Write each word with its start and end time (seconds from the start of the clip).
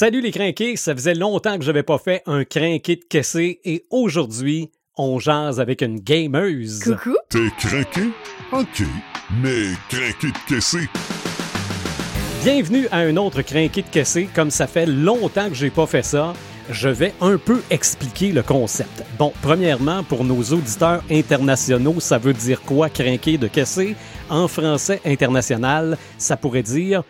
Salut 0.00 0.22
les 0.22 0.30
crinqués, 0.30 0.76
ça 0.76 0.94
faisait 0.94 1.12
longtemps 1.12 1.58
que 1.58 1.62
je 1.62 1.66
n'avais 1.66 1.82
pas 1.82 1.98
fait 1.98 2.22
un 2.24 2.42
crinqué 2.44 2.96
de 2.96 3.04
caissé 3.04 3.60
et 3.66 3.84
aujourd'hui, 3.90 4.70
on 4.96 5.18
jase 5.18 5.60
avec 5.60 5.82
une 5.82 6.00
gameuse. 6.00 6.82
Coucou. 6.82 7.14
T'es 7.28 7.50
craqué? 7.58 8.08
OK. 8.50 8.82
Mais 9.42 9.74
craqué 9.90 10.28
de 10.28 10.48
caissé? 10.48 10.88
Bienvenue 12.42 12.88
à 12.90 13.00
un 13.00 13.14
autre 13.18 13.42
crinqué 13.42 13.82
de 13.82 13.88
caissé. 13.88 14.26
Comme 14.34 14.50
ça 14.50 14.66
fait 14.66 14.86
longtemps 14.86 15.50
que 15.50 15.54
j'ai 15.54 15.68
pas 15.68 15.84
fait 15.84 16.02
ça, 16.02 16.32
je 16.70 16.88
vais 16.88 17.12
un 17.20 17.36
peu 17.36 17.60
expliquer 17.68 18.32
le 18.32 18.42
concept. 18.42 19.04
Bon, 19.18 19.34
premièrement, 19.42 20.02
pour 20.02 20.24
nos 20.24 20.42
auditeurs 20.42 21.04
internationaux, 21.10 22.00
ça 22.00 22.16
veut 22.16 22.32
dire 22.32 22.62
quoi 22.62 22.88
crinqué 22.88 23.36
de 23.36 23.48
caissé? 23.48 23.94
En 24.30 24.48
français 24.48 25.02
international, 25.04 25.98
ça 26.16 26.38
pourrait 26.38 26.62
dire 26.62 27.02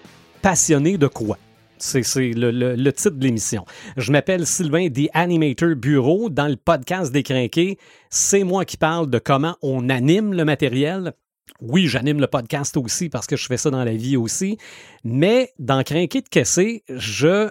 passionné 0.43 0.99
de 0.99 1.07
quoi? 1.07 1.39
C'est 1.83 2.03
le, 2.35 2.51
le, 2.51 2.77
le, 2.77 2.93
titre 2.93 3.17
de 3.17 3.25
l'émission. 3.25 3.65
Je 3.97 4.13
m'appelle 4.13 4.47
Sylvain 4.47 4.89
The 4.91 5.09
Animator 5.15 5.75
Bureau. 5.77 6.29
Dans 6.29 6.47
le 6.47 6.57
podcast 6.57 7.11
des 7.11 7.23
Crinqués, 7.23 7.79
c'est 8.11 8.45
moi 8.45 8.65
qui 8.65 8.77
parle 8.77 9.09
de 9.09 9.19
comment 9.19 9.57
on 9.63 9.89
anime 9.89 10.35
le 10.35 10.45
matériel. 10.45 11.15
Oui, 11.63 11.87
j'anime 11.87 12.21
le 12.21 12.27
podcast 12.27 12.77
aussi 12.77 13.09
parce 13.09 13.27
que 13.27 13.37
je 13.37 13.47
fais 13.47 13.57
ça 13.57 13.71
dans 13.71 13.83
la 13.83 13.95
vie 13.95 14.17
aussi. 14.17 14.59
Mais 15.05 15.53
dans 15.59 15.83
Crinqué 15.83 16.21
de 16.21 16.29
Caissé, 16.29 16.85
je 16.89 17.49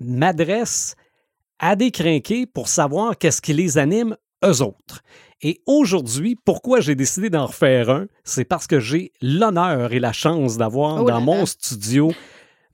m'adresse 0.00 0.94
à 1.58 1.74
des 1.74 1.90
crinqués 1.90 2.44
pour 2.44 2.68
savoir 2.68 3.16
qu'est-ce 3.16 3.40
qui 3.40 3.54
les 3.54 3.78
anime 3.78 4.16
eux 4.44 4.62
autres. 4.62 5.02
Et 5.40 5.60
aujourd'hui, 5.66 6.36
pourquoi 6.36 6.80
j'ai 6.80 6.94
décidé 6.94 7.30
d'en 7.30 7.46
refaire 7.46 7.90
un, 7.90 8.06
c'est 8.22 8.44
parce 8.44 8.66
que 8.66 8.80
j'ai 8.80 9.12
l'honneur 9.20 9.92
et 9.92 10.00
la 10.00 10.12
chance 10.12 10.56
d'avoir 10.56 11.02
Oh 11.02 11.08
dans 11.08 11.20
mon 11.20 11.46
studio 11.46 12.12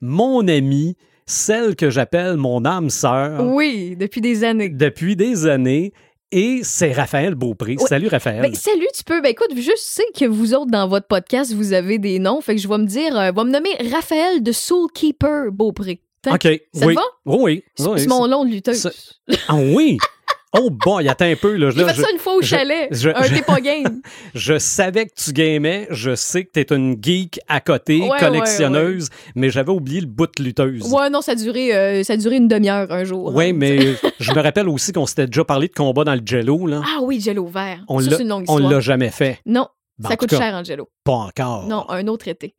mon 0.01 0.47
amie, 0.47 0.95
celle 1.25 1.75
que 1.75 1.89
j'appelle 1.89 2.37
mon 2.37 2.65
âme 2.65 2.89
sœur 2.89 3.45
Oui, 3.45 3.95
depuis 3.97 4.21
des 4.21 4.43
années. 4.43 4.69
depuis 4.69 5.15
des 5.15 5.45
années, 5.45 5.93
et 6.31 6.59
c'est 6.63 6.91
Raphaël 6.91 7.33
Beaupré. 7.35 7.75
Oui. 7.79 7.85
Salut 7.87 8.07
Raphaël. 8.07 8.41
Ben, 8.41 8.53
salut, 8.53 8.87
tu 8.95 9.03
peux. 9.03 9.19
Ben 9.21 9.29
écoute, 9.29 9.49
je 9.55 9.71
sais 9.75 10.05
que 10.17 10.25
vous 10.25 10.53
autres, 10.53 10.69
dans 10.69 10.87
votre 10.87 11.07
podcast, 11.07 11.53
vous 11.53 11.73
avez 11.73 11.97
des 11.97 12.19
noms. 12.19 12.39
Fait 12.41 12.55
que 12.55 12.61
je 12.61 12.67
vais 12.67 12.77
me 12.77 12.85
dire, 12.85 13.17
euh, 13.17 13.31
va 13.31 13.43
me 13.43 13.51
nommer 13.51 13.75
Raphaël 13.91 14.43
de 14.43 14.51
Soulkeeper 14.51 15.51
Beaupré. 15.51 16.01
Hein? 16.27 16.35
OK. 16.35 16.43
ça 16.73 16.81
te 16.81 16.85
oui. 16.85 16.93
va? 16.93 17.01
Oui, 17.25 17.37
oui. 17.41 17.63
C'est 17.75 17.87
oui, 17.87 18.07
mon 18.07 18.27
nom 18.27 18.45
de 18.45 18.51
lutteuse. 18.51 18.89
Ah 19.47 19.55
oui! 19.55 19.97
Oh 20.57 20.69
boy, 20.71 21.07
attends 21.07 21.25
un 21.25 21.35
peu. 21.35 21.55
Là, 21.57 21.69
J'ai 21.69 21.85
fait 21.85 21.93
je, 21.93 22.01
ça 22.01 22.11
une 22.11 22.17
fois 22.17 22.33
au 22.35 22.41
chalet. 22.41 22.87
je- 22.91 23.09
un 23.09 23.21
je- 23.23 23.35
t'es 23.35 23.41
pas 23.43 23.61
game. 23.61 24.01
je 24.33 24.57
savais 24.57 25.05
que 25.05 25.13
tu 25.15 25.31
gamais, 25.31 25.87
je 25.91 26.15
sais 26.15 26.43
que 26.45 26.51
tu 26.51 26.59
es 26.61 26.75
une 26.75 26.97
geek 27.01 27.39
à 27.47 27.61
côté, 27.61 28.01
Ouais, 28.01 28.17
collectionneuse, 28.19 29.09
mais 29.35 29.51
j'avais 29.51 29.71
oublié 29.71 30.01
le 30.01 30.07
bout 30.07 30.25
de 30.37 30.43
lutteuse. 30.43 30.91
Ouais, 30.91 31.09
non, 31.11 31.21
ça 31.21 31.33
a 31.33 31.35
duré, 31.35 31.75
euh, 31.75 32.03
ça 32.03 32.13
a 32.13 32.17
duré 32.17 32.37
une 32.37 32.47
demi-heure 32.47 32.91
un 32.91 33.03
jour. 33.03 33.31
Oui, 33.35 33.49
hein. 33.49 33.53
mais 33.55 33.77
je 34.19 34.31
me 34.31 34.39
rappelle 34.41 34.67
aussi 34.69 34.91
qu'on 34.91 35.05
s'était 35.05 35.27
déjà 35.27 35.43
parlé 35.43 35.67
de 35.67 35.73
combat 35.73 36.03
dans 36.03 36.15
le 36.15 36.21
Jello. 36.25 36.65
Là. 36.65 36.81
Ah 36.83 36.99
oui, 37.03 37.21
Jello 37.21 37.45
vert. 37.45 37.83
on 37.87 37.99
ça, 37.99 38.09
l'a- 38.09 38.17
c'est 38.17 38.23
une 38.23 38.29
longue 38.29 38.45
on 38.47 38.57
l'a 38.57 38.79
jamais 38.79 39.11
fait. 39.11 39.39
Non, 39.45 39.67
Ben, 39.99 40.07
en 40.07 40.09
ça 40.09 40.17
coûte 40.17 40.29
cas, 40.29 40.37
cher 40.39 40.53
en 40.55 40.63
Jello. 40.63 40.89
Pas 41.03 41.11
encore. 41.13 41.67
Non, 41.67 41.85
un 41.89 42.07
autre 42.07 42.27
été. 42.27 42.55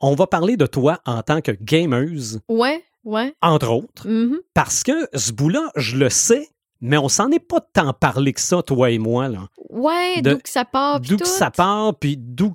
On 0.00 0.14
va 0.14 0.26
parler 0.26 0.56
de 0.56 0.64
toi 0.64 1.00
en 1.04 1.20
tant 1.22 1.40
que 1.42 1.52
gameuse, 1.60 2.40
Ouais, 2.48 2.82
ouais. 3.04 3.34
entre 3.42 3.70
autres, 3.70 4.08
mhm. 4.08 4.38
parce 4.54 4.82
que 4.82 4.92
ce 5.14 5.32
bout-là, 5.32 5.70
je 5.76 5.96
le 5.96 6.08
sais, 6.08 6.48
mais 6.80 6.96
on 6.96 7.08
s'en 7.08 7.30
est 7.30 7.38
pas 7.38 7.60
tant 7.60 7.92
parlé 7.92 8.32
que 8.32 8.40
ça, 8.40 8.62
toi 8.62 8.90
et 8.90 8.98
moi. 8.98 9.28
Là. 9.28 9.48
Ouais, 9.70 10.22
d'où 10.22 10.38
que 10.38 10.48
ça 10.48 10.64
part. 10.64 11.00
D'où 11.00 11.16
que 11.16 11.26
ça 11.26 11.50
part, 11.50 11.94
puis 11.98 12.16
d'où 12.16 12.52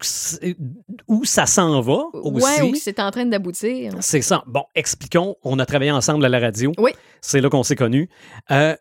où 1.08 1.26
ça 1.26 1.46
s'en 1.46 1.82
va 1.82 2.04
aussi. 2.14 2.46
Ouais, 2.46 2.62
ou 2.62 2.72
que 2.72 2.78
c'est 2.78 3.00
en 3.00 3.12
train 3.12 3.26
d'aboutir. 3.26 3.94
C'est 4.00 4.22
ça. 4.22 4.44
Bon, 4.48 4.64
expliquons. 4.76 5.36
On 5.44 5.60
a 5.60 5.66
travaillé 5.66 5.92
ensemble 5.92 6.26
à 6.26 6.30
la 6.30 6.40
radio. 6.40 6.72
Oui. 6.78 6.92
C'est 7.22 7.42
là 7.42 7.50
qu'on 7.50 7.64
s'est 7.64 7.76
connus. 7.76 8.10
Euh, 8.52 8.76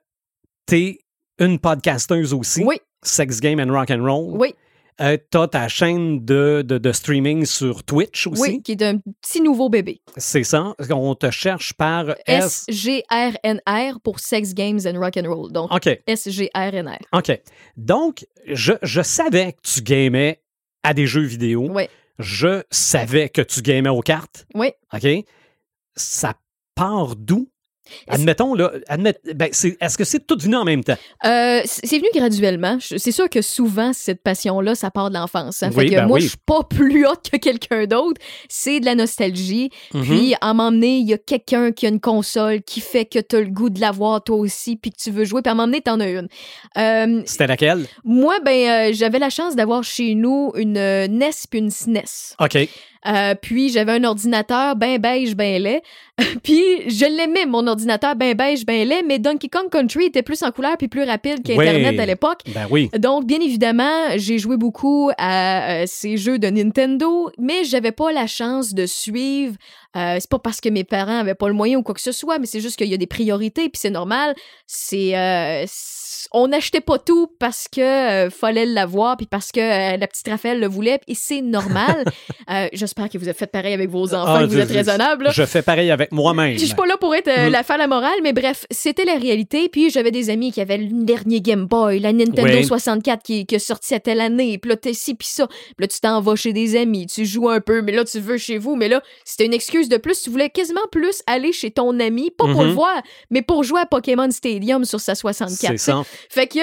T'es 0.66 1.00
une 1.38 1.58
podcasteuse 1.58 2.32
aussi. 2.32 2.62
Oui, 2.64 2.76
Sex 3.02 3.40
Game 3.40 3.58
and 3.58 3.72
Rock 3.72 3.90
and 3.90 4.02
Roll. 4.04 4.36
oui, 4.38 4.54
Euh, 5.02 5.16
T'as 5.30 5.48
ta 5.48 5.68
chaîne 5.68 6.24
de, 6.24 6.62
de, 6.64 6.78
de 6.78 6.92
streaming 6.92 7.44
sur 7.44 7.82
Twitch 7.84 8.26
aussi? 8.28 8.40
oui, 8.42 8.62
qui 8.62 8.72
est 8.72 8.82
un 8.82 8.98
petit 9.20 9.40
nouveau 9.40 9.68
bébé. 9.68 10.00
C'est 10.16 10.44
ça. 10.44 10.74
On 10.90 11.14
te 11.14 11.30
cherche 11.30 11.72
par 11.74 12.10
S. 12.26 12.66
S-G-R-N-R 12.68 14.00
pour 14.00 14.20
Sex 14.20 14.54
Games 14.54 14.80
and 14.86 14.98
Rock 15.00 15.16
and 15.16 15.28
Roll. 15.32 15.52
Donc. 15.52 15.70
S-G-R-N-R. 16.06 16.98
OK. 17.12 17.40
Donc, 17.76 18.26
je, 18.46 18.72
je 18.82 19.02
savais 19.02 19.52
que 19.54 19.60
tu 19.62 19.82
gamais 19.82 20.40
à 20.82 20.94
des 20.94 21.06
jeux 21.06 21.22
vidéo. 21.22 21.68
Oui, 21.70 21.84
Je 22.18 22.62
savais 22.70 23.28
que 23.28 23.42
tu 23.42 23.60
gamais 23.62 23.88
aux 23.88 24.00
cartes. 24.02 24.46
oui. 24.54 24.70
OK? 24.94 25.24
Ça 25.96 26.34
part 26.74 27.16
d'où? 27.16 27.48
Admettons, 28.08 28.54
là, 28.54 28.72
admet- 28.88 29.14
ben, 29.34 29.48
est-ce 29.52 29.96
que 29.98 30.04
c'est 30.04 30.26
tout 30.26 30.38
venu 30.38 30.56
en 30.56 30.64
même 30.64 30.84
temps? 30.84 30.96
Euh, 31.24 31.60
c'est 31.64 31.98
venu 31.98 32.08
graduellement. 32.14 32.78
C'est 32.80 33.12
sûr 33.12 33.28
que 33.28 33.42
souvent, 33.42 33.92
cette 33.92 34.22
passion-là, 34.22 34.74
ça 34.74 34.90
part 34.90 35.10
de 35.10 35.14
l'enfance. 35.14 35.62
hein. 35.62 35.70
Fait 35.70 35.78
Oui, 35.78 35.90
ben 35.90 36.06
moi, 36.06 36.16
oui. 36.16 36.22
je 36.22 36.28
suis 36.28 36.38
pas 36.46 36.62
plus 36.70 37.06
haute 37.06 37.28
que 37.30 37.36
quelqu'un 37.36 37.86
d'autre. 37.86 38.20
C'est 38.48 38.80
de 38.80 38.84
la 38.86 38.94
nostalgie. 38.94 39.70
Mhm. 39.94 40.02
Puis, 40.04 40.34
à 40.40 40.54
m'emmener, 40.54 40.98
il 40.98 41.08
y 41.08 41.12
a 41.14 41.18
quelqu'un 41.18 41.72
qui 41.72 41.86
a 41.86 41.88
une 41.88 42.00
console 42.00 42.62
qui 42.62 42.80
fait 42.80 43.04
que 43.04 43.18
tu 43.18 43.36
as 43.36 43.40
le 43.40 43.50
goût 43.50 43.70
de 43.70 43.80
l'avoir 43.80 44.22
toi 44.22 44.36
aussi, 44.36 44.76
puis 44.76 44.90
que 44.92 44.96
tu 45.02 45.10
veux 45.10 45.24
jouer. 45.24 45.42
Puis, 45.42 45.50
à 45.50 45.54
m'emmener, 45.54 45.80
t'en 45.80 45.98
as 46.00 46.08
une. 46.08 46.28
Euh, 46.78 47.22
C'était 47.26 47.46
laquelle? 47.46 47.86
moi, 48.04 48.38
ben, 48.44 48.90
euh, 48.90 48.92
j'avais 48.94 49.18
la 49.18 49.30
chance 49.30 49.56
d'avoir 49.56 49.82
chez 49.84 50.14
nous 50.14 50.52
une 50.56 50.74
NES 50.74 51.30
puis 51.50 51.58
une 51.60 51.70
SNES. 51.70 52.34
OK. 52.40 52.56
Euh, 53.06 53.34
puis 53.34 53.68
j'avais 53.70 53.92
un 53.92 54.04
ordinateur 54.04 54.76
ben 54.76 54.98
beige, 54.98 55.34
ben 55.34 55.60
laid. 55.62 55.82
puis 56.44 56.62
je 56.88 57.04
l'aimais, 57.04 57.46
mon 57.46 57.66
ordinateur 57.66 58.14
ben 58.14 58.34
beige, 58.36 58.64
ben 58.64 58.86
laid, 58.86 59.02
mais 59.04 59.18
Donkey 59.18 59.48
Kong 59.48 59.68
Country 59.70 60.04
était 60.04 60.22
plus 60.22 60.42
en 60.42 60.52
couleur 60.52 60.76
puis 60.76 60.88
plus 60.88 61.02
rapide 61.02 61.42
qu'Internet 61.42 61.92
Oui. 61.94 62.00
à 62.00 62.06
l'époque. 62.06 62.40
Ben 62.48 62.66
oui. 62.70 62.90
Donc, 62.98 63.26
bien 63.26 63.40
évidemment, 63.40 64.10
j'ai 64.16 64.38
joué 64.38 64.56
beaucoup 64.56 65.10
à 65.18 65.82
euh, 65.82 65.84
ces 65.86 66.16
jeux 66.16 66.38
de 66.38 66.48
Nintendo, 66.48 67.30
mais 67.38 67.64
j'avais 67.64 67.92
pas 67.92 68.12
la 68.12 68.26
chance 68.26 68.72
de 68.74 68.86
suivre. 68.86 69.56
Euh, 69.96 70.16
c'est 70.20 70.30
pas 70.30 70.38
parce 70.38 70.60
que 70.60 70.68
mes 70.68 70.84
parents 70.84 71.18
avaient 71.18 71.34
pas 71.34 71.48
le 71.48 71.54
moyen 71.54 71.78
ou 71.78 71.82
quoi 71.82 71.94
que 71.94 72.00
ce 72.00 72.12
soit, 72.12 72.38
mais 72.38 72.46
c'est 72.46 72.60
juste 72.60 72.76
qu'il 72.76 72.88
y 72.88 72.94
a 72.94 72.98
des 72.98 73.06
priorités, 73.06 73.68
puis 73.68 73.78
c'est 73.80 73.90
normal. 73.90 74.34
C'est 74.66 75.16
euh, 75.18 75.64
c'est- 75.66 76.01
on 76.32 76.48
n'achetait 76.48 76.80
pas 76.80 76.98
tout 76.98 77.28
parce 77.38 77.66
que 77.68 77.80
euh, 77.80 78.30
fallait 78.30 78.66
l'avoir, 78.66 79.16
puis 79.16 79.26
parce 79.26 79.50
que 79.52 79.60
euh, 79.60 79.96
la 79.96 80.06
petite 80.06 80.28
Raphaël 80.28 80.60
le 80.60 80.66
voulait, 80.68 81.00
et 81.08 81.14
c'est 81.14 81.42
normal. 81.42 82.04
Euh, 82.50 82.66
J'espère 82.72 83.08
que 83.08 83.16
vous 83.18 83.28
avez 83.28 83.38
fait 83.38 83.46
pareil 83.46 83.72
avec 83.72 83.88
vos 83.88 84.14
enfants, 84.14 84.34
Ah, 84.34 84.40
que 84.42 84.46
vous 84.48 84.58
êtes 84.58 84.70
raisonnable. 84.70 85.28
Je 85.32 85.44
fais 85.46 85.62
pareil 85.62 85.90
avec 85.92 86.10
moi-même. 86.10 86.58
Je 86.58 86.64
suis 86.66 86.74
pas 86.74 86.86
là 86.86 86.96
pour 86.96 87.14
être 87.14 87.28
euh, 87.28 87.48
Mm. 87.48 87.52
la 87.52 87.62
faire 87.62 87.78
la 87.78 87.86
morale, 87.86 88.18
mais 88.22 88.32
bref, 88.32 88.66
c'était 88.70 89.04
la 89.04 89.14
réalité. 89.14 89.68
Puis 89.68 89.90
j'avais 89.90 90.10
des 90.10 90.28
amis 90.28 90.50
qui 90.52 90.60
avaient 90.60 90.76
le 90.78 91.04
dernier 91.04 91.40
Game 91.40 91.66
Boy, 91.66 92.00
la 92.00 92.12
Nintendo 92.12 92.42
Oui. 92.58 92.64
64 92.64 93.22
qui, 93.22 93.46
qui 93.46 93.54
est 93.54 93.58
sortie 93.60 93.94
à 93.94 94.00
telle 94.00 94.20
année. 94.20 94.58
Puis 94.58 94.68
là, 94.70 94.76
t'es 94.76 94.92
ci, 94.92 95.14
puis 95.14 95.28
ça. 95.28 95.46
Puis 95.46 95.56
là, 95.78 95.86
tu 95.86 96.00
t'en 96.00 96.20
vas 96.20 96.34
chez 96.34 96.52
des 96.52 96.76
amis, 96.76 97.06
tu 97.06 97.24
joues 97.24 97.48
un 97.48 97.60
peu, 97.60 97.80
mais 97.80 97.92
là, 97.92 98.04
tu 98.04 98.18
veux 98.18 98.38
chez 98.38 98.58
vous. 98.58 98.74
Mais 98.74 98.88
là, 98.88 99.00
c'était 99.24 99.46
une 99.46 99.54
excuse 99.54 99.88
de 99.88 99.96
plus. 99.96 100.20
Tu 100.20 100.28
voulais 100.30 100.50
quasiment 100.50 100.80
plus 100.90 101.22
aller 101.28 101.52
chez 101.52 101.70
ton 101.70 101.98
ami, 102.00 102.32
pas 102.32 102.46
pour 102.52 102.64
le 102.64 102.72
voir, 102.72 103.00
mais 103.30 103.42
pour 103.42 103.62
jouer 103.62 103.80
à 103.82 103.86
Pokémon 103.86 104.30
Stadium 104.32 104.84
sur 104.84 105.00
sa 105.00 105.14
64. 105.14 105.70
C'est 105.72 105.76
ça. 105.78 106.02
Fait 106.30 106.46
que, 106.46 106.58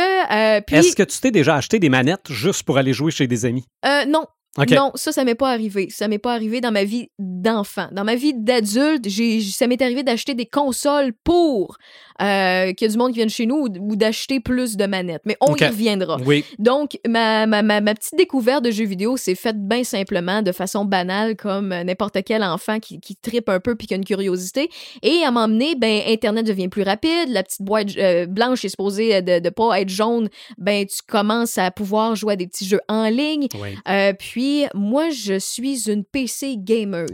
euh, 0.57 0.61
puis, 0.65 0.75
Est-ce 0.75 0.95
que 0.95 1.03
tu 1.03 1.19
t'es 1.19 1.31
déjà 1.31 1.55
acheté 1.55 1.79
des 1.79 1.89
manettes 1.89 2.31
juste 2.31 2.63
pour 2.63 2.77
aller 2.77 2.93
jouer 2.93 3.11
chez 3.11 3.27
des 3.27 3.45
amis? 3.45 3.65
euh, 3.85 4.05
non. 4.05 4.25
Non, 4.71 4.91
ça, 4.95 5.11
ça 5.11 5.23
m'est 5.23 5.35
pas 5.35 5.51
arrivé. 5.51 5.87
Ça 5.89 6.07
m'est 6.07 6.17
pas 6.19 6.33
arrivé 6.33 6.59
dans 6.59 6.71
ma 6.71 6.83
vie 6.83 7.09
d'enfant. 7.19 7.87
Dans 7.91 8.03
ma 8.03 8.15
vie 8.15 8.33
d'adulte, 8.35 9.07
ça 9.07 9.67
m'est 9.67 9.81
arrivé 9.81 10.03
d'acheter 10.03 10.33
des 10.33 10.47
consoles 10.47 11.13
pour 11.23 11.77
euh, 12.21 12.73
qu'il 12.73 12.87
y 12.87 12.89
a 12.89 12.91
du 12.91 12.97
monde 12.97 13.11
qui 13.11 13.17
vienne 13.17 13.29
chez 13.29 13.45
nous 13.45 13.67
ou, 13.67 13.95
d'acheter 13.95 14.39
plus 14.39 14.77
de 14.77 14.85
manettes. 14.85 15.21
Mais 15.25 15.37
on 15.41 15.55
y 15.55 15.65
reviendra. 15.65 16.17
Oui. 16.25 16.45
Donc, 16.57 16.97
ma, 17.07 17.45
ma, 17.45 17.61
ma, 17.61 17.81
ma 17.81 17.93
petite 17.93 18.15
découverte 18.15 18.63
de 18.63 18.71
jeux 18.71 18.85
vidéo 18.85 19.17
s'est 19.17 19.35
faite 19.35 19.57
bien 19.57 19.83
simplement, 19.83 20.41
de 20.41 20.51
façon 20.51 20.85
banale, 20.85 21.35
comme 21.35 21.71
euh, 21.71 21.83
n'importe 21.83 22.17
quel 22.23 22.43
enfant 22.43 22.79
qui, 22.79 22.99
qui 22.99 23.15
tripe 23.15 23.49
un 23.49 23.59
peu 23.59 23.75
puis 23.75 23.87
qui 23.87 23.93
a 23.93 23.97
une 23.97 24.05
curiosité. 24.05 24.69
Et 25.03 25.23
à 25.25 25.31
m'emmener, 25.31 25.75
ben, 25.75 26.01
Internet 26.07 26.45
devient 26.45 26.69
plus 26.69 26.83
rapide. 26.83 27.29
La 27.29 27.43
petite 27.43 27.61
boîte 27.61 27.97
euh, 27.97 28.25
blanche 28.25 28.63
est 28.63 28.69
supposée 28.69 29.21
de 29.21 29.39
ne 29.39 29.49
pas 29.49 29.81
être 29.81 29.89
jaune. 29.89 30.29
Ben, 30.57 30.85
tu 30.85 30.99
commences 31.07 31.57
à 31.57 31.71
pouvoir 31.71 32.15
jouer 32.15 32.33
à 32.33 32.35
des 32.35 32.47
petits 32.47 32.67
jeux 32.67 32.81
en 32.87 33.09
ligne. 33.09 33.47
Oui. 33.59 33.69
Euh, 33.87 34.13
puis, 34.13 34.65
moi, 34.73 35.09
je 35.09 35.39
suis 35.39 35.89
une 35.89 36.03
PC. 36.03 36.57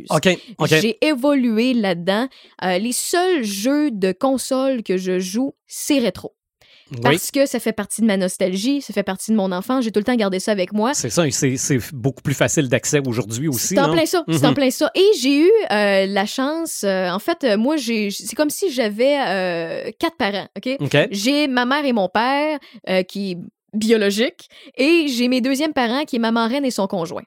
OK. 0.09 0.29
J'ai 0.67 0.97
évolué 1.05 1.73
là-dedans. 1.73 2.27
Euh, 2.63 2.77
les 2.77 2.91
seuls 2.91 3.43
jeux 3.43 3.91
de 3.91 4.11
console 4.11 4.83
que 4.83 4.94
je 4.97 5.19
joue, 5.19 5.53
c'est 5.67 5.99
rétro. 5.99 6.33
Oui. 6.91 6.99
Parce 7.01 7.31
que 7.31 7.47
ça 7.47 7.59
fait 7.59 7.73
partie 7.73 8.01
de 8.01 8.05
ma 8.05 8.15
nostalgie, 8.15 8.79
ça 8.79 8.93
fait 8.93 9.01
partie 9.01 9.31
de 9.31 9.35
mon 9.35 9.51
enfance. 9.51 9.83
J'ai 9.83 9.91
tout 9.91 9.99
le 9.99 10.03
temps 10.03 10.15
gardé 10.15 10.39
ça 10.39 10.51
avec 10.51 10.71
moi. 10.71 10.93
C'est 10.93 11.09
ça, 11.09 11.23
c'est 11.31 11.79
beaucoup 11.93 12.21
plus 12.21 12.35
facile 12.35 12.69
d'accès 12.69 13.01
aujourd'hui 13.07 13.47
aussi. 13.47 13.69
C'est 13.69 13.79
en 13.79 13.87
non? 13.87 13.93
plein 13.93 14.05
ça, 14.05 14.23
c'est 14.29 14.45
en 14.45 14.49
Mhm. 14.49 14.53
plein 14.53 14.69
ça. 14.69 14.91
Et 14.93 15.05
j'ai 15.19 15.39
eu 15.47 15.51
euh, 15.71 16.05
la 16.05 16.27
chance, 16.27 16.83
euh, 16.83 17.09
en 17.09 17.17
fait, 17.17 17.43
euh, 17.43 17.57
moi, 17.57 17.75
c'est 17.79 18.35
comme 18.35 18.51
si 18.51 18.71
j'avais 18.71 19.93
quatre 19.99 20.15
parents, 20.17 20.47
OK? 20.55 20.77
J'ai 21.09 21.47
ma 21.47 21.65
mère 21.65 21.85
et 21.85 21.93
mon 21.93 22.07
père 22.07 22.59
qui 23.07 23.37
biologique 23.73 24.47
et 24.77 25.07
j'ai 25.09 25.27
mes 25.27 25.41
deuxièmes 25.41 25.73
parents 25.73 26.05
qui 26.05 26.15
est 26.15 26.19
ma 26.19 26.31
marraine 26.31 26.63
et 26.65 26.71
son 26.71 26.85
conjoint. 26.87 27.23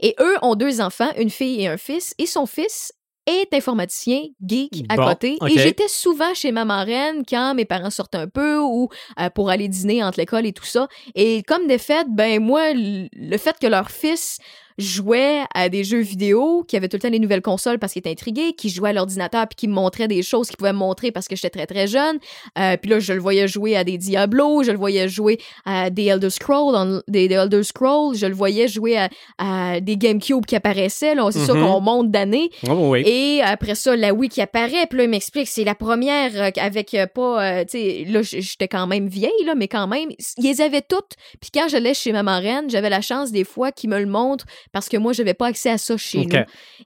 Et 0.00 0.14
eux 0.20 0.36
ont 0.42 0.54
deux 0.54 0.80
enfants, 0.80 1.10
une 1.18 1.30
fille 1.30 1.60
et 1.62 1.68
un 1.68 1.76
fils, 1.76 2.14
et 2.18 2.26
son 2.26 2.46
fils 2.46 2.92
est 3.30 3.54
informaticien, 3.54 4.22
geek 4.44 4.84
à 4.88 4.96
Bon, 4.96 5.06
côté. 5.06 5.38
Et 5.48 5.58
j'étais 5.58 5.88
souvent 5.88 6.34
chez 6.34 6.52
ma 6.52 6.64
marraine 6.64 7.22
quand 7.28 7.54
mes 7.54 7.64
parents 7.64 7.90
sortaient 7.90 8.18
un 8.18 8.28
peu 8.28 8.58
ou 8.58 8.88
euh, 9.18 9.30
pour 9.30 9.50
aller 9.50 9.68
dîner 9.68 10.02
entre 10.02 10.18
l'école 10.18 10.46
et 10.46 10.52
tout 10.52 10.64
ça. 10.64 10.88
Et 11.14 11.42
comme 11.44 11.66
des 11.66 11.78
fêtes, 11.78 12.08
ben 12.10 12.40
moi, 12.42 12.72
le 12.74 13.36
fait 13.38 13.56
que 13.60 13.66
leur 13.66 13.90
fils 13.90 14.38
jouait 14.80 15.42
à 15.54 15.68
des 15.68 15.84
jeux 15.84 16.00
vidéo, 16.00 16.64
qui 16.66 16.76
avait 16.76 16.88
tout 16.88 16.96
le 16.96 17.00
temps 17.02 17.08
les 17.10 17.18
nouvelles 17.18 17.42
consoles 17.42 17.78
parce 17.78 17.92
qu'il 17.92 18.00
était 18.00 18.10
intrigué, 18.10 18.52
qui 18.54 18.68
jouait 18.70 18.90
à 18.90 18.92
l'ordinateur 18.92 19.46
puis 19.48 19.56
qui 19.56 19.68
me 19.68 19.74
montrait 19.74 20.08
des 20.08 20.22
choses 20.22 20.48
qu'il 20.48 20.56
pouvait 20.56 20.72
me 20.72 20.78
montrer 20.78 21.12
parce 21.12 21.28
que 21.28 21.36
j'étais 21.36 21.50
très 21.50 21.66
très 21.66 21.86
jeune. 21.86 22.18
Euh, 22.58 22.76
puis 22.76 22.90
là, 22.90 22.98
je 23.00 23.12
le 23.12 23.20
voyais 23.20 23.48
jouer 23.48 23.76
à 23.76 23.84
des 23.84 23.98
Diablo, 23.98 24.62
je 24.62 24.70
le 24.72 24.78
voyais 24.78 25.08
jouer 25.08 25.38
à 25.64 25.90
des 25.90 26.06
Elder 26.06 26.30
Scrolls, 26.30 27.02
des, 27.08 27.28
des 27.28 27.34
Elder 27.34 27.62
Scrolls, 27.62 28.16
je 28.16 28.26
le 28.26 28.34
voyais 28.34 28.68
jouer 28.68 28.96
à, 28.98 29.08
à 29.38 29.80
des 29.80 29.96
GameCube 29.96 30.44
qui 30.46 30.56
apparaissaient. 30.56 31.14
Là, 31.14 31.28
c'est 31.30 31.44
sûr 31.44 31.54
Mhm. 31.54 31.66
qu'on 31.66 31.80
monte 31.80 32.10
d'années. 32.10 32.50
Oh, 32.68 32.90
oui. 32.92 33.02
Et 33.06 33.42
après 33.42 33.74
ça, 33.74 33.96
la 33.96 34.12
Wii 34.14 34.28
qui 34.30 34.40
apparaît, 34.40 34.86
puis 34.88 34.98
là, 34.98 35.04
il 35.04 35.10
m'explique, 35.10 35.48
c'est 35.48 35.64
la 35.64 35.74
première 35.74 36.30
euh, 36.34 36.50
avec 36.56 36.94
euh, 36.94 37.06
pas, 37.06 37.42
euh, 37.60 37.64
tu 37.64 37.78
sais, 37.78 38.04
là, 38.08 38.22
j'étais 38.22 38.68
quand 38.68 38.86
même 38.86 39.08
vieille, 39.08 39.30
là, 39.44 39.54
mais 39.54 39.68
quand 39.68 39.86
même, 39.86 40.10
ils 40.38 40.42
les 40.44 40.60
avaient 40.60 40.82
toutes. 40.82 41.14
Puis 41.40 41.50
quand 41.52 41.68
j'allais 41.68 41.94
chez 41.94 42.12
ma 42.12 42.22
marraine, 42.22 42.68
j'avais 42.70 42.90
la 42.90 43.00
chance 43.00 43.32
des 43.32 43.44
fois 43.44 43.72
qu'ils 43.72 43.90
me 43.90 43.98
le 43.98 44.06
montrent 44.06 44.46
parce 44.72 44.88
que 44.88 44.96
moi, 44.96 45.12
j'avais 45.12 45.34
pas 45.34 45.46
accès 45.48 45.70
à 45.70 45.78
ça 45.78 45.96
chez 45.96 46.18
nous. 46.24 46.28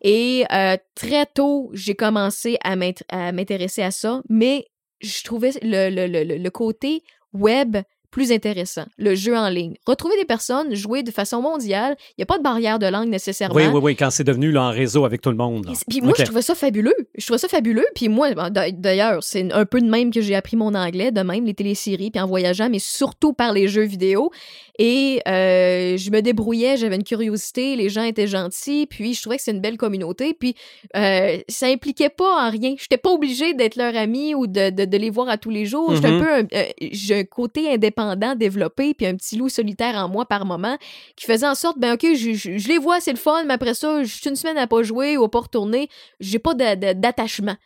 Et 0.02 0.44
euh, 0.52 0.76
très 0.94 1.26
tôt, 1.26 1.70
j'ai 1.74 1.94
commencé 1.94 2.56
à 2.62 2.76
m'int- 2.76 3.02
à 3.08 3.32
m'intéresser 3.32 3.82
à 3.82 3.90
ça, 3.90 4.22
mais 4.28 4.66
je 5.00 5.22
trouvais 5.22 5.50
le, 5.62 5.90
le, 5.90 6.06
le, 6.06 6.24
le- 6.24 6.38
le 6.38 6.50
côté 6.50 7.02
web 7.32 7.76
plus 8.14 8.30
intéressant, 8.30 8.84
le 8.96 9.16
jeu 9.16 9.36
en 9.36 9.48
ligne. 9.48 9.74
Retrouver 9.86 10.16
des 10.16 10.24
personnes, 10.24 10.72
jouer 10.76 11.02
de 11.02 11.10
façon 11.10 11.42
mondiale, 11.42 11.96
il 12.10 12.14
n'y 12.18 12.22
a 12.22 12.26
pas 12.26 12.38
de 12.38 12.44
barrière 12.44 12.78
de 12.78 12.86
langue 12.86 13.08
nécessairement. 13.08 13.56
Oui, 13.56 13.64
oui, 13.66 13.80
oui, 13.82 13.96
quand 13.96 14.10
c'est 14.10 14.22
devenu 14.22 14.52
là, 14.52 14.62
en 14.62 14.70
réseau 14.70 15.04
avec 15.04 15.20
tout 15.20 15.30
le 15.30 15.36
monde. 15.36 15.66
Et 15.68 15.74
Puis 15.90 16.00
moi, 16.00 16.14
je 16.16 16.22
trouvais 16.22 16.40
ça 16.42 16.54
fabuleux. 16.54 16.94
Je 17.18 17.24
trouvais 17.26 17.38
ça 17.38 17.48
fabuleux. 17.48 17.84
Puis 17.96 18.08
moi, 18.08 18.32
ben, 18.34 18.50
d'a- 18.50 18.70
d'ailleurs, 18.70 19.24
c'est 19.24 19.52
un 19.52 19.64
peu 19.66 19.80
de 19.80 19.90
même 19.90 20.12
que 20.12 20.20
j'ai 20.20 20.36
appris 20.36 20.56
mon 20.56 20.74
anglais, 20.76 21.10
de 21.10 21.22
même 21.22 21.44
les 21.44 21.54
téléséries, 21.54 22.12
puis 22.12 22.20
en 22.22 22.28
voyageant, 22.28 22.68
mais 22.70 22.78
surtout 22.78 23.32
par 23.32 23.52
les 23.52 23.66
jeux 23.66 23.82
vidéo. 23.82 24.30
Et 24.78 25.20
euh, 25.28 25.96
je 25.96 26.10
me 26.10 26.20
débrouillais, 26.20 26.76
j'avais 26.76 26.96
une 26.96 27.04
curiosité, 27.04 27.74
les 27.76 27.88
gens 27.88 28.02
étaient 28.04 28.26
gentils, 28.28 28.86
puis 28.88 29.14
je 29.14 29.20
trouvais 29.22 29.36
que 29.38 29.42
c'est 29.42 29.50
une 29.52 29.60
belle 29.60 29.76
communauté. 29.76 30.34
Puis 30.34 30.54
euh, 30.96 31.38
ça 31.48 31.66
impliquait 31.66 32.10
pas 32.10 32.46
en 32.46 32.50
rien. 32.50 32.74
J'étais 32.78 32.96
pas 32.96 33.10
obligée 33.10 33.54
d'être 33.54 33.74
leur 33.76 33.96
ami 33.96 34.34
ou 34.36 34.46
de, 34.46 34.70
de, 34.70 34.84
de 34.84 34.96
les 34.96 35.10
voir 35.10 35.28
à 35.28 35.36
tous 35.36 35.50
les 35.50 35.66
jours. 35.66 35.94
J'étais 35.96 36.08
un 36.08 36.14
Mhm. 36.14 36.20
peu 36.48 36.56
euh, 36.56 36.62
j'ai 36.92 37.18
un 37.20 37.24
côté 37.24 37.72
indépendant 37.72 38.03
développé, 38.36 38.94
puis 38.94 39.06
un 39.06 39.14
petit 39.16 39.36
loup 39.36 39.48
solitaire 39.48 39.94
en 39.96 40.08
moi 40.08 40.26
par 40.26 40.44
moment 40.46 40.76
qui 41.16 41.24
faisait 41.26 41.46
en 41.46 41.54
sorte, 41.54 41.78
ben 41.78 41.94
ok, 41.94 42.02
je, 42.14 42.32
je- 42.32 42.58
je 42.58 42.68
les 42.68 42.78
vois, 42.78 43.00
c'est 43.00 43.12
le 43.12 43.16
fun, 43.18 43.44
mais 43.44 43.54
après 43.54 43.74
ça, 43.74 44.02
je 44.02 44.12
suis 44.14 44.28
une 44.28 44.36
semaine 44.36 44.58
à 44.58 44.66
pas 44.66 44.82
jouer 44.82 45.16
ou 45.16 45.24
à 45.24 45.30
pas 45.30 45.40
retourner, 45.40 45.88
j'ai 46.20 46.38
pas 46.38 46.54
d'attachement. 46.54 47.56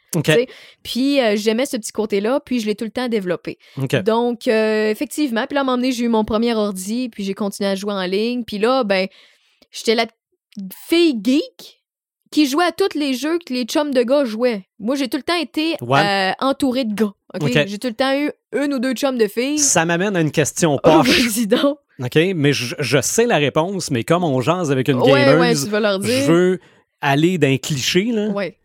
Puis 0.82 1.20
euh, 1.20 1.34
j'aimais 1.36 1.66
ce 1.66 1.76
petit 1.76 1.92
côté-là, 1.92 2.40
puis 2.40 2.60
je 2.60 2.66
l'ai 2.66 2.74
tout 2.74 2.84
le 2.84 2.90
temps 2.90 3.08
développé. 3.08 3.58
Donc, 4.02 4.46
euh, 4.48 4.90
effectivement, 4.90 5.46
puis 5.46 5.54
là, 5.54 5.60
à 5.60 5.62
un 5.62 5.66
moment 5.66 5.76
donné, 5.76 5.92
j'ai 5.92 6.04
eu 6.04 6.08
mon 6.08 6.24
premier 6.24 6.54
ordi, 6.54 7.08
puis 7.08 7.24
j'ai 7.24 7.34
continué 7.34 7.68
à 7.70 7.74
jouer 7.74 7.92
en 7.92 8.04
ligne, 8.04 8.44
puis 8.44 8.58
là, 8.58 8.84
ben, 8.84 9.06
j'étais 9.70 9.94
la 9.94 10.06
fille 10.88 11.14
geek 11.22 11.82
qui 12.30 12.46
jouait 12.46 12.64
à 12.66 12.72
tous 12.72 12.94
les 12.98 13.14
jeux 13.14 13.38
que 13.38 13.52
les 13.54 13.64
chums 13.64 13.92
de 13.94 14.02
gars 14.02 14.24
jouaient. 14.24 14.66
Moi, 14.78 14.96
j'ai 14.96 15.08
tout 15.08 15.16
le 15.16 15.22
temps 15.22 15.34
été 15.40 15.76
Ouais. 15.80 16.00
euh, 16.00 16.32
entourée 16.40 16.84
de 16.84 16.94
gars. 16.94 17.12
Ok? 17.34 17.64
J'ai 17.66 17.78
tout 17.78 17.88
le 17.88 17.94
temps 17.94 18.14
eu 18.18 18.30
une 18.56 18.74
ou 18.74 18.78
deux 18.78 18.94
chums 18.94 19.18
de 19.18 19.26
filles. 19.28 19.58
Ça 19.58 19.84
m'amène 19.84 20.16
à 20.16 20.20
une 20.20 20.30
question 20.30 20.78
Oh, 20.84 21.02
poche. 21.02 21.38
donc. 21.46 21.78
OK? 22.02 22.18
Mais 22.36 22.52
je, 22.52 22.74
je 22.78 23.00
sais 23.00 23.26
la 23.26 23.36
réponse, 23.38 23.90
mais 23.90 24.04
comme 24.04 24.24
on 24.24 24.40
jase 24.40 24.70
avec 24.70 24.88
une 24.88 24.98
Ouais, 25.00 25.24
gameuse, 25.24 25.40
ouais, 25.40 25.64
tu 25.66 25.70
vas 25.70 25.80
leur 25.80 25.98
dire. 25.98 26.24
je 26.26 26.32
veux 26.32 26.60
aller 27.00 27.38
d'un 27.38 27.56
cliché. 27.58 28.04
Là. 28.12 28.28
Ouais. 28.28 28.56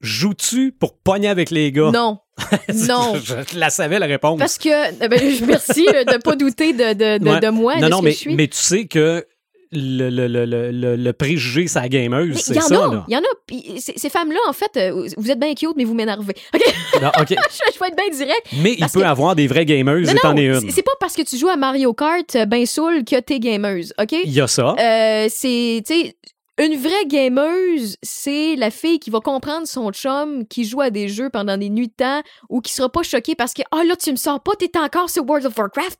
Joues-tu 0.00 0.72
pour 0.72 0.96
pogner 0.96 1.28
avec 1.28 1.50
les 1.50 1.72
gars? 1.72 1.90
Non. 1.92 2.18
non. 2.88 3.16
je, 3.22 3.34
je 3.52 3.58
la 3.58 3.68
savais 3.68 3.98
la 3.98 4.06
réponse. 4.06 4.38
Parce 4.38 4.56
que, 4.56 5.04
euh, 5.04 5.08
ben, 5.08 5.20
merci 5.46 5.86
euh, 5.94 6.04
de 6.04 6.16
pas 6.16 6.36
douter 6.36 6.72
de, 6.72 6.94
de, 6.94 7.18
de, 7.22 7.28
Ouais. 7.30 7.40
de 7.40 7.48
moi, 7.50 7.76
non, 7.76 7.88
non, 7.90 8.02
mais, 8.02 8.10
que 8.10 8.16
je 8.16 8.20
suis. 8.20 8.34
mais 8.34 8.48
tu 8.48 8.56
sais 8.58 8.86
que 8.86 9.26
le, 9.72 10.10
le, 10.10 10.26
le, 10.46 10.96
le, 10.96 11.12
préjugé, 11.12 11.66
sa 11.68 11.88
gameuse, 11.88 12.38
c'est 12.40 12.60
ça. 12.60 12.74
là. 12.74 13.04
il 13.08 13.14
y 13.14 13.16
en 13.16 13.20
a. 13.20 13.80
Ces, 13.80 14.08
femmes-là, 14.10 14.38
en 14.48 14.52
fait, 14.52 14.70
euh, 14.76 15.08
vous 15.16 15.30
êtes 15.30 15.38
bien 15.38 15.54
cute, 15.54 15.74
mais 15.76 15.84
vous 15.84 15.94
m'énervez. 15.94 16.34
OK? 16.54 16.74
Non, 17.02 17.08
OK. 17.20 17.28
je, 17.30 17.72
je 17.74 17.78
vais 17.78 17.86
être 17.88 17.96
bien 17.96 18.08
direct. 18.10 18.46
Mais 18.62 18.72
il 18.78 18.86
peut 18.88 19.00
que- 19.00 19.04
avoir 19.06 19.36
des 19.36 19.46
vraies 19.46 19.66
gameuses 19.66 20.08
Non, 20.08 20.14
non, 20.24 20.30
donné 20.30 20.52
c'est- 20.54 20.62
une. 20.66 20.70
c'est 20.72 20.82
pas 20.82 20.92
parce 20.98 21.14
que 21.14 21.22
tu 21.22 21.36
joues 21.36 21.48
à 21.48 21.56
Mario 21.56 21.92
Kart 21.94 22.34
euh, 22.36 22.46
ben 22.46 22.66
saoul 22.66 23.04
que 23.04 23.18
t'es 23.20 23.38
gameuse, 23.38 23.92
OK? 24.00 24.12
Il 24.12 24.30
y 24.32 24.40
a 24.40 24.48
ça. 24.48 24.74
Euh, 24.78 25.26
c'est, 25.30 25.82
tu 25.86 25.94
sais, 25.94 26.16
une 26.58 26.76
vraie 26.76 27.06
gameuse, 27.06 27.96
c'est 28.02 28.56
la 28.56 28.70
fille 28.70 28.98
qui 28.98 29.08
va 29.10 29.20
comprendre 29.20 29.66
son 29.66 29.92
chum 29.92 30.46
qui 30.46 30.64
joue 30.64 30.80
à 30.82 30.90
des 30.90 31.08
jeux 31.08 31.30
pendant 31.30 31.56
des 31.56 31.70
nuits 31.70 31.88
de 31.88 31.94
temps 31.96 32.22
ou 32.50 32.60
qui 32.60 32.72
sera 32.72 32.88
pas 32.90 33.02
choquée 33.02 33.34
parce 33.34 33.54
que, 33.54 33.62
ah 33.70 33.82
là, 33.84 33.94
tu 33.96 34.10
me 34.10 34.16
sors 34.16 34.42
pas, 34.42 34.52
t'es 34.58 34.70
encore 34.76 35.08
sur 35.08 35.24
World 35.24 35.46
of 35.46 35.56
Warcraft. 35.56 35.98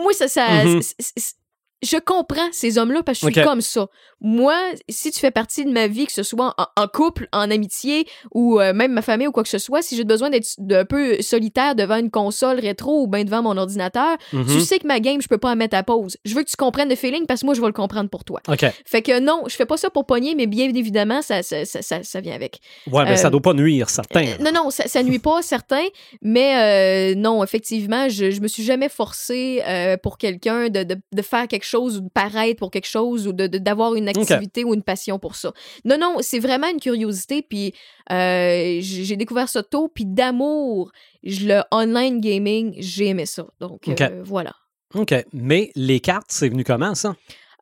Moi, 0.00 0.12
ça, 0.12 0.28
ça, 0.28 0.64
Mhm. 0.64 0.80
c'est- 0.82 1.34
je 1.82 1.96
comprends 1.98 2.48
ces 2.52 2.78
hommes-là 2.78 3.02
parce 3.02 3.20
que 3.20 3.26
je 3.28 3.32
suis 3.32 3.42
comme 3.42 3.60
ça. 3.60 3.86
Moi, 4.20 4.54
si 4.88 5.10
tu 5.10 5.20
fais 5.20 5.30
partie 5.30 5.64
de 5.64 5.70
ma 5.70 5.86
vie, 5.88 6.06
que 6.06 6.12
ce 6.12 6.22
soit 6.22 6.54
en, 6.56 6.82
en 6.82 6.88
couple, 6.88 7.28
en 7.32 7.50
amitié 7.50 8.06
ou 8.34 8.58
euh, 8.60 8.72
même 8.72 8.92
ma 8.92 9.02
famille 9.02 9.26
ou 9.26 9.32
quoi 9.32 9.42
que 9.42 9.48
ce 9.48 9.58
soit, 9.58 9.82
si 9.82 9.94
j'ai 9.96 10.04
besoin 10.04 10.30
d'être 10.30 10.54
d'un 10.58 10.84
peu 10.86 11.20
solitaire 11.20 11.74
devant 11.74 11.96
une 11.96 12.10
console 12.10 12.58
rétro 12.60 13.02
ou 13.02 13.06
bien 13.08 13.24
devant 13.24 13.42
mon 13.42 13.56
ordinateur, 13.58 14.16
Mhm. 14.32 14.46
tu 14.46 14.60
sais 14.62 14.78
que 14.78 14.86
ma 14.86 15.00
game, 15.00 15.20
je 15.20 15.28
peux 15.28 15.36
pas 15.38 15.50
la 15.50 15.54
mettre 15.54 15.76
à 15.76 15.82
pause. 15.82 16.16
Je 16.24 16.34
veux 16.34 16.42
que 16.42 16.48
tu 16.50 16.56
comprennes 16.56 16.88
le 16.88 16.96
feeling 16.96 17.26
parce 17.26 17.40
que 17.42 17.46
moi, 17.46 17.54
je 17.54 17.60
vais 17.60 17.66
le 17.66 17.72
comprendre 17.74 18.08
pour 18.08 18.24
toi. 18.24 18.40
OK. 18.48 18.64
Fait 18.86 19.02
que 19.02 19.20
non, 19.20 19.42
je 19.46 19.54
fais 19.54 19.66
pas 19.66 19.76
ça 19.76 19.90
pour 19.90 20.06
pogner, 20.06 20.34
mais 20.34 20.46
bien 20.46 20.68
évidemment, 20.74 21.20
ça, 21.20 21.42
ça, 21.42 21.64
ça, 21.66 21.82
ça, 21.82 22.02
ça 22.02 22.20
vient 22.20 22.34
avec. 22.34 22.58
Ouais, 22.90 23.04
mais 23.04 23.12
Euh, 23.12 23.16
ça 23.16 23.28
doit 23.30 23.42
pas 23.42 23.52
nuire, 23.52 23.90
certain. 23.90 24.24
Euh, 24.26 24.36
non, 24.40 24.50
non, 24.52 24.70
ça, 24.70 25.02
nuit 25.02 25.18
pas, 25.18 25.42
certain, 25.42 25.84
mais 26.22 27.12
euh, 27.12 27.14
non, 27.18 27.44
effectivement, 27.44 28.08
je, 28.08 28.30
je 28.30 28.40
me 28.40 28.48
suis 28.48 28.64
jamais 28.64 28.88
forcée 28.88 29.62
pour 30.02 30.16
quelqu'un 30.18 30.68
de, 30.70 30.82
de, 30.84 30.96
de 31.12 31.22
faire 31.22 31.46
quelque 31.48 31.65
chose 31.66 31.98
ou 31.98 32.00
de 32.02 32.08
paraître 32.08 32.58
pour 32.58 32.70
quelque 32.70 32.86
chose 32.88 33.26
ou 33.26 33.32
de 33.32 33.46
de- 33.46 33.58
d'avoir 33.58 33.94
une 33.94 34.08
activité 34.08 34.64
ou 34.64 34.74
une 34.74 34.82
passion 34.82 35.18
pour 35.18 35.34
ça. 35.36 35.52
Non, 35.84 35.98
non, 35.98 36.16
c'est 36.20 36.38
vraiment 36.38 36.68
une 36.68 36.80
curiosité, 36.80 37.42
puis 37.42 37.74
euh, 38.12 38.78
j'ai 38.80 39.16
découvert 39.16 39.48
ça 39.48 39.62
tôt, 39.62 39.88
puis 39.88 40.04
d'amour, 40.06 40.92
le 41.22 41.62
online 41.72 42.20
gaming, 42.20 42.74
j'ai 42.78 43.06
aimé 43.08 43.26
ça. 43.26 43.46
Donc, 43.60 43.88
euh, 43.88 44.22
voilà. 44.24 44.52
OK. 44.94 45.14
Mais 45.32 45.70
les 45.74 46.00
cartes, 46.00 46.28
c'est 46.30 46.48
venu 46.48 46.64
comment, 46.64 46.94
ça? 46.94 47.16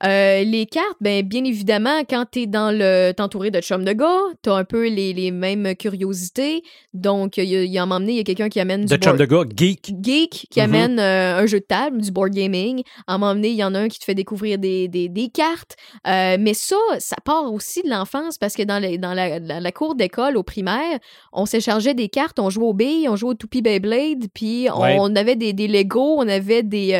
Euh, 0.06 0.44
les 0.44 0.66
cartes, 0.66 0.96
ben, 1.00 1.26
bien 1.26 1.44
évidemment, 1.44 2.00
quand 2.08 2.26
t'es 2.30 2.46
dans 2.46 2.70
le. 2.76 3.12
t'entouré 3.12 3.50
de 3.50 3.60
chums 3.60 3.84
de 3.84 3.92
gars, 3.92 4.20
t'as 4.42 4.54
un 4.56 4.64
peu 4.64 4.88
les, 4.88 5.12
les 5.12 5.30
mêmes 5.30 5.74
curiosités. 5.76 6.62
Donc, 6.92 7.38
il 7.38 7.44
y 7.44 7.66
y 7.68 7.78
a 7.78 7.86
m'emmener, 7.86 8.12
il 8.12 8.16
y 8.18 8.20
a 8.20 8.24
quelqu'un 8.24 8.48
qui 8.48 8.60
amène 8.60 8.84
De 8.84 8.96
du 8.96 9.02
chum 9.02 9.16
board- 9.16 9.18
de 9.18 9.24
gars, 9.24 9.44
geek. 9.56 9.92
geek 10.02 10.46
qui 10.50 10.60
Mhm. 10.60 10.64
amène 10.64 10.98
euh, 11.00 11.38
un 11.38 11.46
jeu 11.46 11.60
de 11.60 11.64
table, 11.64 12.00
du 12.02 12.10
board 12.10 12.30
gaming. 12.32 12.82
À 13.06 13.18
m'emmener, 13.18 13.48
il 13.48 13.56
y 13.56 13.64
en 13.64 13.74
a 13.74 13.80
un 13.80 13.88
qui 13.88 13.98
te 13.98 14.04
fait 14.04 14.14
découvrir 14.14 14.58
des, 14.58 14.88
des, 14.88 15.08
des 15.08 15.28
cartes. 15.28 15.76
Euh, 16.06 16.36
mais 16.38 16.54
ça, 16.54 16.76
ça 16.98 17.16
part 17.24 17.52
aussi 17.52 17.82
de 17.82 17.88
l'enfance 17.90 18.36
parce 18.38 18.54
que 18.54 18.62
dans, 18.62 18.78
les- 18.78 18.98
dans 18.98 19.14
la, 19.14 19.38
la- 19.38 19.60
la 19.60 19.72
cour 19.72 19.94
d'école 19.94 20.36
au 20.36 20.42
primaire, 20.42 20.98
on 21.32 21.46
s'est 21.46 21.60
chargé 21.60 21.94
des 21.94 22.08
cartes, 22.08 22.38
on 22.38 22.50
jouait 22.50 22.66
aux 22.66 22.74
billes, 22.74 23.08
on 23.08 23.16
jouait 23.16 23.30
au 23.30 23.34
Toupie 23.34 23.62
Beyblade, 23.62 24.26
puis 24.34 24.66
on, 24.74 24.82
Ouais. 24.82 24.96
on 25.00 25.16
avait 25.16 25.36
des, 25.36 25.52
des 25.52 25.66
Lego, 25.68 26.16
on 26.18 26.28
avait 26.28 26.62
des. 26.62 26.92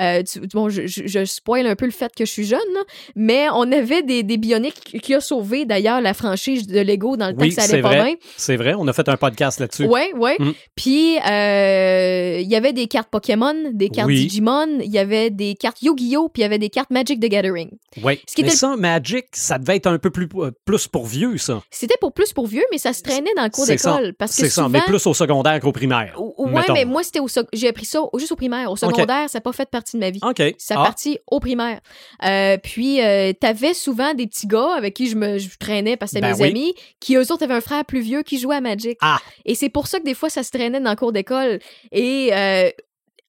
Euh, 0.00 0.22
tu- 0.24 0.40
bon, 0.52 0.68
je, 0.68 0.86
je, 0.86 1.06
je 1.06 1.24
spoil 1.24 1.63
un 1.66 1.76
peu 1.76 1.84
le 1.86 1.90
fait 1.92 2.12
que 2.14 2.24
je 2.24 2.30
suis 2.30 2.44
jeune, 2.46 2.58
là, 2.74 2.80
mais 3.16 3.46
on 3.52 3.70
avait 3.72 4.02
des, 4.02 4.22
des 4.22 4.36
Bionicle 4.36 5.00
qui 5.00 5.14
a 5.14 5.20
sauvé 5.20 5.64
d'ailleurs 5.64 6.00
la 6.00 6.14
franchise 6.14 6.66
de 6.66 6.80
Lego 6.80 7.16
dans 7.16 7.28
le 7.28 7.32
temps 7.34 7.40
Oui, 7.42 7.48
que 7.50 7.54
ça 7.54 7.62
c'est 7.62 7.74
allait 7.74 7.82
pas 7.82 7.88
vrai. 7.88 8.04
bien. 8.04 8.14
C'est 8.36 8.56
vrai, 8.56 8.74
on 8.76 8.86
a 8.88 8.92
fait 8.92 9.08
un 9.08 9.16
podcast 9.16 9.60
là-dessus. 9.60 9.86
Ouais, 9.86 10.12
ouais. 10.14 10.36
Mm. 10.38 10.52
Puis, 10.76 11.18
euh, 11.18 12.38
il 12.40 12.48
y 12.48 12.56
avait 12.56 12.72
des 12.72 12.86
cartes 12.86 13.08
Pokémon, 13.10 13.54
des 13.72 13.88
cartes 13.88 14.08
Oui. 14.08 14.20
Digimon, 14.26 14.80
il 14.80 14.90
y 14.90 14.98
avait 14.98 15.30
des 15.30 15.54
cartes 15.54 15.80
Yu-Gi-Oh! 15.82 16.28
puis 16.28 16.40
il 16.42 16.44
y 16.44 16.46
avait 16.46 16.58
des 16.58 16.70
cartes 16.70 16.90
Magic 16.90 17.20
the 17.20 17.26
Gathering. 17.28 17.70
Ouais. 18.02 18.20
Ce 18.28 18.34
qui 18.34 18.42
mais 18.42 18.48
était- 18.48 18.56
ça, 18.56 18.76
Magic, 18.76 19.26
ça 19.32 19.58
devait 19.58 19.76
être 19.76 19.86
un 19.86 19.98
peu 19.98 20.10
plus, 20.10 20.28
euh, 20.36 20.50
plus 20.64 20.88
pour 20.88 21.06
vieux, 21.06 21.36
ça. 21.38 21.62
C'était 21.70 21.96
pour 22.00 22.12
plus 22.12 22.32
pour 22.32 22.46
vieux, 22.46 22.64
mais 22.72 22.78
ça 22.78 22.92
se 22.92 23.02
traînait 23.02 23.32
dans 23.36 23.44
le 23.44 23.50
cours 23.50 23.66
d'école. 23.66 24.14
C'est 24.26 24.48
ça, 24.48 24.68
mais 24.68 24.80
plus 24.86 25.06
au 25.06 25.14
secondaire 25.14 25.60
qu'au 25.60 25.72
primaire. 25.72 26.14
Ou- 26.18 26.32
Ouais, 26.44 26.52
mettons. 26.60 26.74
mais 26.74 26.84
moi, 26.84 27.02
c'était 27.02 27.20
au 27.20 27.26
j'ai 27.52 27.68
appris 27.68 27.86
ça 27.86 28.00
juste 28.18 28.32
au 28.32 28.36
primaire. 28.36 28.70
Au 28.70 28.76
secondaire, 28.76 29.28
ça 29.30 29.38
n'a 29.38 29.40
pas 29.40 29.52
fait 29.52 29.68
partie 29.68 29.96
de 29.96 30.00
ma 30.00 30.10
vie. 30.10 30.20
OK. 30.22 30.42
Ça 30.58 30.74
Ah, 30.78 30.82
partit 30.84 31.18
au 31.30 31.40
primaire. 31.44 31.80
Euh, 32.24 32.56
puis, 32.56 33.02
euh, 33.02 33.32
t'avais 33.38 33.74
souvent 33.74 34.14
des 34.14 34.26
petits 34.26 34.46
gars 34.46 34.72
avec 34.76 34.94
qui 34.94 35.08
je 35.08 35.16
me 35.16 35.38
je 35.38 35.48
traînais 35.58 35.96
parce 35.96 36.12
que 36.12 36.18
c'était 36.18 36.32
Ben 36.32 36.36
mes 36.38 36.42
oui. 36.42 36.50
amis, 36.50 36.74
qui 37.00 37.16
eux 37.16 37.32
autres 37.32 37.42
avaient 37.42 37.54
un 37.54 37.60
frère 37.60 37.84
plus 37.84 38.00
vieux 38.00 38.22
qui 38.22 38.38
jouait 38.38 38.56
à 38.56 38.60
Magic. 38.62 38.96
Ah. 39.02 39.18
Et 39.44 39.54
c'est 39.54 39.68
pour 39.68 39.86
ça 39.86 39.98
que 39.98 40.04
des 40.04 40.14
fois, 40.14 40.30
ça 40.30 40.42
se 40.42 40.50
traînait 40.50 40.80
dans 40.80 40.90
le 40.90 40.96
cours 40.96 41.12
d'école. 41.12 41.58
Et 41.92 42.30
euh, 42.32 42.70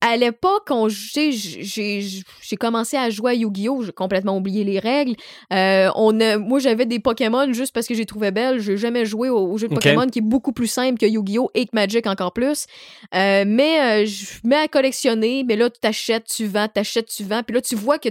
à 0.08 0.18
l'époque, 0.18 0.68
on- 0.70 0.88
j'ai 0.90 2.56
commencé 2.60 2.96
à 2.98 3.10
jouer 3.10 3.32
à 3.32 3.34
Yu-Gi-Oh! 3.34 3.82
J'ai 3.84 3.92
complètement 3.92 4.38
oublié 4.38 4.64
les 4.64 4.80
règles. 4.80 5.16
Euh, 5.52 5.90
on 5.96 6.20
a- 6.22 6.38
moi, 6.38 6.60
j'avais 6.60 6.86
des 6.86 7.00
Pokémon 7.00 7.52
juste 7.54 7.74
parce 7.74 7.88
que 7.88 7.94
j'ai 7.96 8.06
trouvé 8.06 8.32
belle. 8.32 8.60
J'ai 8.60 8.78
jamais 8.78 9.06
joué 9.06 9.30
au, 9.30 9.40
au 9.52 9.58
jeu 9.58 9.68
de 9.68 9.74
Ok. 9.74 9.82
Pokémon 9.82 10.08
qui 10.08 10.20
est 10.20 10.22
beaucoup 10.22 10.52
plus 10.54 10.68
simple 10.68 10.98
que 11.00 11.06
Yu-Gi-Oh! 11.06 11.50
et 11.54 11.66
que 11.66 11.72
Magic 11.74 12.06
encore 12.08 12.34
plus. 12.34 12.66
Euh, 13.14 13.44
mais 13.48 14.04
euh, 14.04 14.06
je 14.06 14.26
mets 14.44 14.56
à 14.58 14.68
collectionner. 14.68 15.44
Mais 15.44 15.56
là, 15.56 15.70
tu 15.70 15.80
t'achètes, 15.80 16.26
tu 16.26 16.46
vends, 16.46 16.68
t'achètes, 16.68 17.08
tu 17.08 17.24
vends. 17.24 17.42
Puis 17.44 17.56
là, 17.56 17.62
tu 17.62 17.76
vois 17.76 17.98
que 18.00 18.10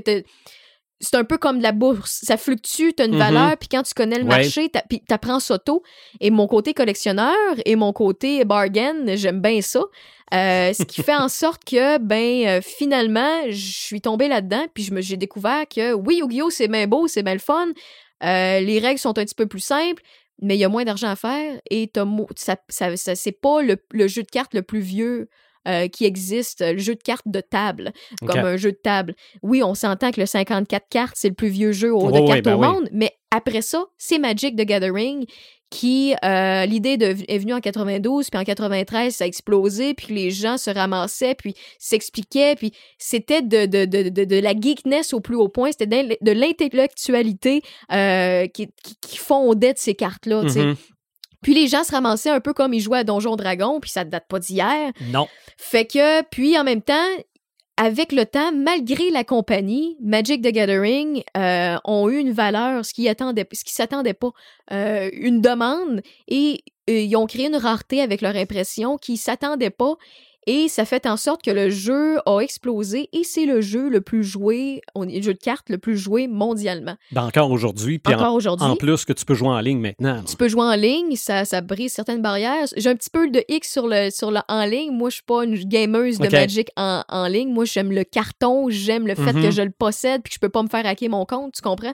c'est 1.00 1.16
un 1.16 1.24
peu 1.24 1.38
comme 1.38 1.58
de 1.58 1.62
la 1.62 1.72
bourse. 1.72 2.20
Ça 2.22 2.36
fluctue, 2.36 2.92
tu 2.96 3.02
as 3.02 3.06
une 3.06 3.12
Mhm. 3.12 3.18
valeur, 3.18 3.56
puis 3.58 3.68
quand 3.68 3.82
tu 3.82 3.94
connais 3.94 4.16
le 4.18 4.24
Ouais. 4.24 4.30
marché, 4.42 4.70
puis 4.88 5.00
t'apprends 5.06 5.40
ça 5.40 5.58
tôt. 5.58 5.82
Et 6.20 6.30
mon 6.30 6.46
côté 6.46 6.72
collectionneur 6.72 7.34
et 7.66 7.76
mon 7.76 7.92
côté 7.92 8.44
bargain, 8.44 8.94
j'aime 9.14 9.40
bien 9.40 9.60
ça. 9.60 9.82
Euh, 10.34 10.72
ce 10.72 10.82
qui 10.84 11.02
fait 11.02 11.14
en 11.14 11.28
sorte 11.28 11.64
que, 11.64 11.98
ben, 11.98 12.46
euh, 12.46 12.60
finalement, 12.60 13.42
je 13.50 13.54
suis 13.72 14.00
tombée 14.00 14.28
là-dedans, 14.28 14.66
puis 14.74 14.88
j'ai 14.98 15.16
découvert 15.16 15.64
que, 15.68 15.92
oui, 15.92 16.18
Yu-Gi-Oh! 16.22 16.50
c'est 16.50 16.68
bien 16.68 16.86
beau, 16.86 17.06
c'est 17.08 17.22
bien 17.22 17.34
le 17.34 17.38
fun. 17.40 17.68
Euh, 18.24 18.60
les 18.60 18.78
règles 18.78 18.98
sont 18.98 19.16
un 19.18 19.24
petit 19.24 19.34
peu 19.34 19.46
plus 19.46 19.60
simples, 19.60 20.02
mais 20.42 20.56
il 20.56 20.58
y 20.58 20.64
a 20.64 20.68
moins 20.68 20.84
d'argent 20.84 21.08
à 21.08 21.16
faire 21.16 21.60
et 21.70 21.90
ça, 22.36 22.56
ça, 22.68 22.96
ça- 22.96 23.14
c'est 23.14 23.32
pas 23.40 23.62
le, 23.62 23.76
le 23.92 24.08
jeu 24.08 24.22
de 24.22 24.30
cartes 24.30 24.54
le 24.54 24.62
plus 24.62 24.80
vieux 24.80 25.28
euh, 25.66 25.88
qui 25.88 26.04
existe, 26.04 26.60
le 26.62 26.76
jeu 26.78 26.94
de 26.94 27.02
cartes 27.02 27.26
de 27.26 27.40
table, 27.40 27.92
comme 28.26 28.40
un 28.40 28.56
jeu 28.56 28.72
de 28.72 28.76
table. 28.76 29.14
Oui, 29.42 29.62
on 29.62 29.74
s'entend 29.74 30.10
que 30.10 30.20
le 30.20 30.26
54 30.26 30.88
cartes, 30.90 31.14
c'est 31.16 31.28
le 31.30 31.34
plus 31.34 31.48
vieux 31.48 31.72
jeu 31.72 31.94
au- 31.94 32.10
de 32.10 32.26
cartes 32.26 32.42
ben 32.42 32.54
au 32.56 32.58
oui. 32.60 32.66
monde, 32.68 32.88
mais 32.92 33.12
après 33.30 33.62
ça, 33.62 33.84
c'est 33.96 34.18
Magic 34.18 34.56
the 34.56 34.62
Gathering 34.66 35.24
qui, 35.74 36.14
euh, 36.24 36.66
l'idée 36.66 36.96
est 37.00 37.38
venue 37.38 37.52
en 37.52 37.60
92, 37.60 38.30
puis 38.30 38.38
en 38.38 38.44
93, 38.44 39.12
ça 39.12 39.24
a 39.24 39.26
explosé, 39.26 39.92
puis 39.94 40.14
les 40.14 40.30
gens 40.30 40.56
se 40.56 40.70
ramassaient, 40.70 41.34
puis 41.34 41.56
s'expliquaient, 41.80 42.54
puis 42.54 42.72
c'était 42.96 43.42
de, 43.42 43.66
de, 43.66 43.84
de, 43.84 44.08
de, 44.08 44.24
de 44.24 44.36
la 44.36 44.52
geekness 44.54 45.12
au 45.12 45.20
plus 45.20 45.34
haut 45.34 45.48
point, 45.48 45.72
c'était 45.72 46.16
de 46.20 46.30
l'intellectualité 46.30 47.62
euh, 47.90 48.46
qui, 48.46 48.68
qui, 48.84 48.96
qui 49.00 49.16
fondait 49.16 49.72
de 49.72 49.78
ces 49.78 49.96
cartes-là, 49.96 50.42
tu 50.44 50.50
sais. 50.50 50.64
Mhm. 50.64 50.76
Puis 51.42 51.54
les 51.54 51.66
gens 51.66 51.82
se 51.82 51.90
ramassaient 51.90 52.30
un 52.30 52.40
peu 52.40 52.52
comme 52.52 52.72
ils 52.72 52.80
jouaient 52.80 53.00
à 53.00 53.04
Donjon 53.04 53.34
Dragon, 53.34 53.80
puis 53.80 53.90
ça 53.90 54.04
date 54.04 54.26
pas 54.28 54.38
d'hier. 54.38 54.92
Non. 55.10 55.26
Fait 55.58 55.86
que, 55.86 56.22
puis 56.28 56.56
en 56.56 56.62
même 56.62 56.82
temps, 56.82 57.08
avec 57.76 58.12
le 58.12 58.24
temps, 58.24 58.52
malgré 58.52 59.10
la 59.10 59.24
compagnie, 59.24 59.96
Magic 60.00 60.42
the 60.42 60.52
Gathering 60.52 61.22
euh, 61.36 61.76
ont 61.84 62.08
eu 62.08 62.18
une 62.18 62.32
valeur, 62.32 62.84
ce 62.84 62.94
qui 62.94 63.08
attendait, 63.08 63.46
ce 63.52 63.64
qui 63.64 63.72
s'attendait 63.72 64.14
pas, 64.14 64.30
euh, 64.72 65.10
une 65.12 65.40
demande, 65.40 66.00
et 66.28 66.62
ils 66.86 67.16
ont 67.16 67.26
créé 67.26 67.46
une 67.46 67.56
rareté 67.56 68.00
avec 68.00 68.20
leur 68.20 68.36
impression 68.36 68.96
qui 68.96 69.16
s'attendait 69.16 69.70
pas. 69.70 69.96
Et 70.46 70.68
ça 70.68 70.84
fait 70.84 71.06
en 71.06 71.16
sorte 71.16 71.42
que 71.42 71.50
le 71.50 71.70
jeu 71.70 72.18
a 72.26 72.40
explosé 72.40 73.08
et 73.12 73.24
c'est 73.24 73.46
le 73.46 73.60
jeu 73.60 73.88
le 73.88 74.00
plus 74.00 74.22
joué, 74.24 74.82
on- 74.94 75.04
le 75.04 75.22
jeu 75.22 75.32
de 75.34 75.38
cartes 75.38 75.70
le 75.70 75.78
plus 75.78 75.96
joué 75.96 76.26
mondialement. 76.28 76.96
Ben, 77.12 77.24
encore 77.24 77.50
aujourd'hui. 77.50 77.98
Puis 77.98 78.14
en, 78.14 78.18
Encore 78.18 78.34
aujourd'hui. 78.34 78.66
en 78.66 78.76
plus 78.76 79.04
que 79.04 79.12
tu 79.12 79.24
peux 79.24 79.34
jouer 79.34 79.48
en 79.48 79.60
ligne 79.60 79.78
maintenant. 79.80 80.22
Tu 80.24 80.36
peux 80.36 80.48
jouer 80.48 80.62
en 80.62 80.74
ligne, 80.74 81.16
ça, 81.16 81.44
ça 81.44 81.60
brise 81.60 81.92
certaines 81.92 82.20
barrières. 82.22 82.66
J'ai 82.76 82.90
un 82.90 82.96
petit 82.96 83.10
peu 83.10 83.28
de 83.30 83.42
X 83.48 83.72
sur 83.72 83.86
le, 83.88 84.10
sur 84.10 84.30
le 84.30 84.40
en 84.48 84.64
ligne. 84.64 84.90
Moi, 84.92 85.10
je 85.10 85.14
suis 85.14 85.24
pas 85.24 85.44
une 85.44 85.54
gameuse 85.64 86.18
de. 86.18 86.28
Magic 86.34 86.68
en, 86.76 87.02
en 87.08 87.26
ligne. 87.26 87.48
Moi, 87.52 87.64
j'aime 87.64 87.92
le 87.92 88.02
carton, 88.04 88.66
j'aime 88.68 89.06
le 89.06 89.14
fait 89.14 89.32
Mhm. 89.32 89.42
que 89.44 89.50
je 89.50 89.62
le 89.62 89.70
possède 89.70 90.20
puis 90.22 90.30
que 90.30 90.34
je 90.34 90.40
peux 90.40 90.48
pas 90.48 90.62
me 90.62 90.68
faire 90.68 90.84
hacker 90.84 91.08
mon 91.08 91.24
compte, 91.24 91.54
tu 91.54 91.62
comprends? 91.62 91.92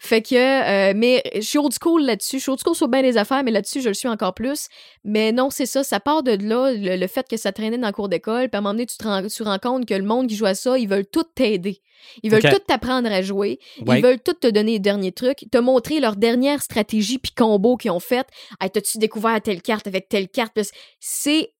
Fait 0.00 0.22
que, 0.22 0.34
euh, 0.34 0.92
mais 0.96 1.22
je 1.34 1.40
suis 1.42 1.58
old 1.58 1.72
school 1.78 2.02
là-dessus. 2.04 2.38
Je 2.38 2.42
suis 2.42 2.50
old 2.50 2.58
school 2.60 2.74
sur 2.74 2.88
bien 2.88 3.02
des 3.02 3.16
affaires, 3.18 3.42
mais 3.44 3.50
là-dessus, 3.50 3.80
je 3.82 3.88
le 3.88 3.94
suis 3.94 4.08
encore 4.08 4.32
plus. 4.34 4.68
Mais 5.04 5.30
non, 5.32 5.50
c'est 5.50 5.66
ça, 5.66 5.84
ça 5.84 6.00
part 6.00 6.22
de 6.22 6.32
là, 6.32 6.72
le, 6.72 6.96
le 6.96 7.06
fait 7.06 7.28
que 7.28 7.36
ça 7.36 7.52
traînait 7.52 7.78
dans 7.78 7.91
cours 7.92 8.08
d'école. 8.08 8.48
Puis 8.48 8.56
à 8.56 8.58
un 8.58 8.60
moment 8.62 8.74
donné, 8.74 8.86
tu 8.86 8.96
te 8.96 9.04
rends, 9.04 9.22
tu 9.22 9.28
te 9.28 9.42
rends 9.42 9.58
compte 9.58 9.86
que 9.86 9.94
le 9.94 10.02
monde 10.04 10.26
qui 10.28 10.36
joue 10.36 10.46
à 10.46 10.54
ça, 10.54 10.78
ils 10.78 10.88
veulent 10.88 11.06
tout 11.06 11.24
t'aider. 11.24 11.80
Ils 12.22 12.30
veulent 12.32 12.42
tout 12.42 12.58
t'apprendre 12.66 13.10
à 13.12 13.22
jouer. 13.22 13.60
Ouais. 13.86 13.98
Ils 13.98 14.02
veulent 14.02 14.20
tout 14.20 14.32
te 14.34 14.48
donner 14.48 14.72
les 14.72 14.78
derniers 14.80 15.12
trucs, 15.12 15.46
te 15.50 15.58
montrer 15.58 16.00
leur 16.00 16.16
dernière 16.16 16.60
stratégie 16.62 17.18
puis 17.18 17.32
combo 17.32 17.76
qu'ils 17.76 17.92
ont 17.92 18.00
fait. 18.00 18.26
Hey, 18.60 18.70
t'as-tu 18.70 18.98
découvert 18.98 19.40
telle 19.40 19.62
carte 19.62 19.86
avec 19.86 20.08
telle 20.08 20.28
carte? 20.28 20.58
C'est 20.98 21.52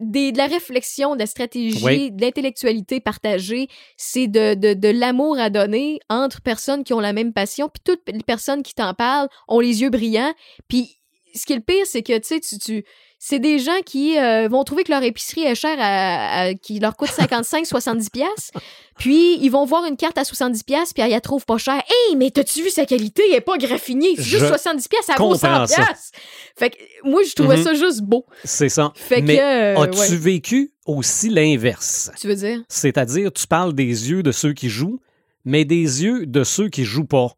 des, 0.00 0.32
de 0.32 0.38
la 0.38 0.46
réflexion, 0.46 1.14
de 1.14 1.20
la 1.20 1.26
stratégie, 1.26 1.84
Oui. 1.84 2.10
de 2.10 2.20
l'intellectualité 2.22 3.00
partagée. 3.00 3.68
C'est 3.96 4.26
de, 4.26 4.54
de, 4.54 4.72
de 4.74 4.88
l'amour 4.88 5.38
à 5.38 5.50
donner 5.50 6.00
entre 6.08 6.40
personnes 6.40 6.82
qui 6.82 6.92
ont 6.94 7.00
la 7.00 7.12
même 7.12 7.32
passion. 7.32 7.68
Puis 7.68 7.82
toutes 7.84 8.02
les 8.10 8.22
personnes 8.22 8.62
qui 8.62 8.74
t'en 8.74 8.94
parlent 8.94 9.28
ont 9.48 9.60
les 9.60 9.82
yeux 9.82 9.90
brillants. 9.90 10.32
Puis 10.66 10.98
ce 11.34 11.46
qui 11.46 11.52
est 11.52 11.56
le 11.56 11.62
pire, 11.62 11.86
c'est 11.86 12.02
que, 12.02 12.16
tu 12.18 12.40
sais, 12.40 12.58
tu... 12.58 12.84
c'est 13.26 13.38
des 13.38 13.58
gens 13.58 13.80
qui 13.86 14.18
euh, 14.18 14.48
vont 14.48 14.64
trouver 14.64 14.84
que 14.84 14.92
leur 14.92 15.02
épicerie 15.02 15.44
est 15.44 15.54
chère, 15.54 15.76
à, 15.80 16.40
à- 16.42 16.54
qui 16.54 16.78
leur 16.78 16.94
coûte 16.94 17.08
55-70 17.08 18.10
pièces. 18.12 18.50
Puis 18.98 19.38
ils 19.40 19.48
vont 19.48 19.64
voir 19.64 19.86
une 19.86 19.96
carte 19.96 20.18
à 20.18 20.24
70 20.24 20.62
pièces, 20.62 20.92
puis 20.92 21.02
ils 21.02 21.10
la 21.10 21.22
trouvent 21.22 21.46
pas 21.46 21.56
chère. 21.56 21.82
Hey, 21.88 22.16
mais 22.16 22.30
t'as-tu 22.30 22.62
vu 22.62 22.68
sa 22.68 22.84
qualité? 22.84 23.22
Elle 23.30 23.36
est 23.36 23.40
pas 23.40 23.56
graffinée. 23.56 24.14
C'est 24.16 24.22
juste 24.24 24.42
Je 24.44 24.46
70 24.48 24.88
pièces, 24.88 25.06
ça 25.06 25.14
vaut 25.16 25.34
100 25.34 25.48
comprends 25.48 25.66
ça. 25.66 25.84
pièces. 25.86 26.10
Fait 26.58 26.68
que 26.70 26.76
moi, 27.02 27.22
je 27.26 27.34
trouvais 27.34 27.56
Mhm. 27.56 27.62
ça 27.64 27.74
juste 27.74 28.02
beau. 28.02 28.26
C'est 28.44 28.68
ça. 28.68 28.92
Fait 28.94 29.22
Mais 29.22 29.40
euh, 29.40 29.80
as-tu 29.80 29.98
ouais. 29.98 30.16
vécu 30.16 30.72
aussi 30.84 31.30
l'inverse? 31.30 32.10
Tu 32.20 32.28
veux 32.28 32.34
dire? 32.36 32.60
C'est-à-dire, 32.68 33.32
tu 33.32 33.46
parles 33.46 33.72
des 33.72 34.10
yeux 34.10 34.22
de 34.22 34.32
ceux 34.32 34.52
qui 34.52 34.68
jouent, 34.68 35.00
mais 35.46 35.64
des 35.64 36.02
yeux 36.04 36.26
de 36.26 36.44
ceux 36.44 36.68
qui 36.68 36.84
jouent 36.84 37.06
pas. 37.06 37.30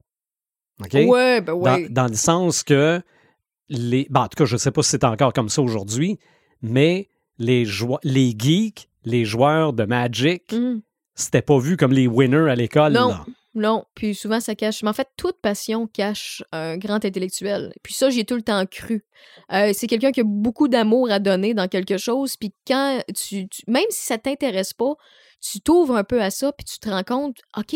OK? 0.81 0.93
Ouais, 0.95 1.41
ben 1.41 1.53
Dans, 1.55 1.59
ouais. 1.77 1.89
dans 1.89 2.07
le 2.09 2.15
sens 2.17 2.63
que 2.65 3.01
les. 3.69 4.07
ben, 4.11 4.23
en 4.23 4.29
tout 4.29 4.37
cas, 4.37 4.45
je 4.45 4.55
ne 4.55 4.59
sais 4.59 4.71
pas 4.71 4.83
si 4.83 4.91
c'est 4.91 5.05
encore 5.05 5.33
comme 5.33 5.49
ça 5.49 5.63
aujourd'hui, 5.63 6.19
mais 6.63 7.09
les, 7.39 7.67
les 8.03 8.35
geeks, 8.39 8.89
les 9.05 9.25
joueurs 9.25 9.73
de 9.73 9.85
Magic, 9.85 10.53
Mhm. 10.53 10.83
c'était 11.15 11.43
pas 11.43 11.59
vu 11.59 11.77
comme 11.77 11.93
les 11.93 12.07
winners 12.07 12.51
à 12.51 12.55
l'école. 12.55 12.93
Non. 12.93 13.09
là. 13.09 13.27
Non, 13.59 13.85
puis 13.95 14.15
souvent 14.15 14.39
ça 14.39 14.55
cache. 14.55 14.83
Mais 14.83 14.91
en 14.91 14.93
fait, 14.93 15.09
toute 15.17 15.41
passion 15.41 15.87
cache 15.87 16.43
un 16.53 16.77
grand 16.77 17.03
intellectuel. 17.07 17.73
Puis 17.83 17.95
ça, 17.95 18.11
j'y 18.11 18.21
ai 18.21 18.25
tout 18.27 18.35
le 18.35 18.43
temps 18.43 18.67
cru. 18.67 19.03
Euh, 19.51 19.71
c'est 19.73 19.87
quelqu'un 19.87 20.13
qui 20.13 20.21
a 20.21 20.25
beaucoup 20.27 20.69
d'amour 20.69 21.11
à 21.11 21.19
donner 21.21 21.55
dans 21.55 21.67
quelque 21.67 21.97
chose. 21.97 22.37
Puis 22.37 22.53
quand 22.67 23.01
tu, 23.17 23.49
tu- 23.49 23.63
même 23.67 23.87
si 23.89 24.05
ça 24.05 24.19
t'intéresse 24.19 24.75
pas, 24.75 24.93
tu 25.41 25.61
t'ouvres 25.63 25.97
un 25.97 26.05
peu 26.05 26.21
à 26.21 26.31
ça, 26.31 26.53
puis 26.53 26.67
tu 26.67 26.79
te 26.79 26.91
rends 26.91 27.03
compte, 27.03 27.39
ok, 27.57 27.75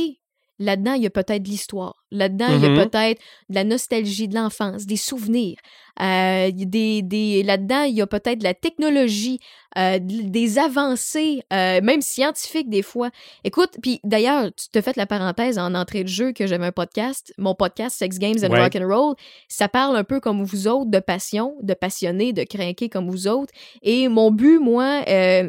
là-dedans 0.59 0.93
il 0.93 1.03
y 1.03 1.07
a 1.07 1.11
peut-être 1.11 1.43
de 1.43 1.49
l'histoire. 1.49 2.00
Là-dedans 2.11 2.47
il 2.51 2.63
y 2.63 2.67
a 2.67 2.85
peut-être 2.85 3.21
de 3.49 3.55
la 3.55 3.65
nostalgie 3.65 4.29
de 4.29 4.35
l'enfance, 4.35 4.87
des 4.87 4.97
souvenirs. 4.97 5.57
Euh, 6.01 6.51
des, 6.55 7.03
des 7.03 7.43
là-dedans 7.43 7.83
il 7.83 7.95
y 7.95 8.01
a 8.01 8.07
peut-être 8.07 8.39
de 8.39 8.45
la 8.45 8.55
technologie, 8.55 9.39
euh, 9.77 9.99
des 10.01 10.59
avancées, 10.59 11.43
euh, 11.53 11.81
même 11.83 12.01
scientifiques 12.01 12.71
des 12.71 12.81
fois. 12.81 13.11
Écoute, 13.45 13.71
puis 13.83 14.01
d'ailleurs, 14.03 14.47
tu 14.55 14.69
te 14.71 14.81
fais 14.81 14.93
la 14.97 15.05
parenthèse 15.07 15.59
en 15.59 15.75
entrée 15.75 16.05
de 16.05 16.09
jeu 16.09 16.33
que 16.33 16.47
j'avais 16.47 16.67
un 16.67 16.73
podcast, 16.73 17.35
mon 17.37 17.55
podcast 17.55 17.99
Sex 17.99 18.19
Games 18.19 18.39
and 18.43 18.51
Ouais. 18.51 18.63
Rock 18.63 18.77
and 18.77 18.89
Roll, 18.89 19.15
ça 19.49 19.69
parle 19.69 19.97
un 19.97 20.05
peu 20.05 20.21
comme 20.21 20.43
vous 20.43 20.69
autres 20.69 20.91
de 20.91 21.01
passion, 21.01 21.55
de 21.63 21.75
passionnés, 21.75 22.33
de 22.33 22.45
crinqués 22.45 22.89
comme 22.89 23.11
vous 23.11 23.29
autres. 23.29 23.53
Et 23.83 24.09
mon 24.09 24.31
but, 24.31 24.59
moi, 24.59 25.03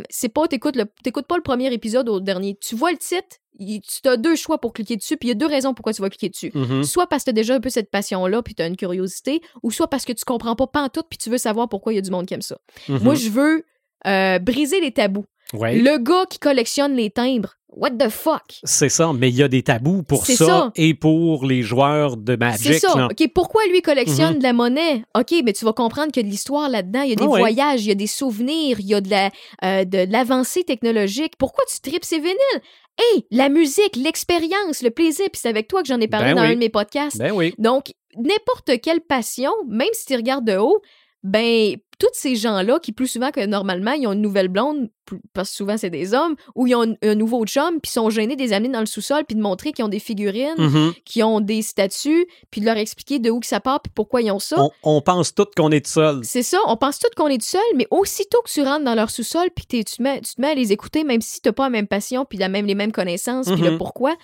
c'est 0.09 0.29
pas 0.29 0.47
t'écoutes 0.47 0.77
t'écoutes 1.03 1.27
pas 1.27 1.37
le 1.37 1.43
premier 1.43 1.71
épisode 1.73 2.09
au 2.09 2.19
dernier. 2.19 2.57
Tu 2.61 2.75
vois 2.75 2.91
le 2.91 2.97
titre, 2.97 3.37
tu 3.57 4.07
as 4.09 4.17
deux 4.17 4.35
choix 4.35 4.59
pour 4.59 4.73
cliquer 4.73 4.97
dessus, 4.97 5.17
puis 5.17 5.29
il 5.29 5.31
y 5.31 5.33
a 5.33 5.35
deux 5.35 5.47
raisons 5.47 5.73
pourquoi 5.73 5.93
tu 5.93 6.01
vas 6.01 6.09
cliquer 6.09 6.29
dessus. 6.29 6.50
Mhm. 6.53 6.83
Soit 6.83 7.07
parce 7.07 7.23
que 7.23 7.31
t'as 7.31 7.33
déjà 7.35 7.55
un 7.55 7.59
peu 7.59 7.69
cette 7.69 7.89
passion-là, 7.91 8.41
puis 8.41 8.55
t'as 8.55 8.67
une 8.67 8.77
curiosité, 8.77 9.41
ou 9.63 9.71
soit 9.71 9.87
parce 9.87 10.05
que 10.05 10.13
tu 10.13 10.25
comprends 10.25 10.55
pas 10.55 10.67
pantoute, 10.67 11.07
puis 11.09 11.17
tu 11.17 11.29
veux 11.29 11.37
savoir 11.37 11.69
pourquoi 11.69 11.93
il 11.93 11.95
y 11.97 11.99
a 11.99 12.01
du 12.01 12.11
monde 12.11 12.25
qui 12.25 12.33
aime 12.33 12.41
ça. 12.41 12.57
Mhm. 12.89 12.99
Moi, 13.03 13.15
je 13.15 13.29
veux 13.29 13.63
euh, 14.07 14.39
briser 14.39 14.79
les 14.81 14.91
tabous. 14.91 15.25
Ouais. 15.53 15.75
Le 15.77 15.97
gars 15.97 16.25
qui 16.29 16.39
collectionne 16.39 16.95
les 16.95 17.09
timbres, 17.09 17.55
what 17.67 17.91
the 17.91 18.07
fuck? 18.09 18.41
C'est 18.63 18.87
ça, 18.87 19.11
mais 19.13 19.27
il 19.29 19.35
y 19.35 19.43
a 19.43 19.49
des 19.49 19.63
tabous 19.63 20.01
pour 20.01 20.25
ça, 20.25 20.33
ça. 20.45 20.71
et 20.77 20.93
pour 20.93 21.45
les 21.45 21.61
joueurs 21.61 22.15
de 22.15 22.37
Magic. 22.37 22.67
C'est 22.73 22.79
ça. 22.79 22.95
là. 22.97 23.07
OK, 23.11 23.27
pourquoi 23.35 23.61
lui 23.69 23.81
collectionne 23.81 24.33
Mhm. 24.33 24.37
de 24.39 24.43
la 24.43 24.53
monnaie? 24.53 25.03
OK, 25.13 25.33
mais 25.43 25.51
tu 25.51 25.65
vas 25.65 25.73
comprendre 25.73 26.11
qu'il 26.13 26.23
y 26.23 26.25
a 26.25 26.27
de 26.27 26.31
l'histoire 26.31 26.69
là-dedans. 26.69 27.01
Il 27.01 27.09
y 27.09 27.13
a 27.13 27.15
des 27.15 27.23
Ah 27.25 27.29
ouais. 27.29 27.39
voyages, 27.41 27.83
il 27.83 27.89
y 27.89 27.91
a 27.91 27.95
des 27.95 28.07
souvenirs, 28.07 28.79
il 28.79 28.85
y 28.87 28.95
a 28.95 29.01
de 29.01 29.09
la 29.09 29.29
euh, 29.65 29.83
l'avancée 30.09 30.63
technologique. 30.63 31.33
Pourquoi 31.37 31.65
tu 31.69 31.81
tripes 31.81 32.05
ces 32.05 32.19
vinyles? 32.19 32.61
Hey, 33.01 33.25
la 33.31 33.49
musique, 33.49 33.95
l'expérience, 33.95 34.81
le 34.83 34.91
plaisir. 34.91 35.25
Puis 35.31 35.39
c'est 35.41 35.49
avec 35.49 35.67
toi 35.67 35.81
que 35.81 35.87
j'en 35.87 35.99
ai 35.99 36.07
parlé 36.07 36.29
Ben 36.29 36.35
dans 36.35 36.41
oui. 36.43 36.49
un 36.49 36.53
de 36.53 36.59
mes 36.59 36.69
podcasts. 36.69 37.17
Ben 37.17 37.31
oui. 37.31 37.53
Donc, 37.57 37.93
n'importe 38.15 38.79
quelle 38.81 39.01
passion, 39.01 39.51
même 39.67 39.87
si 39.93 40.05
tu 40.05 40.15
regardes 40.15 40.45
de 40.45 40.57
haut, 40.57 40.81
ben, 41.23 41.75
tous 41.99 42.07
ces 42.13 42.35
gens-là 42.35 42.79
qui, 42.79 42.93
plus 42.93 43.05
souvent 43.07 43.29
que 43.29 43.45
normalement, 43.45 43.91
ils 43.91 44.07
ont 44.07 44.13
une 44.13 44.21
nouvelle 44.21 44.47
blonde, 44.47 44.89
parce 45.33 45.51
que 45.51 45.55
souvent 45.57 45.77
c'est 45.77 45.91
des 45.91 46.15
hommes, 46.15 46.35
ou 46.55 46.65
ils 46.65 46.73
ont 46.73 46.81
un, 46.81 46.95
un 47.03 47.13
nouveau 47.15 47.45
chum, 47.45 47.79
puis 47.79 47.91
sont 47.91 48.09
gênés 48.09 48.35
de 48.35 48.41
les 48.41 48.53
amener 48.53 48.69
dans 48.69 48.79
le 48.79 48.87
sous-sol, 48.87 49.23
puis 49.27 49.35
de 49.35 49.41
montrer 49.41 49.71
qu'ils 49.71 49.85
ont 49.85 49.89
des 49.89 49.99
figurines, 49.99 50.55
Mhm. 50.57 50.93
qui 51.05 51.21
ont 51.21 51.41
des 51.41 51.61
statues, 51.61 52.25
puis 52.49 52.59
de 52.61 52.65
leur 52.65 52.77
expliquer 52.77 53.19
de 53.19 53.29
où 53.29 53.39
que 53.39 53.45
ça 53.45 53.59
part, 53.59 53.81
puis 53.81 53.91
pourquoi 53.93 54.23
ils 54.23 54.31
ont 54.31 54.39
ça. 54.39 54.59
on, 54.59 54.71
on 54.83 55.01
pense 55.01 55.35
tous 55.35 55.45
qu'on 55.55 55.69
est 55.69 55.85
seul. 55.85 56.21
C'est 56.23 56.41
ça, 56.43 56.57
on 56.65 56.75
pense 56.75 56.97
tous 56.97 57.09
qu'on 57.15 57.27
est 57.27 57.37
tout 57.37 57.45
seul, 57.45 57.61
mais 57.75 57.85
aussitôt 57.91 58.41
que 58.41 58.49
tu 58.49 58.63
rentres 58.63 58.83
dans 58.85 58.95
leur 58.95 59.11
sous-sol, 59.11 59.49
puis 59.55 59.65
tu, 59.67 59.83
te 59.83 60.01
mets, 60.01 60.21
tu 60.21 60.33
te 60.33 60.41
mets 60.41 60.49
à 60.49 60.55
les 60.55 60.71
écouter, 60.71 61.03
même 61.03 61.21
si 61.21 61.39
t'as 61.39 61.51
pas 61.51 61.63
la 61.65 61.69
même 61.69 61.87
passion, 61.87 62.25
puis 62.25 62.39
la 62.39 62.49
même, 62.49 62.65
les 62.65 62.75
mêmes 62.75 62.91
connaissances, 62.91 63.45
puis 63.51 63.61
le 63.61 63.71
Mhm. 63.71 63.77
pourquoi, 63.77 64.15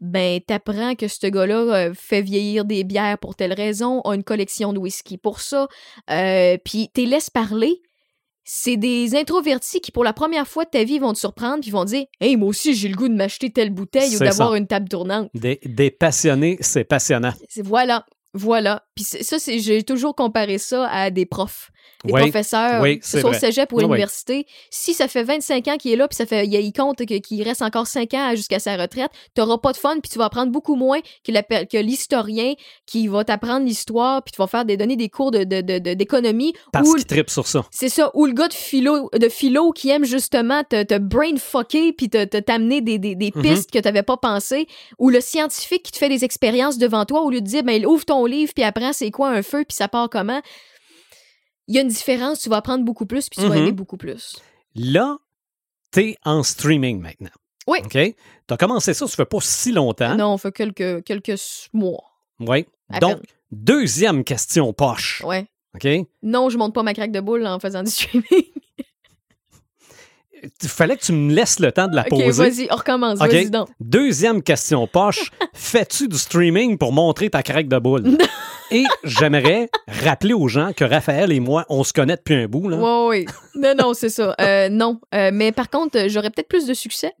ben 0.00 0.40
t'apprends 0.40 0.94
que 0.94 1.08
ce 1.08 1.26
gars-là 1.26 1.56
euh, 1.56 1.94
fait 1.94 2.22
vieillir 2.22 2.64
des 2.64 2.84
bières 2.84 3.18
pour 3.18 3.34
telle 3.34 3.52
raison, 3.52 4.00
a 4.02 4.14
une 4.14 4.24
collection 4.24 4.72
de 4.72 4.78
whisky 4.78 5.18
pour 5.18 5.40
ça, 5.40 5.68
euh, 6.10 6.56
puis 6.64 6.90
t'es 6.92 7.04
laisse 7.04 7.30
parler. 7.30 7.80
C'est 8.48 8.76
des 8.76 9.16
introvertis 9.16 9.80
qui, 9.80 9.90
pour 9.90 10.04
la 10.04 10.12
première 10.12 10.46
fois 10.46 10.64
de 10.64 10.70
ta 10.70 10.84
vie, 10.84 11.00
vont 11.00 11.12
te 11.12 11.18
surprendre, 11.18 11.62
puis 11.62 11.72
vont 11.72 11.84
dire 11.84 12.04
Hey, 12.20 12.36
moi 12.36 12.48
aussi, 12.50 12.74
j'ai 12.74 12.88
le 12.88 12.94
goût 12.94 13.08
de 13.08 13.14
m'acheter 13.14 13.50
telle 13.50 13.70
bouteille 13.70 14.14
ou 14.14 14.20
d'avoir 14.20 14.54
une 14.54 14.68
table 14.68 14.88
tournante. 14.88 15.30
Des, 15.34 15.58
des 15.64 15.90
passionnés, 15.90 16.56
c'est 16.60 16.84
passionnant. 16.84 17.32
C'est 17.48 17.66
voilà, 17.66 18.06
voilà. 18.34 18.85
Puis 18.96 19.04
ça, 19.04 19.38
c'est, 19.38 19.58
j'ai 19.58 19.82
toujours 19.82 20.14
comparé 20.16 20.56
ça 20.58 20.88
à 20.88 21.10
des 21.10 21.26
profs, 21.26 21.70
des 22.04 22.12
Oui, 22.12 22.20
professeurs, 22.22 22.80
oui, 22.82 22.98
que 22.98 23.04
ce 23.04 23.12
c'est 23.12 23.20
soit 23.20 23.30
au 23.30 23.34
cégep 23.34 23.70
ou 23.72 23.78
à 23.78 23.82
oui. 23.82 23.88
l'université. 23.88 24.46
Si 24.70 24.94
ça 24.94 25.06
fait 25.06 25.22
25 25.22 25.68
ans 25.68 25.76
qu'il 25.76 25.92
est 25.92 25.96
là, 25.96 26.08
puis 26.08 26.16
ça 26.16 26.24
fait, 26.24 26.46
il, 26.46 26.72
compte 26.72 27.04
qu'il 27.04 27.42
reste 27.42 27.60
encore 27.62 27.86
5 27.86 28.14
ans 28.14 28.30
jusqu'à 28.34 28.58
sa 28.58 28.76
retraite, 28.76 29.10
t'auras 29.34 29.58
pas 29.58 29.72
de 29.72 29.76
fun, 29.76 29.98
puis 30.02 30.10
tu 30.10 30.18
vas 30.18 30.24
apprendre 30.26 30.50
beaucoup 30.50 30.76
moins 30.76 31.00
que, 31.24 31.76
l'historien 31.80 32.54
qui 32.86 33.06
va 33.08 33.24
t'apprendre 33.24 33.66
l'histoire, 33.66 34.22
puis 34.22 34.32
tu 34.32 34.38
vas 34.38 34.46
faire 34.46 34.64
des, 34.64 34.76
donner 34.76 34.96
des 34.96 35.08
cours 35.08 35.30
de, 35.30 35.44
de- 35.44 35.60
de- 35.60 35.78
de- 35.78 35.94
d'économie. 35.94 36.54
Parce 36.72 36.92
qu'il 36.94 37.04
tripe 37.04 37.28
sur 37.30 37.46
ça. 37.46 37.64
c'est 37.70 37.88
ça, 37.90 38.10
ou 38.14 38.24
le 38.26 38.32
gars 38.32 38.48
de 38.48 38.54
philo, 38.54 39.10
de 39.18 39.28
philo 39.28 39.72
qui 39.72 39.90
aime 39.90 40.04
justement 40.04 40.62
te, 40.64 40.82
te 40.84 40.96
brain 40.98 41.36
fucker 41.38 41.92
puis 41.92 42.08
te, 42.08 42.24
te- 42.24 42.38
t'amener 42.38 42.80
des, 42.80 42.98
des, 42.98 43.14
des 43.14 43.32
Mhm. 43.34 43.42
pistes 43.42 43.70
que 43.70 43.78
t'avais 43.78 44.02
pas 44.02 44.16
pensé, 44.16 44.66
ou 44.98 45.10
le 45.10 45.20
scientifique 45.20 45.82
qui 45.82 45.92
te 45.92 45.98
fait 45.98 46.08
des 46.08 46.24
expériences 46.24 46.78
devant 46.78 47.04
toi 47.04 47.22
au 47.22 47.30
lieu 47.30 47.40
de 47.40 47.46
dire 47.46 47.62
ben 47.62 47.84
ouvre 47.84 48.04
ton 48.04 48.24
livre 48.26 48.52
puis 48.54 48.64
c'est 48.92 49.10
quoi 49.10 49.30
un 49.30 49.42
feu 49.42 49.64
puis 49.66 49.74
ça 49.76 49.88
part 49.88 50.08
comment? 50.10 50.40
Il 51.68 51.74
y 51.74 51.78
a 51.78 51.82
une 51.82 51.88
différence, 51.88 52.40
tu 52.40 52.48
vas 52.48 52.56
apprendre 52.58 52.84
beaucoup 52.84 53.06
plus 53.06 53.28
puis 53.28 53.40
tu 53.42 53.48
vas 53.48 53.54
Mhm. 53.56 53.62
aimer 53.62 53.72
beaucoup 53.72 53.96
plus. 53.96 54.36
Là, 54.74 55.18
t'es 55.90 56.16
en 56.24 56.42
streaming 56.42 57.00
maintenant. 57.00 57.30
Oui. 57.66 57.78
OK? 57.84 58.14
T'as 58.46 58.56
commencé 58.56 58.94
ça, 58.94 59.06
ça 59.08 59.16
fait 59.16 59.24
pas 59.24 59.38
si 59.40 59.72
longtemps. 59.72 60.14
Non, 60.14 60.34
on 60.34 60.38
fait 60.38 60.52
quelques 60.52 61.02
quelques 61.04 61.40
mois. 61.72 62.04
Oui. 62.38 62.66
Donc, 63.00 63.16
peine. 63.16 63.22
deuxième 63.50 64.22
question 64.22 64.72
poche. 64.72 65.22
Ouais. 65.24 65.46
OK? 65.74 65.88
Non, 66.22 66.48
je 66.48 66.56
monte 66.58 66.72
pas 66.74 66.82
ma 66.84 66.94
craque 66.94 67.10
de 67.12 67.20
boule 67.20 67.44
en 67.46 67.58
faisant 67.58 67.82
du 67.82 67.90
streaming. 67.90 68.44
Il 70.62 70.68
fallait 70.68 70.96
que 70.96 71.02
tu 71.02 71.12
me 71.12 71.32
laisses 71.34 71.58
le 71.58 71.72
temps 71.72 71.88
de 71.88 71.96
la 71.96 72.04
poser. 72.04 72.30
vas-y, 72.30 72.68
on 72.70 72.76
recommence, 72.76 73.20
OK? 73.20 73.26
vas-y 73.32 73.50
donc. 73.50 73.68
Deuxième 73.80 74.42
question 74.42 74.86
poche. 74.86 75.32
Fais-tu 75.54 76.06
du 76.08 76.16
streaming 76.18 76.78
pour 76.78 76.92
montrer 76.92 77.30
ta 77.30 77.42
craque 77.42 77.68
de 77.68 77.78
boule? 77.78 78.16
Et 78.70 78.84
j'aimerais 79.04 79.68
rappeler 79.86 80.32
aux 80.34 80.48
gens 80.48 80.72
que 80.72 80.84
Raphaël 80.84 81.30
et 81.32 81.38
moi, 81.40 81.64
on 81.68 81.84
se 81.84 81.92
connaît 81.92 82.16
depuis 82.16 82.34
un 82.34 82.46
bout. 82.46 82.68
Là. 82.68 82.76
Oui, 82.78 83.24
oui. 83.24 83.34
Non, 83.54 83.74
non, 83.78 83.94
c'est 83.94 84.08
ça. 84.08 84.34
Euh, 84.40 84.68
non. 84.68 85.00
Euh, 85.14 85.30
mais 85.32 85.52
par 85.52 85.70
contre, 85.70 86.08
j'aurais 86.08 86.30
peut-être 86.30 86.48
plus 86.48 86.66
de 86.66 86.74
succès. 86.74 87.12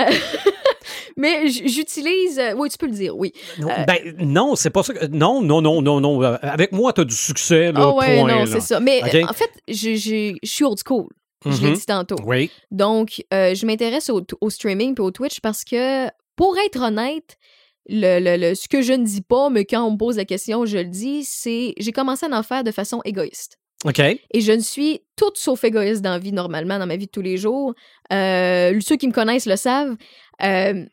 Euh, 0.00 0.04
mais 1.16 1.48
j'utilise. 1.48 2.38
euh, 2.38 2.52
oui, 2.56 2.68
tu 2.68 2.78
peux 2.78 2.86
le 2.86 2.92
dire, 2.92 3.16
oui. 3.16 3.32
Non, 3.58 3.68
ben, 3.86 4.14
non, 4.18 4.56
c'est 4.56 4.70
pas 4.70 4.82
ça. 4.82 4.92
que- 4.94 5.06
Non, 5.06 5.42
non, 5.42 5.62
non, 5.62 5.82
non, 5.82 6.00
non. 6.00 6.20
Avec 6.22 6.72
moi, 6.72 6.92
t'as 6.92 7.04
du 7.04 7.14
succès. 7.16 7.72
Là, 7.72 7.80
Ah 7.82 7.94
ouais, 7.94 8.18
point, 8.20 8.28
non, 8.40 8.46
c'est 8.46 8.60
ça. 8.60 8.80
Mais 8.80 9.00
en 9.24 9.32
fait, 9.32 9.50
je 9.68 10.36
suis 10.44 10.64
old 10.64 10.78
school. 10.86 11.08
Je 11.46 11.62
l'ai 11.62 11.68
Mhm. 11.70 11.74
dit 11.74 11.86
tantôt. 11.86 12.16
Oui. 12.26 12.50
Donc, 12.70 13.22
je 13.32 13.66
m'intéresse 13.66 14.10
au, 14.10 14.22
au 14.40 14.50
streaming 14.50 14.94
et 14.98 15.00
au 15.00 15.10
Twitch 15.10 15.40
parce 15.40 15.64
que, 15.64 16.08
pour 16.36 16.56
être 16.66 16.82
honnête, 16.82 17.38
le, 17.90 18.20
le- 18.20 18.36
le- 18.36 18.54
ce 18.54 18.68
que 18.68 18.80
je 18.82 18.92
ne 18.92 19.04
dis 19.04 19.20
pas, 19.22 19.50
mais 19.50 19.64
quand 19.64 19.84
on 19.84 19.92
me 19.92 19.96
pose 19.98 20.16
la 20.16 20.24
question, 20.24 20.64
je 20.64 20.78
le 20.78 20.84
dis, 20.84 21.24
c'est 21.24 21.74
j'ai 21.76 21.92
commencé 21.92 22.24
à 22.24 22.38
en 22.38 22.42
faire 22.42 22.64
de 22.64 22.70
façon 22.70 23.00
égoïste. 23.04 23.58
OK. 23.84 23.98
Et 23.98 24.40
je 24.40 24.52
ne 24.52 24.60
suis 24.60 25.00
toute 25.16 25.38
sauf 25.38 25.64
égoïste 25.64 26.02
dans 26.02 26.10
la 26.10 26.18
vie, 26.18 26.32
normalement, 26.32 26.78
dans 26.78 26.86
ma 26.86 26.96
vie 26.96 27.06
de 27.06 27.10
tous 27.10 27.22
les 27.22 27.36
jours. 27.36 27.74
Euh, 28.12 28.78
ceux 28.80 28.96
qui 28.96 29.08
me 29.08 29.12
connaissent 29.12 29.46
le 29.46 29.56
savent. 29.56 29.96
Euh, 30.42 30.84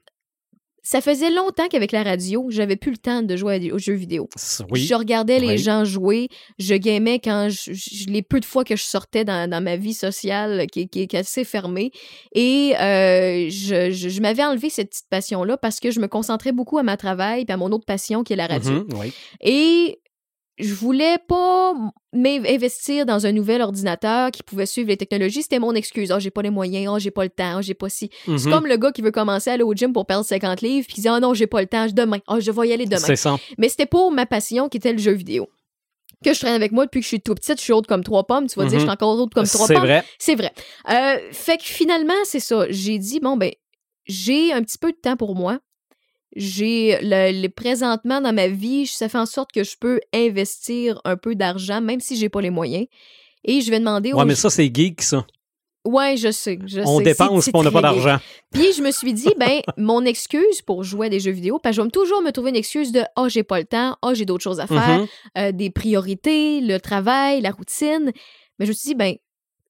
ça 0.90 1.02
faisait 1.02 1.30
longtemps 1.32 1.68
qu'avec 1.68 1.92
la 1.92 2.02
radio, 2.02 2.46
j'avais 2.50 2.78
plus 2.78 2.92
le 2.92 2.98
temps 2.98 3.22
de 3.22 3.36
jouer 3.36 3.74
aux 3.74 3.78
jeux 3.78 3.94
vidéo. 3.94 4.30
Oui. 4.70 4.80
Je 4.86 4.96
regardais 4.96 5.40
les 5.40 5.48
Oui. 5.48 5.58
gens 5.58 5.84
jouer, 5.84 6.30
je 6.60 6.76
gamais 6.76 7.20
quand 7.20 7.50
je, 7.50 7.74
je- 7.74 8.06
les 8.08 8.22
peu 8.22 8.40
de 8.40 8.46
fois 8.46 8.64
que 8.64 8.78
je 8.78 8.84
sortais 8.84 9.26
dans, 9.26 9.50
dans 9.50 9.62
ma 9.62 9.76
vie 9.76 9.94
sociale 9.94 10.66
qui, 10.72 10.88
qui 10.88 11.02
est 11.02 11.14
assez 11.14 11.44
fermée. 11.44 11.92
Et 12.34 12.74
euh, 12.80 13.50
je, 13.50 13.92
je- 13.92 14.08
je 14.08 14.22
m'avais 14.22 14.46
enlevé 14.46 14.70
cette 14.70 14.92
petite 14.92 15.10
passion-là 15.10 15.58
parce 15.58 15.82
que 15.82 15.92
je 15.92 16.00
me 16.00 16.08
concentrais 16.08 16.54
beaucoup 16.54 16.78
à 16.78 16.84
ma 16.84 16.96
travail 16.96 17.44
et 17.48 17.52
à 17.52 17.58
mon 17.58 17.72
autre 17.74 17.86
passion 17.86 18.24
qui 18.24 18.32
est 18.32 18.38
la 18.38 18.48
radio. 18.48 18.72
Mhm, 18.72 18.88
oui. 18.98 19.12
Et 19.42 20.00
je 20.60 20.74
voulais 20.74 21.18
pas 21.28 21.74
m'investir 22.14 23.06
dans 23.06 23.26
un 23.26 23.32
nouvel 23.32 23.62
ordinateur 23.62 24.32
qui 24.32 24.44
pouvait 24.44 24.66
suivre 24.66 24.90
les 24.90 24.98
technologies. 24.98 25.44
C'était 25.44 25.60
mon 25.60 25.74
excuse. 25.76 26.12
Ah, 26.12 26.20
j'ai 26.20 26.32
pas 26.32 26.42
les 26.42 26.50
moyens. 26.50 26.94
Ah, 26.96 27.00
j'ai 27.00 27.12
pas 27.12 27.24
le 27.24 27.30
temps. 27.30 27.58
Ah, 27.58 27.62
j'ai 27.62 27.74
pas 27.74 27.90
si. 27.90 28.10
C'est 28.26 28.32
Mhm. 28.32 28.52
comme 28.52 28.68
le 28.68 28.78
gars 28.78 28.92
qui 28.92 29.02
veut 29.02 29.12
commencer 29.12 29.50
à 29.50 29.54
aller 29.54 29.64
au 29.64 29.74
gym 29.74 29.94
pour 29.94 30.06
perdre 30.06 30.26
50 30.26 30.62
livres 30.62 30.86
puis 30.88 30.96
il 30.98 31.02
dit 31.02 31.08
Ah 31.08 31.20
non, 31.20 31.34
j'ai 31.34 31.48
pas 31.48 31.62
le 31.62 31.68
temps. 31.68 31.86
Demain. 31.92 32.20
Ah, 32.28 32.40
je 32.40 32.52
vais 32.52 32.68
y 32.68 32.74
aller 32.74 32.86
demain. 32.86 32.98
C'est 32.98 33.16
ça. 33.16 33.38
Mais 33.58 33.70
c'était 33.70 33.86
pour 33.86 34.12
ma 34.12 34.26
passion 34.26 34.68
qui 34.70 34.78
était 34.78 34.92
le 34.94 35.00
jeu 35.00 35.12
vidéo. 35.14 35.48
Que 36.24 36.34
je 36.34 36.40
traîne 36.40 36.56
avec 36.56 36.72
moi 36.72 36.86
depuis 36.86 37.00
que 37.02 37.04
je 37.04 37.10
suis 37.10 37.22
tout 37.22 37.36
petite, 37.36 37.58
je 37.60 37.64
suis 37.64 37.74
haute 37.74 37.86
comme 37.86 38.04
trois 38.04 38.26
pommes. 38.26 38.48
Tu 38.48 38.58
vas 38.60 38.66
dire, 38.66 38.74
Mhm. 38.74 38.80
je 38.80 38.86
suis 38.86 38.90
encore 38.92 39.20
haute 39.20 39.34
comme 39.36 39.46
trois 39.46 39.68
C'est 39.68 39.76
pommes. 39.76 39.84
vrai. 39.84 40.04
C'est 40.18 40.34
vrai. 40.36 40.52
Euh, 40.90 41.18
fait 41.32 41.58
que 41.58 41.64
finalement, 41.64 42.16
c'est 42.24 42.40
ça. 42.40 42.66
J'ai 42.72 42.98
dit, 42.98 43.20
bon, 43.20 43.38
ben, 43.38 43.52
j'ai 44.08 44.52
un 44.52 44.64
petit 44.64 44.80
peu 44.80 44.92
de 44.92 44.98
temps 44.98 45.16
pour 45.18 45.36
moi. 45.36 45.60
J'ai 46.40 47.00
le, 47.02 47.42
le- 47.42 47.50
présentement 47.50 48.22
dans 48.22 48.32
ma 48.34 48.48
vie, 48.48 48.86
ça 48.86 49.10
fait 49.10 49.18
en 49.18 49.26
sorte 49.26 49.52
que 49.52 49.64
je 49.64 49.76
peux 49.80 50.00
investir 50.14 51.02
un 51.04 51.18
peu 51.18 51.34
d'argent, 51.36 51.82
même 51.82 52.00
si 52.00 52.16
j'ai 52.16 52.30
pas 52.30 52.42
les 52.42 52.52
moyens. 52.52 52.86
Et 53.44 53.62
je 53.62 53.72
vais 53.72 53.80
demander 53.80 54.14
aux 54.14 54.18
Ouais, 54.18 54.26
mais 54.26 54.36
ça, 54.36 54.50
c'est 54.50 54.70
geek, 54.74 55.02
ça. 55.02 55.26
Ouais, 55.86 56.18
je 56.18 56.32
sais. 56.32 56.60
Je 56.66 56.82
On 56.82 56.98
sais. 56.98 57.04
dépense, 57.06 57.50
on 57.54 57.64
n'a 57.64 57.72
pas 57.72 57.82
d'argent. 57.82 58.18
Puis 58.52 58.74
je 58.74 58.82
me 58.84 58.92
suis 58.92 59.14
dit, 59.14 59.30
ben, 59.40 59.62
mon 59.78 60.04
excuse 60.06 60.62
pour 60.62 60.84
jouer 60.84 61.08
à 61.08 61.10
des 61.10 61.20
jeux 61.22 61.32
vidéo, 61.32 61.60
parce 61.60 61.76
que 61.78 61.82
je 61.82 61.86
vais 61.88 61.92
toujours 61.92 62.22
me 62.22 62.32
trouver 62.32 62.50
une 62.50 62.56
excuse 62.58 62.92
de 62.92 63.02
Ah, 63.16 63.28
j'ai 63.30 63.44
pas 63.44 63.58
le 63.60 63.66
temps, 63.66 63.96
ah, 64.02 64.14
j'ai 64.14 64.26
d'autres 64.26 64.44
choses 64.44 64.60
à 64.60 64.68
faire, 64.68 65.00
Mhm. 65.00 65.08
euh, 65.38 65.52
des 65.54 65.70
priorités, 65.70 66.60
le 66.62 66.78
travail, 66.80 67.42
la 67.42 67.52
routine. 67.52 68.12
Mais 68.60 68.66
je 68.66 68.72
me 68.72 68.76
suis 68.76 68.90
dit, 68.90 68.96
ben, 68.96 69.16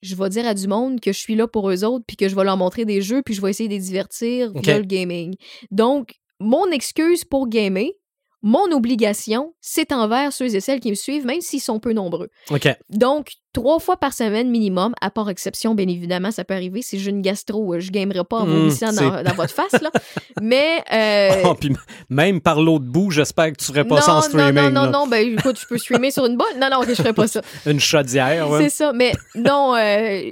je 0.01 0.15
vais 0.15 0.29
dire 0.29 0.47
à 0.47 0.53
du 0.55 0.67
monde 0.67 0.99
que 0.99 1.13
je 1.13 1.19
suis 1.19 1.35
là 1.35 1.47
pour 1.47 1.69
eux 1.69 1.83
autres, 1.83 2.03
puis 2.07 2.17
que 2.17 2.27
je 2.27 2.35
vais 2.35 2.43
leur 2.43 2.57
montrer 2.57 2.83
des 2.85 3.01
jeux, 3.01 3.21
puis 3.23 3.35
je 3.35 3.41
vais 3.41 3.51
essayer 3.51 3.69
de 3.69 3.73
les 3.75 3.79
divertir 3.79 4.51
via 4.53 4.59
Ok. 4.75 4.81
le 4.81 4.85
gaming. 4.87 5.35
Donc, 5.71 6.15
mon 6.39 6.69
excuse 6.71 7.23
pour 7.23 7.47
gamer, 7.47 7.91
mon 8.43 8.71
obligation, 8.71 9.55
c'est 9.59 9.91
envers 9.91 10.31
ceux 10.31 10.55
et 10.55 10.61
celles 10.61 10.79
qui 10.79 10.89
me 10.89 10.95
suivent, 10.95 11.25
même 11.25 11.41
s'ils 11.41 11.61
sont 11.61 11.79
peu 11.79 11.93
nombreux. 11.93 12.29
OK. 12.51 12.67
Donc, 12.89 13.33
trois 13.61 13.79
fois 13.79 13.97
par 13.97 14.13
semaine 14.13 14.49
minimum, 14.49 14.93
à 15.01 15.09
part 15.09 15.29
exception, 15.29 15.73
bien 15.75 15.87
évidemment, 15.87 16.31
ça 16.31 16.43
peut 16.43 16.53
arriver. 16.53 16.81
Si 16.81 16.99
j'ai 16.99 17.09
une 17.09 17.21
gastro, 17.21 17.73
euh, 17.73 17.79
je 17.79 17.91
gamerai 17.91 18.23
pas 18.23 18.37
en 18.37 18.45
vomissant 18.45 18.93
dans, 18.93 19.17
c'est- 19.17 19.23
dans 19.23 19.33
votre 19.35 19.53
face, 19.53 19.81
là. 19.81 19.91
Mais. 20.41 20.83
euh, 20.93 21.41
Ah, 21.45 21.53
puis 21.59 21.71
même 22.09 22.39
par 22.41 22.61
l'autre 22.61 22.85
bout, 22.85 23.11
j'espère 23.11 23.51
que 23.51 23.57
tu 23.57 23.65
ferais 23.65 23.83
pas 23.85 23.95
non, 23.95 24.01
ça 24.01 24.11
en 24.13 24.15
non, 24.15 24.21
streaming. 24.21 24.53
non, 24.55 24.69
non, 24.71 24.83
là. 24.83 24.89
non, 24.91 25.07
ben 25.07 25.33
écoute, 25.37 25.59
je 25.59 25.65
peux 25.65 25.77
streamer 25.77 26.11
sur 26.11 26.25
une 26.25 26.37
bolle. 26.37 26.47
Non, 26.59 26.69
non, 26.71 26.77
ok, 26.81 26.89
je 26.89 26.93
ferais 26.95 27.13
pas 27.13 27.27
ça. 27.27 27.41
Une 27.65 27.79
chaudière, 27.79 28.49
ouais. 28.49 28.63
C'est 28.63 28.69
ça, 28.69 28.93
mais 28.93 29.11
non, 29.35 29.75
euh, 29.75 30.31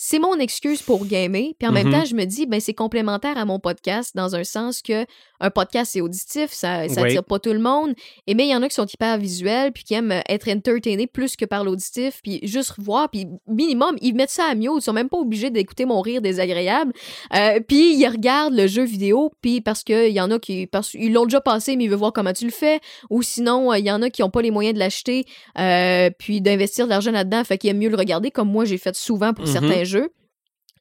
c'est 0.00 0.18
mon 0.20 0.36
excuse 0.38 0.80
pour 0.82 1.04
gamer. 1.06 1.52
Puis 1.58 1.68
en 1.68 1.72
même 1.72 1.88
Mhm. 1.88 1.92
temps, 1.92 2.04
je 2.04 2.14
me 2.14 2.24
dis, 2.24 2.46
ben 2.46 2.60
c'est 2.60 2.74
complémentaire 2.74 3.36
à 3.36 3.44
mon 3.44 3.58
podcast 3.58 4.12
dans 4.14 4.36
un 4.36 4.44
sens 4.44 4.80
que 4.82 5.04
un 5.40 5.50
podcast 5.50 5.90
c'est 5.92 6.00
auditif, 6.00 6.50
ça, 6.52 6.88
ça 6.88 7.02
Oui. 7.02 7.08
attire 7.10 7.24
pas 7.24 7.38
tout 7.38 7.52
le 7.52 7.58
monde. 7.60 7.94
Et 8.26 8.34
mais 8.34 8.46
il 8.46 8.50
y 8.50 8.54
en 8.56 8.62
a 8.62 8.68
qui 8.68 8.74
sont 8.74 8.86
hyper 8.86 9.18
visuels 9.18 9.72
puis 9.72 9.84
qui 9.84 9.94
aiment 9.94 10.20
être 10.28 10.48
entertainés 10.48 11.06
plus 11.06 11.36
que 11.36 11.44
par 11.44 11.64
l'auditif, 11.64 12.20
puis 12.22 12.37
juste 12.42 12.74
voir, 12.78 13.10
puis 13.10 13.26
minimum 13.46 13.96
ils 14.00 14.14
mettent 14.14 14.30
ça 14.30 14.44
à 14.46 14.54
mute, 14.54 14.70
ils 14.76 14.82
sont 14.82 14.92
même 14.92 15.08
pas 15.08 15.18
obligés 15.18 15.50
d'écouter 15.50 15.84
mon 15.84 16.00
rire 16.00 16.20
désagréable. 16.22 16.92
Euh, 17.34 17.60
puis 17.66 17.94
ils 17.96 18.06
regardent 18.08 18.54
le 18.54 18.66
jeu 18.66 18.84
vidéo, 18.84 19.30
puis 19.40 19.60
parce 19.60 19.84
que 19.84 20.08
il 20.08 20.14
y 20.14 20.20
en 20.20 20.30
a 20.30 20.38
qui 20.38 20.66
parce 20.66 20.94
ils 20.94 21.12
l'ont 21.12 21.24
déjà 21.24 21.40
passé 21.40 21.76
mais 21.76 21.84
ils 21.84 21.90
veulent 21.90 21.98
voir 21.98 22.12
comment 22.12 22.32
tu 22.32 22.44
le 22.44 22.50
fais, 22.50 22.80
ou 23.10 23.22
sinon 23.22 23.72
euh, 23.72 23.78
il 23.78 23.84
y 23.84 23.90
en 23.90 24.02
a 24.02 24.10
qui 24.10 24.22
ont 24.22 24.30
pas 24.30 24.42
les 24.42 24.50
moyens 24.50 24.74
de 24.74 24.78
l'acheter 24.78 25.24
euh, 25.58 26.10
puis 26.18 26.40
d'investir 26.40 26.84
de 26.86 26.90
l'argent 26.90 27.10
là-dedans, 27.12 27.42
fait 27.44 27.58
qu'ils 27.58 27.70
aiment 27.70 27.78
mieux 27.78 27.88
le 27.90 27.96
regarder, 27.96 28.30
comme 28.30 28.50
moi 28.50 28.64
j'ai 28.64 28.78
fait 28.78 28.94
souvent 28.96 29.32
pour 29.34 29.46
Mhm. 29.46 29.52
certains 29.52 29.84
jeux. 29.84 30.10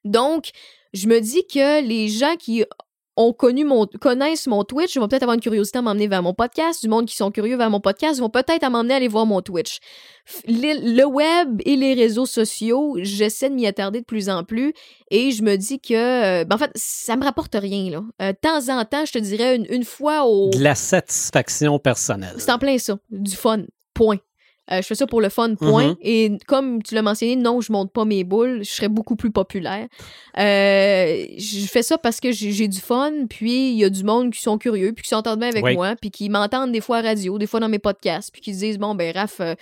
Donc, 0.05 0.51
je 0.93 1.07
me 1.07 1.19
dis 1.19 1.45
que 1.51 1.81
les 1.85 2.07
gens 2.07 2.35
qui 2.37 2.63
ont 3.17 3.33
connu 3.33 3.65
mon, 3.65 3.87
connaissent 3.99 4.47
mon 4.47 4.63
Twitch 4.63 4.95
vont 4.97 5.07
peut-être 5.07 5.23
avoir 5.23 5.35
une 5.35 5.41
curiosité 5.41 5.79
à 5.79 5.81
m'emmener 5.81 6.07
vers 6.07 6.23
mon 6.23 6.33
podcast. 6.33 6.81
Du 6.81 6.87
monde 6.87 7.07
qui 7.07 7.15
sont 7.15 7.31
curieux 7.31 7.57
vers 7.57 7.69
mon 7.69 7.79
podcast 7.79 8.19
vont 8.19 8.29
peut-être 8.29 8.63
à 8.63 8.69
m'emmener 8.69 8.93
aller 8.93 9.07
voir 9.07 9.25
mon 9.25 9.41
Twitch. 9.41 9.79
Le 10.47 11.03
web 11.05 11.61
et 11.65 11.75
les 11.75 11.93
réseaux 11.95 12.25
sociaux, 12.25 12.95
j'essaie 13.01 13.49
de 13.49 13.55
m'y 13.55 13.65
attarder 13.65 14.01
de 14.01 14.05
plus 14.05 14.29
en 14.29 14.43
plus 14.43 14.73
et 15.09 15.31
je 15.31 15.41
me 15.41 15.55
dis 15.55 15.79
que, 15.79 15.93
euh, 16.41 16.45
ben 16.45 16.55
en 16.55 16.59
fait, 16.59 16.71
ça 16.75 17.15
me 17.15 17.23
rapporte 17.23 17.55
rien. 17.55 17.89
Là. 17.89 18.03
Euh, 18.21 18.31
de 18.31 18.37
temps 18.37 18.69
en 18.69 18.85
temps, 18.85 19.05
je 19.05 19.13
te 19.13 19.19
dirais 19.19 19.55
une, 19.55 19.65
une 19.69 19.83
fois 19.83 20.25
au... 20.25 20.49
De 20.51 20.61
la 20.61 20.75
satisfaction 20.75 21.79
personnelle. 21.79 22.35
C'est 22.37 22.51
en 22.51 22.59
plein 22.59 22.77
ça. 22.77 22.97
Du 23.09 23.35
fun. 23.35 23.63
Point. 23.93 24.19
Euh, 24.71 24.81
je 24.81 24.87
fais 24.87 24.95
ça 24.95 25.07
pour 25.07 25.21
le 25.21 25.29
fun, 25.29 25.55
point. 25.55 25.89
Mhm. 25.89 25.95
Et 26.01 26.31
comme 26.47 26.83
tu 26.83 26.93
l'as 26.95 27.01
mentionné, 27.01 27.35
non, 27.35 27.61
je 27.61 27.71
monte 27.71 27.91
pas 27.91 28.05
mes 28.05 28.23
boules. 28.23 28.63
Je 28.63 28.69
serais 28.69 28.89
beaucoup 28.89 29.15
plus 29.15 29.31
populaire. 29.31 29.87
Euh, 30.37 31.25
je 31.37 31.65
fais 31.67 31.83
ça 31.83 31.97
parce 31.97 32.19
que 32.19 32.31
j'ai 32.31 32.67
du 32.67 32.79
fun, 32.79 33.11
puis 33.29 33.71
il 33.71 33.77
y 33.77 33.83
a 33.83 33.89
du 33.89 34.03
monde 34.03 34.31
qui 34.31 34.41
sont 34.41 34.57
curieux, 34.57 34.93
puis 34.93 35.03
qui 35.03 35.09
s'entendent 35.09 35.39
bien 35.39 35.49
avec 35.49 35.63
Oui. 35.63 35.75
moi, 35.75 35.95
puis 35.99 36.11
qui 36.11 36.29
m'entendent 36.29 36.71
des 36.71 36.81
fois 36.81 36.97
à 36.97 37.01
radio, 37.01 37.37
des 37.37 37.47
fois 37.47 37.59
dans 37.59 37.69
mes 37.69 37.79
podcasts, 37.79 38.31
puis 38.31 38.41
qui 38.41 38.53
se 38.53 38.59
disent, 38.59 38.77
bon, 38.77 38.95
ben, 38.95 39.13
Raph, 39.15 39.39
euh, 39.39 39.55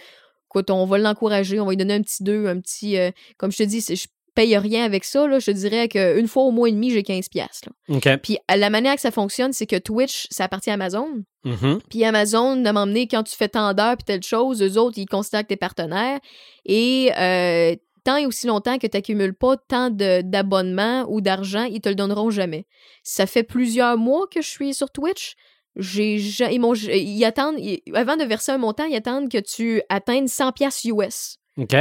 écoute, 0.49 0.69
on 0.69 0.85
va 0.85 0.97
l'encourager, 0.97 1.59
on 1.59 1.65
va 1.65 1.71
lui 1.71 1.77
donner 1.77 1.95
un 1.95 2.01
petit 2.01 2.23
deux, 2.23 2.47
un 2.47 2.59
petit... 2.59 2.97
comme 3.37 3.51
je 3.51 3.57
te 3.57 3.63
dis, 3.63 3.81
je 3.81 4.07
paye 4.35 4.57
rien 4.57 4.83
avec 4.83 5.05
ça, 5.05 5.27
là. 5.27 5.39
Je 5.39 5.45
te 5.45 5.51
dirais 5.51 5.87
qu'une 5.87 6.27
fois 6.27 6.43
au 6.43 6.51
mois 6.51 6.67
et 6.67 6.71
demi, 6.73 6.91
j'ai 6.91 7.03
15 7.03 7.29
piastres. 7.29 7.69
là. 7.87 7.95
OK. 7.95 8.17
Puis 8.21 8.37
la 8.53 8.69
manière 8.69 8.95
que 8.95 9.01
ça 9.01 9.11
fonctionne, 9.11 9.53
c'est 9.53 9.65
que 9.65 9.77
Twitch, 9.77 10.27
ça 10.29 10.43
appartient 10.43 10.69
à 10.69 10.73
Amazon. 10.73 11.07
Mhm. 11.45 11.79
Puis 11.89 12.03
Amazon 12.03 12.55
de 12.57 12.69
m'emmener 12.71 13.07
quand 13.07 13.23
tu 13.23 13.35
fais 13.35 13.47
tant 13.49 13.73
d'heures 13.73 13.95
puis 13.97 14.03
telle 14.03 14.23
chose, 14.23 14.61
eux 14.61 14.77
autres, 14.77 14.97
ils 14.97 15.05
considèrent 15.05 15.43
que 15.43 15.47
t'es 15.47 15.55
partenaire. 15.55 16.19
Et 16.65 17.11
euh, 17.17 17.75
tant 18.03 18.17
et 18.17 18.25
aussi 18.25 18.47
longtemps 18.47 18.77
que 18.77 18.87
tu 18.87 18.97
n'accumules 18.97 19.33
pas 19.35 19.55
tant 19.57 19.89
de- 19.89 20.21
d'abonnements 20.21 21.05
ou 21.07 21.21
d'argent, 21.21 21.63
ils 21.63 21.81
te 21.81 21.89
le 21.89 21.95
donneront 21.95 22.29
jamais. 22.31 22.65
Ça 23.03 23.25
fait 23.27 23.43
plusieurs 23.43 23.97
mois 23.97 24.25
que 24.29 24.41
je 24.41 24.49
suis 24.49 24.73
sur 24.73 24.89
Twitch. 24.91 25.35
J'ai, 25.75 26.17
ja- 26.19 26.51
ils, 26.51 26.61
ils 26.93 27.25
attendent, 27.25 27.59
ils- 27.59 27.81
avant 27.93 28.15
de 28.17 28.23
verser 28.23 28.51
un 28.51 28.57
montant, 28.57 28.85
ils 28.85 28.95
attendent 28.95 29.29
que 29.29 29.37
tu 29.39 29.81
atteignes 29.89 30.27
100 30.27 30.51
pièces 30.51 30.83
US. 30.85 31.37
OK. 31.57 31.75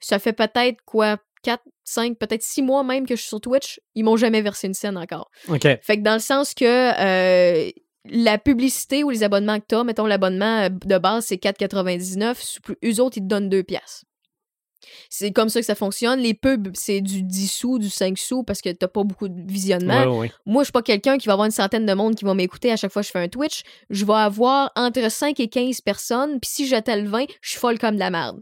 Ça 0.00 0.18
fait 0.18 0.32
peut-être 0.32 0.78
quoi, 0.84 1.16
4, 1.42 1.62
5, 1.84 2.18
peut-être 2.18 2.42
6 2.42 2.62
mois 2.62 2.84
même 2.84 3.04
que 3.06 3.14
je 3.16 3.20
suis 3.20 3.28
sur 3.28 3.40
Twitch. 3.40 3.80
Ils 3.94 4.04
m'ont 4.04 4.16
jamais 4.16 4.42
versé 4.42 4.68
une 4.68 4.74
scène 4.74 4.96
encore. 4.96 5.30
OK. 5.48 5.62
Fait 5.82 5.96
que 5.98 6.02
dans 6.02 6.14
le 6.14 6.20
sens 6.20 6.54
que 6.54 6.64
euh, 6.64 7.70
la 8.04 8.38
publicité 8.38 9.04
ou 9.04 9.10
les 9.10 9.22
abonnements 9.22 9.58
que 9.58 9.64
t'as, 9.68 9.84
mettons 9.84 10.06
l'abonnement 10.06 10.62
euh, 10.62 10.68
de 10.68 10.98
base 10.98 11.26
c'est 11.26 11.36
4,99, 11.36 12.36
sous 12.40 12.60
plus- 12.60 12.76
eux 12.84 13.00
autres 13.00 13.18
ils 13.18 13.22
te 13.22 13.26
donnent 13.26 13.48
2 13.48 13.62
piastres. 13.62 14.04
C'est 15.08 15.30
comme 15.30 15.48
ça 15.48 15.60
que 15.60 15.66
ça 15.66 15.74
fonctionne. 15.76 16.18
Les 16.20 16.34
pubs, 16.34 16.70
c'est 16.74 17.00
du 17.00 17.22
10 17.22 17.46
sous, 17.48 17.78
du 17.78 17.88
5 17.88 18.18
sous 18.18 18.42
parce 18.42 18.60
que 18.60 18.70
t'as 18.70 18.88
pas 18.88 19.04
beaucoup 19.04 19.28
de 19.28 19.40
visionnement. 19.50 20.00
Ouais, 20.00 20.06
ouais, 20.06 20.18
ouais. 20.18 20.32
Moi, 20.44 20.62
je 20.62 20.66
suis 20.66 20.72
pas 20.72 20.82
quelqu'un 20.82 21.18
qui 21.18 21.26
va 21.28 21.34
avoir 21.34 21.46
une 21.46 21.52
centaine 21.52 21.86
de 21.86 21.92
monde 21.94 22.16
qui 22.16 22.24
va 22.24 22.34
m'écouter 22.34 22.72
à 22.72 22.76
chaque 22.76 22.90
fois 22.92 23.02
que 23.02 23.06
je 23.06 23.12
fais 23.12 23.20
un 23.20 23.28
Twitch. 23.28 23.62
Je 23.90 24.04
vais 24.04 24.12
avoir 24.14 24.72
entre 24.74 25.08
5 25.10 25.38
et 25.38 25.48
15 25.48 25.82
personnes, 25.82 26.40
puis 26.40 26.50
si 26.50 26.66
j'atteins 26.66 26.96
le 26.96 27.08
20, 27.08 27.26
je 27.40 27.50
suis 27.50 27.58
folle 27.60 27.78
comme 27.78 27.94
de 27.94 28.00
la 28.00 28.10
merde. 28.10 28.40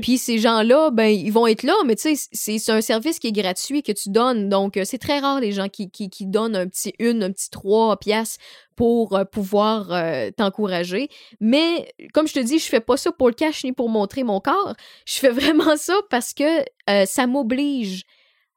Puis 0.00 0.16
ces 0.16 0.38
gens-là, 0.38 0.90
ben, 0.92 1.08
ils 1.08 1.30
vont 1.32 1.46
être 1.46 1.62
là, 1.62 1.74
mais 1.84 1.96
tu 1.96 2.16
sais, 2.16 2.28
c'est 2.32 2.72
un 2.72 2.80
service 2.80 3.18
qui 3.18 3.26
est 3.28 3.32
gratuit 3.32 3.82
que 3.82 3.92
tu 3.92 4.08
donnes. 4.08 4.48
Donc, 4.48 4.76
euh, 4.78 4.84
c'est 4.86 4.98
très 4.98 5.18
rare 5.18 5.40
les 5.40 5.52
gens 5.52 5.68
qui, 5.68 5.90
qui, 5.90 6.08
qui 6.08 6.26
donnent 6.26 6.56
un 6.56 6.68
petit 6.68 6.94
une, 7.00 7.22
un 7.24 7.32
petit 7.32 7.50
trois 7.50 7.98
piastres 7.98 8.38
pour 8.76 9.16
euh, 9.16 9.24
pouvoir 9.24 9.92
euh, 9.92 10.30
t'encourager. 10.30 11.08
Mais 11.40 11.92
comme 12.12 12.26
je 12.26 12.34
te 12.34 12.40
dis, 12.40 12.58
je 12.58 12.66
fais 12.66 12.80
pas 12.80 12.96
ça 12.96 13.12
pour 13.12 13.28
le 13.28 13.34
cash 13.34 13.64
ni 13.64 13.72
pour 13.72 13.88
montrer 13.88 14.24
mon 14.24 14.40
corps. 14.40 14.74
Je 15.06 15.14
fais 15.14 15.30
vraiment 15.30 15.76
ça 15.76 15.94
parce 16.10 16.32
que 16.34 16.60
euh, 16.90 17.04
ça 17.06 17.26
m'oblige 17.26 18.04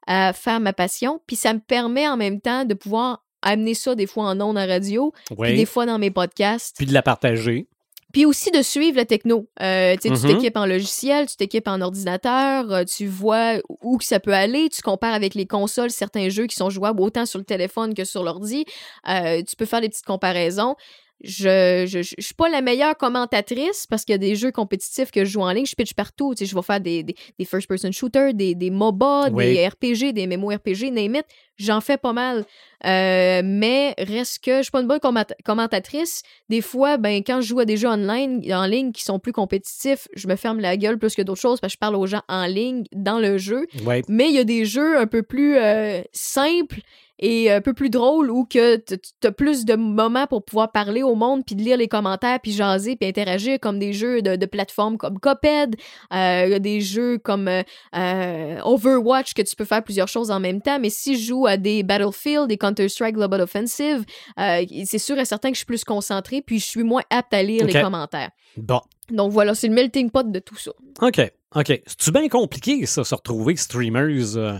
à 0.06 0.32
faire 0.32 0.60
ma 0.60 0.72
passion, 0.72 1.20
puis 1.26 1.34
ça 1.34 1.52
me 1.52 1.58
permet 1.58 2.06
en 2.06 2.16
même 2.16 2.40
temps 2.40 2.64
de 2.64 2.74
pouvoir 2.74 3.24
amener 3.42 3.74
ça 3.74 3.96
des 3.96 4.06
fois 4.06 4.24
en 4.24 4.40
ondes 4.40 4.56
à 4.56 4.64
radio, 4.64 5.12
puis 5.40 5.56
des 5.56 5.66
fois 5.66 5.84
dans 5.84 5.98
mes 5.98 6.12
podcasts. 6.12 6.76
Puis 6.76 6.86
de 6.86 6.92
la 6.92 7.02
partager. 7.02 7.68
Puis 8.16 8.24
aussi 8.24 8.50
de 8.50 8.62
suivre 8.62 8.96
la 8.96 9.04
techno. 9.04 9.46
Euh, 9.60 9.94
tu 10.00 10.08
sais, 10.08 10.14
tu 10.18 10.26
Mhm. 10.26 10.32
t'équipes 10.36 10.56
en 10.56 10.64
logiciel, 10.64 11.26
tu 11.26 11.36
t'équipes 11.36 11.68
en 11.68 11.82
ordinateur, 11.82 12.72
euh, 12.72 12.84
tu 12.84 13.06
vois 13.06 13.56
où 13.82 13.98
que 13.98 14.06
ça 14.06 14.20
peut 14.20 14.32
aller, 14.32 14.70
tu 14.70 14.80
compares 14.80 15.12
avec 15.12 15.34
les 15.34 15.44
consoles 15.44 15.90
certains 15.90 16.30
jeux 16.30 16.46
qui 16.46 16.56
sont 16.56 16.70
jouables 16.70 17.02
autant 17.02 17.26
sur 17.26 17.38
le 17.38 17.44
téléphone 17.44 17.92
que 17.92 18.06
sur 18.06 18.22
l'ordi. 18.22 18.64
Euh, 19.06 19.42
tu 19.46 19.54
peux 19.54 19.66
faire 19.66 19.82
des 19.82 19.90
petites 19.90 20.06
comparaisons. 20.06 20.76
Je, 21.24 21.86
je, 21.88 22.02
je, 22.02 22.14
je 22.18 22.24
suis 22.24 22.34
pas 22.34 22.48
la 22.48 22.60
meilleure 22.60 22.96
commentatrice 22.96 23.86
parce 23.88 24.04
qu'il 24.04 24.12
y 24.12 24.16
a 24.16 24.18
des 24.18 24.36
jeux 24.36 24.52
compétitifs 24.52 25.10
que 25.10 25.24
je 25.24 25.30
joue 25.30 25.40
en 25.40 25.50
ligne. 25.50 25.64
Je 25.66 25.74
pitch 25.74 25.94
partout. 25.94 26.34
Tu 26.34 26.44
sais, 26.44 26.50
je 26.50 26.54
vais 26.54 26.62
faire 26.62 26.80
des, 26.80 27.02
des, 27.02 27.14
des 27.38 27.44
first-person 27.44 27.90
shooters, 27.92 28.34
des, 28.34 28.54
des 28.54 28.70
MOBA, 28.70 29.30
Oui. 29.32 29.54
des 29.54 29.66
RPG, 29.68 30.12
des 30.12 30.26
MMORPG, 30.26 30.90
name 30.92 31.16
it. 31.16 31.24
J'en 31.58 31.80
fais 31.80 31.96
pas 31.96 32.12
mal. 32.12 32.44
Euh, 32.84 33.40
mais 33.42 33.94
reste 33.98 34.44
que 34.44 34.58
je 34.58 34.62
suis 34.64 34.70
pas 34.70 34.82
une 34.82 34.86
bonne 34.88 34.98
commenta- 34.98 35.34
commentatrice. 35.42 36.22
Des 36.50 36.60
fois, 36.60 36.98
ben, 36.98 37.22
quand 37.26 37.40
je 37.40 37.48
joue 37.48 37.60
à 37.60 37.64
des 37.64 37.78
jeux 37.78 37.88
online, 37.88 38.42
en 38.52 38.66
ligne 38.66 38.92
qui 38.92 39.02
sont 39.02 39.18
plus 39.18 39.32
compétitifs, 39.32 40.08
je 40.14 40.28
me 40.28 40.36
ferme 40.36 40.60
la 40.60 40.76
gueule 40.76 40.98
plus 40.98 41.14
que 41.14 41.22
d'autres 41.22 41.40
choses 41.40 41.60
parce 41.60 41.72
que 41.72 41.76
je 41.76 41.78
parle 41.78 41.96
aux 41.96 42.06
gens 42.06 42.22
en 42.28 42.44
ligne 42.46 42.84
dans 42.92 43.18
le 43.18 43.38
jeu. 43.38 43.66
Mais 44.08 44.28
il 44.28 44.34
y 44.34 44.38
a 44.38 44.44
des 44.44 44.66
jeux 44.66 44.98
un 44.98 45.06
peu 45.06 45.22
plus 45.22 45.56
euh, 45.56 46.02
simples 46.12 46.80
et 47.18 47.50
un 47.50 47.60
peu 47.60 47.72
plus 47.72 47.90
drôles 47.90 48.30
où 48.30 48.44
que 48.44 48.76
tu 48.76 49.26
as 49.26 49.32
plus 49.32 49.64
de 49.64 49.74
moments 49.74 50.26
pour 50.26 50.44
pouvoir 50.44 50.72
parler 50.72 51.02
au 51.02 51.14
monde 51.14 51.44
puis 51.44 51.54
de 51.54 51.62
lire 51.62 51.76
les 51.76 51.88
commentaires 51.88 52.38
puis 52.40 52.52
jaser 52.52 52.96
puis 52.96 53.08
interagir 53.08 53.58
comme 53.60 53.78
des 53.78 53.92
jeux 53.92 54.22
de, 54.22 54.36
de 54.36 54.46
plateforme 54.46 54.98
comme 54.98 55.18
Cuphead, 55.18 55.76
euh, 56.12 56.58
des 56.58 56.80
jeux 56.80 57.18
comme 57.18 57.48
euh, 57.48 57.62
euh, 57.94 58.60
Overwatch 58.64 59.34
que 59.34 59.42
tu 59.42 59.56
peux 59.56 59.64
faire 59.64 59.82
plusieurs 59.82 60.08
choses 60.08 60.30
en 60.30 60.40
même 60.40 60.60
temps 60.60 60.78
mais 60.78 60.90
si 60.90 61.18
je 61.18 61.26
joue 61.26 61.46
à 61.46 61.56
des 61.56 61.82
Battlefield, 61.82 62.48
des 62.48 62.58
Counter-Strike 62.58 63.14
Global 63.14 63.40
Offensive, 63.40 64.04
euh, 64.38 64.64
c'est 64.84 64.98
sûr 64.98 65.18
et 65.18 65.24
certain 65.24 65.48
que 65.50 65.54
je 65.54 65.60
suis 65.60 65.66
plus 65.66 65.84
concentrée 65.84 66.42
puis 66.42 66.58
je 66.58 66.66
suis 66.66 66.82
moins 66.82 67.02
apte 67.10 67.32
à 67.32 67.42
lire 67.42 67.64
les 67.64 67.80
commentaires. 67.80 68.30
Bon. 68.56 68.80
Donc 69.10 69.32
voilà, 69.32 69.54
c'est 69.54 69.68
le 69.68 69.74
melting 69.74 70.10
pot 70.10 70.30
de 70.30 70.38
tout 70.38 70.56
ça. 70.56 70.72
OK. 71.00 71.20
OK. 71.54 71.66
C'est-tu 71.86 72.10
bien 72.10 72.28
compliqué, 72.28 72.84
ça, 72.86 73.04
se 73.04 73.14
retrouver 73.14 73.56
streamers 73.56 74.36
euh, 74.36 74.58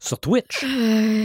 sur 0.00 0.18
Twitch? 0.20 0.64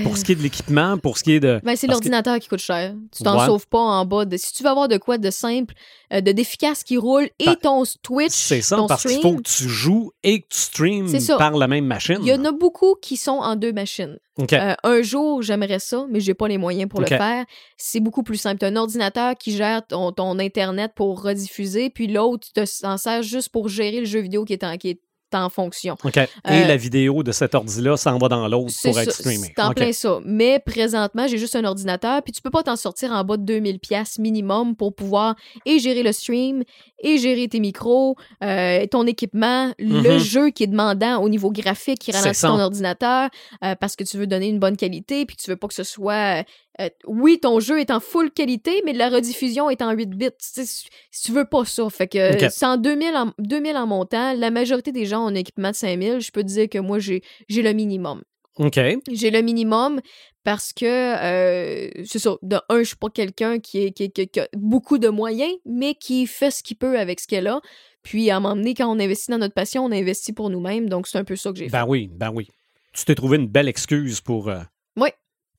Pour 0.03 0.17
ce 0.17 0.23
qui 0.23 0.31
est 0.31 0.35
de 0.35 0.41
l'équipement, 0.41 0.97
pour 0.97 1.17
ce 1.17 1.23
qui 1.23 1.33
est 1.33 1.39
de. 1.39 1.59
Ben, 1.63 1.75
c'est 1.75 1.87
que- 1.87 1.91
l'ordinateur 1.91 2.39
qui 2.39 2.47
coûte 2.47 2.59
cher. 2.59 2.93
Tu 3.15 3.23
t'en 3.23 3.39
Ouais. 3.39 3.45
sauves 3.45 3.67
pas 3.67 3.79
en 3.79 4.05
bas. 4.05 4.25
De... 4.25 4.37
Si 4.37 4.53
tu 4.53 4.63
veux 4.63 4.69
avoir 4.69 4.87
de 4.87 4.97
quoi 4.97 5.17
de 5.17 5.29
simple, 5.29 5.73
euh, 6.11 6.21
de 6.21 6.31
d'efficace 6.31 6.83
qui 6.83 6.97
roule 6.97 7.29
et 7.39 7.45
Ben, 7.45 7.55
ton 7.55 7.83
Twitch, 8.01 8.31
C'est 8.33 8.61
ça, 8.61 8.77
ton 8.77 8.87
parce 8.87 9.03
qu'il 9.07 9.21
faut 9.21 9.35
que 9.35 9.41
tu 9.43 9.69
joues 9.69 10.11
et 10.23 10.41
que 10.41 10.47
tu 10.49 11.19
ça. 11.21 11.37
par 11.37 11.51
la 11.57 11.67
même 11.67 11.85
machine. 11.85 12.17
il 12.21 12.27
y 12.27 12.33
en 12.33 12.43
a 12.45 12.51
beaucoup 12.51 12.95
qui 13.01 13.17
sont 13.17 13.31
en 13.31 13.55
deux 13.55 13.73
machines. 13.73 14.17
Euh, 14.51 14.73
un 14.83 15.01
jour, 15.03 15.43
j'aimerais 15.43 15.77
ça, 15.77 16.07
mais 16.09 16.19
j'ai 16.19 16.33
pas 16.33 16.47
les 16.47 16.57
moyens 16.57 16.89
pour 16.89 16.99
le 17.01 17.05
faire. 17.05 17.45
C'est 17.77 17.99
beaucoup 17.99 18.23
plus 18.23 18.37
simple. 18.37 18.57
T'as 18.59 18.69
un 18.69 18.75
ordinateur 18.75 19.35
qui 19.37 19.55
gère 19.55 19.85
ton, 19.85 20.11
ton 20.11 20.39
Internet 20.39 20.93
pour 20.95 21.21
rediffuser, 21.21 21.91
puis 21.91 22.07
l'autre 22.07 22.47
te 22.53 22.65
s'en 22.65 22.97
sert 22.97 23.21
juste 23.21 23.49
pour 23.49 23.69
gérer 23.69 23.99
le 23.99 24.05
jeu 24.05 24.21
vidéo 24.21 24.43
qui 24.45 24.53
est 24.53 24.63
en, 24.63 24.77
qui 24.77 24.89
est 24.89 24.99
en 25.35 25.49
fonction. 25.49 25.95
OK. 26.03 26.17
Et 26.17 26.27
euh, 26.49 26.67
la 26.67 26.77
vidéo 26.77 27.23
de 27.23 27.31
cet 27.31 27.55
ordi-là 27.55 27.97
s'en 27.97 28.17
va 28.17 28.27
dans 28.29 28.47
l'autre 28.47 28.73
pour 28.83 28.99
être 28.99 29.11
ça, 29.11 29.17
streamé. 29.23 29.47
C'est 29.55 29.61
en 29.61 29.69
OK. 29.69 29.75
plein 29.75 29.91
ça. 29.93 30.19
Mais 30.25 30.59
présentement, 30.59 31.27
j'ai 31.27 31.37
juste 31.37 31.55
un 31.55 31.63
ordinateur, 31.63 32.21
puis 32.23 32.31
tu 32.33 32.41
peux 32.41 32.49
pas 32.51 32.63
t'en 32.63 32.75
sortir 32.75 33.11
en 33.11 33.23
bas 33.23 33.37
de 33.37 33.43
2000 33.43 33.79
pièces 33.79 34.19
minimum 34.19 34.75
pour 34.75 34.93
pouvoir 34.93 35.35
et 35.65 35.79
gérer 35.79 36.03
le 36.03 36.11
stream, 36.11 36.63
et 37.05 37.17
gérer 37.17 37.47
tes 37.49 37.59
micros, 37.59 38.15
euh, 38.43 38.85
ton 38.87 39.05
équipement, 39.05 39.71
le 39.77 40.13
Mhm. 40.13 40.19
jeu 40.19 40.49
qui 40.51 40.63
est 40.63 40.67
demandant 40.67 41.21
au 41.21 41.27
niveau 41.29 41.51
graphique 41.51 41.99
qui 41.99 42.11
ralentit 42.11 42.41
ton 42.41 42.59
ordinateur, 42.59 43.29
euh, 43.63 43.75
parce 43.75 43.95
que 43.95 44.03
tu 44.03 44.17
veux 44.17 44.27
donner 44.27 44.47
une 44.47 44.59
bonne 44.59 44.77
qualité, 44.77 45.25
puis 45.25 45.35
tu 45.35 45.49
veux 45.49 45.57
pas 45.57 45.67
que 45.67 45.73
ce 45.73 45.83
soit... 45.83 46.43
euh, 46.81 46.85
euh, 46.85 46.89
oui, 47.07 47.39
ton 47.39 47.59
jeu 47.59 47.79
est 47.79 47.91
en 47.91 47.99
full 47.99 48.31
qualité, 48.31 48.81
mais 48.85 48.93
la 48.93 49.09
rediffusion 49.09 49.69
est 49.69 49.81
en 49.81 49.91
8 49.91 50.09
bits. 50.09 50.29
Si 50.39 50.87
tu 51.23 51.31
veux 51.31 51.45
pas 51.45 51.65
ça, 51.65 51.89
fait 51.89 52.07
que 52.07 52.33
Ok. 52.45 52.49
c'est 52.51 52.65
en 52.65 52.77
2000 52.77 53.15
en, 53.15 53.31
2000 53.39 53.75
en 53.77 53.87
montant. 53.87 54.33
La 54.33 54.49
majorité 54.51 54.91
des 54.91 55.05
gens 55.05 55.23
ont 55.25 55.27
un 55.27 55.35
équipement 55.35 55.71
de 55.71 55.75
5000. 55.75 56.19
Je 56.21 56.31
peux 56.31 56.41
te 56.41 56.47
dire 56.47 56.69
que 56.69 56.79
moi, 56.79 56.99
j'ai 56.99 57.21
le 57.49 57.73
minimum. 57.73 58.23
OK. 58.57 58.79
J'ai 59.11 59.31
le 59.31 59.41
minimum 59.41 59.99
parce 60.43 60.73
que, 60.73 60.85
euh, 60.85 61.89
c'est 62.05 62.19
ça, 62.19 62.35
de 62.41 62.57
un, 62.69 62.79
je 62.79 62.83
suis 62.89 62.95
pas 62.97 63.09
quelqu'un 63.09 63.59
qui, 63.59 63.83
est- 63.85 63.91
qui, 63.91 64.03
est- 64.03 64.09
qui- 64.09 64.27
qui 64.27 64.39
a 64.39 64.47
beaucoup 64.55 64.97
de 64.97 65.07
moyens, 65.09 65.53
mais 65.65 65.95
qui 65.95 66.27
fait 66.27 66.51
ce 66.51 66.61
qu'il 66.61 66.77
peut 66.77 66.99
avec 66.99 67.19
ce 67.19 67.27
qu'elle 67.27 67.47
a. 67.47 67.61
Puis, 68.03 68.29
à 68.29 68.37
un 68.37 68.39
moment 68.41 68.55
donné, 68.55 68.73
quand 68.73 68.87
on 68.93 68.99
investit 68.99 69.31
dans 69.31 69.37
notre 69.37 69.53
passion, 69.53 69.85
on 69.85 69.91
investit 69.91 70.33
pour 70.33 70.49
nous-mêmes. 70.49 70.89
Donc, 70.89 71.07
c'est 71.07 71.17
un 71.17 71.23
peu 71.23 71.35
ça 71.35 71.51
que 71.51 71.57
j'ai 71.57 71.65
fait. 71.65 71.71
Ben 71.71 71.85
oui, 71.87 72.09
ben 72.13 72.31
oui. 72.33 72.49
Tu 72.93 73.05
t'es 73.05 73.15
trouvé 73.15 73.37
une 73.37 73.47
belle 73.47 73.67
excuse 73.69 74.19
pour, 74.21 74.49
euh. 74.49 74.59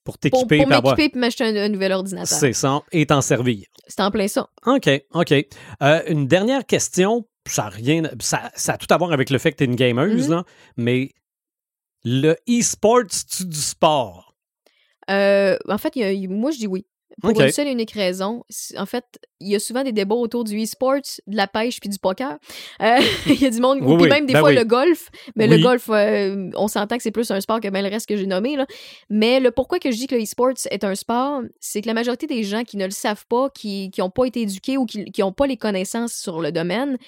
Pour 0.04 0.18
t'équiper 0.18 0.58
pour 0.58 0.68
m'équiper 0.68 1.10
et 1.14 1.18
m'acheter 1.18 1.44
un, 1.44 1.56
un 1.56 1.68
nouvel 1.68 1.92
ordinateur. 1.92 2.26
C'est 2.38 2.52
ça, 2.52 2.82
et 2.92 3.06
t'en 3.06 3.20
servir. 3.22 3.64
C'est 3.88 4.00
en 4.00 4.10
plein 4.10 4.28
ça. 4.28 4.48
OK, 4.66 4.88
OK. 5.14 5.32
Euh, 5.82 6.02
une 6.08 6.26
dernière 6.26 6.64
question, 6.66 7.26
ça 7.46 7.64
a 7.66 7.68
rien, 7.70 8.02
ça, 8.20 8.50
ça 8.54 8.74
a 8.74 8.78
tout 8.78 8.86
à 8.90 8.96
voir 8.98 9.12
avec 9.12 9.30
le 9.30 9.38
fait 9.38 9.52
que 9.52 9.56
tu 9.56 9.64
es 9.64 9.66
une 9.66 9.76
gameuse, 9.76 10.28
Mhm. 10.28 10.34
là, 10.34 10.44
mais 10.76 11.10
le 12.04 12.36
e-sport, 12.48 13.02
c'est 13.08 13.48
du 13.48 13.56
sport? 13.58 14.34
Euh, 15.10 15.56
en 15.68 15.78
fait, 15.78 15.96
il 15.96 16.02
y 16.02 16.26
a- 16.26 16.28
moi, 16.28 16.50
je 16.50 16.58
dis 16.58 16.66
oui. 16.66 16.86
Pour 17.20 17.40
une 17.40 17.52
seule 17.52 17.68
et 17.68 17.72
unique 17.72 17.92
raison. 17.92 18.44
En 18.76 18.86
fait, 18.86 19.04
il 19.40 19.48
y 19.48 19.54
a 19.54 19.60
souvent 19.60 19.84
des 19.84 19.92
débats 19.92 20.14
autour 20.14 20.44
du 20.44 20.60
e-sport, 20.62 21.00
de 21.26 21.36
la 21.36 21.46
pêche 21.46 21.78
puis 21.80 21.88
du 21.88 21.98
poker. 21.98 22.38
Euh, 22.82 22.98
il 23.26 23.40
y 23.40 23.46
a 23.46 23.50
du 23.50 23.60
monde, 23.60 23.78
Oui, 23.82 23.94
puis 23.96 24.04
oui, 24.04 24.08
même 24.08 24.26
des 24.26 24.32
ben 24.32 24.40
fois 24.40 24.48
oui. 24.48 24.56
le 24.56 24.64
golf. 24.64 25.10
Mais 25.36 25.46
le 25.46 25.58
golf, 25.58 25.88
euh, 25.90 26.50
on 26.56 26.68
s'entend 26.68 26.96
que 26.96 27.02
c'est 27.02 27.12
plus 27.12 27.30
un 27.30 27.40
sport 27.40 27.60
que 27.60 27.68
bien 27.68 27.82
le 27.82 27.88
reste 27.88 28.08
que 28.08 28.16
j'ai 28.16 28.26
nommé. 28.26 28.56
Là. 28.56 28.66
Mais 29.10 29.40
le 29.40 29.50
pourquoi 29.50 29.78
que 29.78 29.90
je 29.90 29.96
dis 29.96 30.06
que 30.06 30.14
le 30.14 30.22
e-sport 30.22 30.54
est 30.70 30.84
un 30.84 30.94
sport, 30.94 31.42
c'est 31.60 31.82
que 31.82 31.86
la 31.86 31.94
majorité 31.94 32.26
des 32.26 32.42
gens 32.42 32.64
qui 32.64 32.76
ne 32.76 32.84
le 32.84 32.90
savent 32.90 33.26
pas, 33.28 33.48
qui 33.50 33.90
n'ont 33.98 34.10
pas 34.10 34.24
été 34.24 34.42
éduqués 34.42 34.76
ou 34.76 34.86
qui 34.86 35.12
n'ont 35.18 35.32
pas 35.32 35.46
les 35.46 35.56
connaissances 35.56 36.14
sur 36.14 36.40
le 36.40 36.52
domaine, 36.52 36.98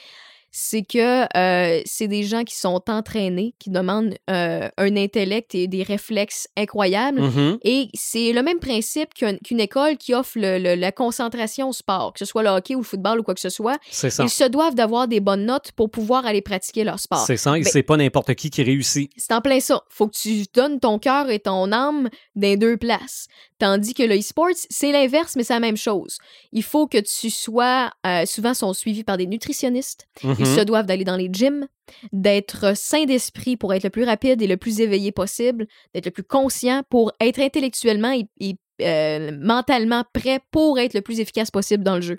c'est 0.59 0.85
que 0.85 1.25
euh, 1.37 1.83
c'est 1.85 2.09
des 2.09 2.23
gens 2.23 2.42
qui 2.45 2.57
sont 2.57 2.81
entraînés, 2.88 3.55
qui 3.59 3.69
demandent 3.69 4.14
euh, 4.31 4.71
un 4.79 4.97
intellect 4.97 5.55
et 5.55 5.66
des 5.66 5.83
réflexes 5.83 6.49
incroyables. 6.57 7.21
Mhm. 7.21 7.59
Et 7.62 7.88
c'est 7.92 8.33
le 8.33 8.42
même 8.42 8.59
principe 8.59 9.12
qu'un- 9.12 9.37
qu'une 9.37 9.61
école 9.61 9.99
qui 9.99 10.14
offre 10.14 10.33
le- 10.38 10.59
le- 10.59 10.75
la 10.75 10.92
concentration 10.92 11.69
au 11.69 11.73
sport, 11.75 12.14
que 12.14 12.19
ce 12.21 12.25
soit 12.25 12.42
le 12.42 12.49
hockey 12.49 12.75
ou 12.75 12.79
le 12.79 12.85
football 12.85 13.21
ou 13.21 13.23
quoi 13.23 13.35
que 13.35 13.40
ce 13.40 13.51
soit. 13.51 13.77
Ça. 13.90 14.09
Ils 14.25 14.31
se 14.31 14.45
doivent 14.45 14.75
d'avoir 14.75 15.09
des 15.09 15.21
bonnes 15.21 15.45
notes 15.45 15.73
pour 15.73 15.90
pouvoir 15.90 16.25
aller 16.25 16.40
pratiquer 16.40 16.85
leur 16.85 16.99
sport. 17.01 17.27
C'est 17.27 17.37
ça, 17.37 17.59
et 17.59 17.61
Ben- 17.62 17.71
c'est 17.71 17.83
pas 17.83 17.99
n'importe 17.99 18.35
qui 18.35 18.49
qui 18.49 18.62
réussit. 18.62 19.11
C'est 19.19 19.35
en 19.35 19.42
plein 19.42 19.61
ça. 19.61 19.83
Faut 19.90 20.09
que 20.09 20.16
tu 20.16 20.45
donnes 20.55 20.81
ton 20.81 20.99
cœur 20.99 21.29
et 21.29 21.38
ton 21.38 21.71
âme 21.71 22.09
dans 22.35 22.59
deux 22.59 22.79
places. 22.79 23.27
Tandis 23.59 23.95
que 23.95 24.03
le 24.03 24.19
e-sport, 24.19 24.51
c'est 24.69 24.92
l'inverse, 24.92 25.35
mais 25.37 25.42
c'est 25.42 25.55
la 25.55 25.61
même 25.61 25.77
chose. 25.77 26.19
Il 26.53 26.62
faut 26.62 26.87
que 26.87 26.99
tu 26.99 27.31
sois, 27.31 27.90
euh, 28.07 28.27
souvent 28.27 28.53
sont 28.53 28.75
suivis 28.75 29.03
par 29.03 29.16
des 29.16 29.27
nutritionnistes. 29.27 30.09
Ils 30.23 30.47
se 30.47 30.61
doivent 30.61 30.87
d'aller 30.87 31.05
dans 31.05 31.16
les 31.16 31.31
gyms, 31.33 31.66
d'être 32.12 32.77
sain 32.77 33.05
d'esprit 33.05 33.57
pour 33.57 33.73
être 33.73 33.85
le 33.85 33.90
plus 33.90 34.05
rapide 34.05 34.42
et 34.42 34.47
le 34.47 34.59
plus 34.59 34.81
éveillé 34.81 35.11
possible, 35.11 35.66
d'être 35.95 36.07
le 36.07 36.11
plus 36.11 36.23
conscient 36.23 36.83
pour 36.90 37.12
être 37.21 37.40
intellectuellement 37.40 38.12
et, 38.12 38.29
et, 38.40 38.57
euh, 38.82 39.30
mentalement 39.40 40.04
prêt 40.12 40.40
pour 40.50 40.78
être 40.78 40.94
le 40.94 41.00
plus 41.00 41.20
efficace 41.20 41.50
possible 41.50 41.82
dans 41.84 41.96
le 41.96 42.00
jeu. 42.02 42.16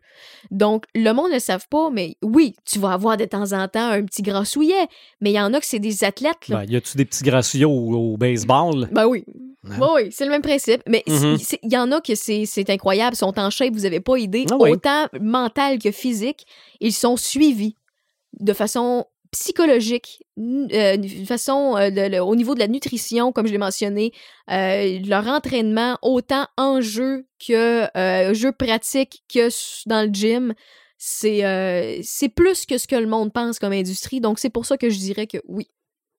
Donc, 0.51 0.85
le 0.95 1.11
monde 1.13 1.29
ne 1.29 1.33
le 1.35 1.39
savent 1.39 1.67
pas, 1.69 1.89
mais 1.91 2.15
oui, 2.23 2.55
tu 2.65 2.79
vas 2.79 2.93
avoir 2.93 3.17
de 3.17 3.25
temps 3.25 3.51
en 3.53 3.67
temps 3.67 3.89
un 3.89 4.03
petit 4.03 4.21
grassouillet, 4.23 4.87
mais 5.21 5.31
il 5.31 5.35
y 5.35 5.39
en 5.39 5.53
a 5.53 5.59
que 5.59 5.65
c'est 5.65 5.79
des 5.79 6.03
athlètes. 6.03 6.47
Là. 6.47 6.57
Ben, 6.65 6.71
y 6.71 6.75
a-tu 6.75 6.97
des 6.97 7.05
petits 7.05 7.23
gracieux 7.23 7.67
au, 7.67 8.13
au 8.13 8.17
baseball? 8.17 8.87
Ben 8.91 9.05
oui. 9.07 9.23
hein. 9.69 9.77
Oui, 9.79 9.87
oui, 9.95 10.07
c'est 10.11 10.25
le 10.25 10.31
même 10.31 10.41
principe. 10.41 10.81
Mais 10.87 11.03
Mhm. 11.07 11.37
c'est- 11.37 11.59
il 11.63 11.71
y 11.73 11.77
en 11.77 11.91
a 11.91 12.01
que 12.01 12.15
c'est 12.15 12.69
incroyable, 12.69 13.15
sont 13.15 13.37
en 13.37 13.49
shape, 13.49 13.73
vous 13.73 13.81
n'avez 13.81 13.99
pas 13.99 14.17
idée. 14.17 14.45
Ah 14.51 14.55
oui. 14.59 14.71
Autant 14.71 15.07
mental 15.21 15.77
que 15.79 15.91
physique, 15.91 16.45
ils 16.79 16.93
sont 16.93 17.17
suivis 17.17 17.75
de 18.39 18.53
façon 18.53 19.05
psychologique, 19.31 20.23
euh, 20.39 20.97
façon 21.25 21.75
euh, 21.77 21.89
le- 21.89 22.09
le- 22.09 22.19
au 22.23 22.35
niveau 22.35 22.53
de 22.53 22.59
la 22.59 22.67
nutrition, 22.67 23.31
comme 23.31 23.47
je 23.47 23.51
l'ai 23.51 23.57
mentionné, 23.57 24.11
euh, 24.51 24.99
leur 25.05 25.27
entraînement, 25.27 25.97
autant 26.01 26.45
en 26.57 26.81
jeu 26.81 27.25
que 27.45 27.87
euh, 27.97 28.33
jeu 28.33 28.51
pratique 28.51 29.23
que 29.33 29.49
dans 29.87 30.07
le 30.07 30.13
gym. 30.13 30.53
C'est 30.99 31.99
c'est 32.03 32.29
plus 32.29 32.65
que 32.65 32.79
ce 32.79 32.87
que 32.87 32.95
le 32.95 33.05
monde 33.05 33.31
pense 33.31 33.59
comme 33.59 33.71
industrie. 33.71 34.19
Donc, 34.19 34.39
c'est 34.39 34.49
pour 34.49 34.65
ça 34.65 34.77
que 34.77 34.89
je 34.89 34.97
dirais 34.97 35.27
que 35.27 35.37
oui. 35.47 35.67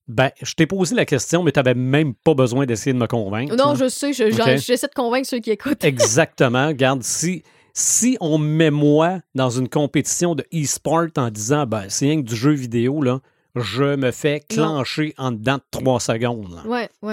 Ben, 0.06 0.30
je 0.40 0.54
t'ai 0.54 0.66
posé 0.66 0.94
la 0.94 1.04
question, 1.04 1.42
mais 1.42 1.50
tu 1.50 1.58
n'avais 1.58 1.74
même 1.74 2.14
pas 2.14 2.32
besoin 2.34 2.64
d'essayer 2.64 2.92
de 2.92 2.98
me 2.98 3.08
convaincre. 3.08 3.56
Non, 3.56 3.70
là. 3.70 3.74
je 3.74 3.88
sais, 3.88 4.12
je- 4.12 4.30
j'en- 4.30 4.44
Ok. 4.54 4.58
j'essaie 4.58 4.86
de 4.86 4.94
convaincre 4.94 5.28
ceux 5.28 5.40
qui 5.40 5.50
écoutent. 5.50 5.82
Exactement. 5.84 6.68
Regarde, 6.68 7.02
si, 7.02 7.42
si 7.80 8.16
on 8.20 8.38
me 8.38 8.48
met 8.48 8.70
moi 8.72 9.20
dans 9.36 9.50
une 9.50 9.68
compétition 9.68 10.34
de 10.34 10.44
e-sport 10.52 11.06
en 11.16 11.30
disant 11.30 11.64
ben, 11.64 11.84
c'est 11.88 12.06
rien 12.06 12.16
que 12.22 12.26
du 12.28 12.34
jeu 12.34 12.50
vidéo, 12.52 13.00
là, 13.02 13.20
je 13.54 13.96
me 13.96 14.10
fais 14.12 14.40
clencher 14.48 15.14
en 15.18 15.32
dedans 15.32 15.56
de 15.56 15.62
trois 15.72 15.98
secondes. 15.98 16.60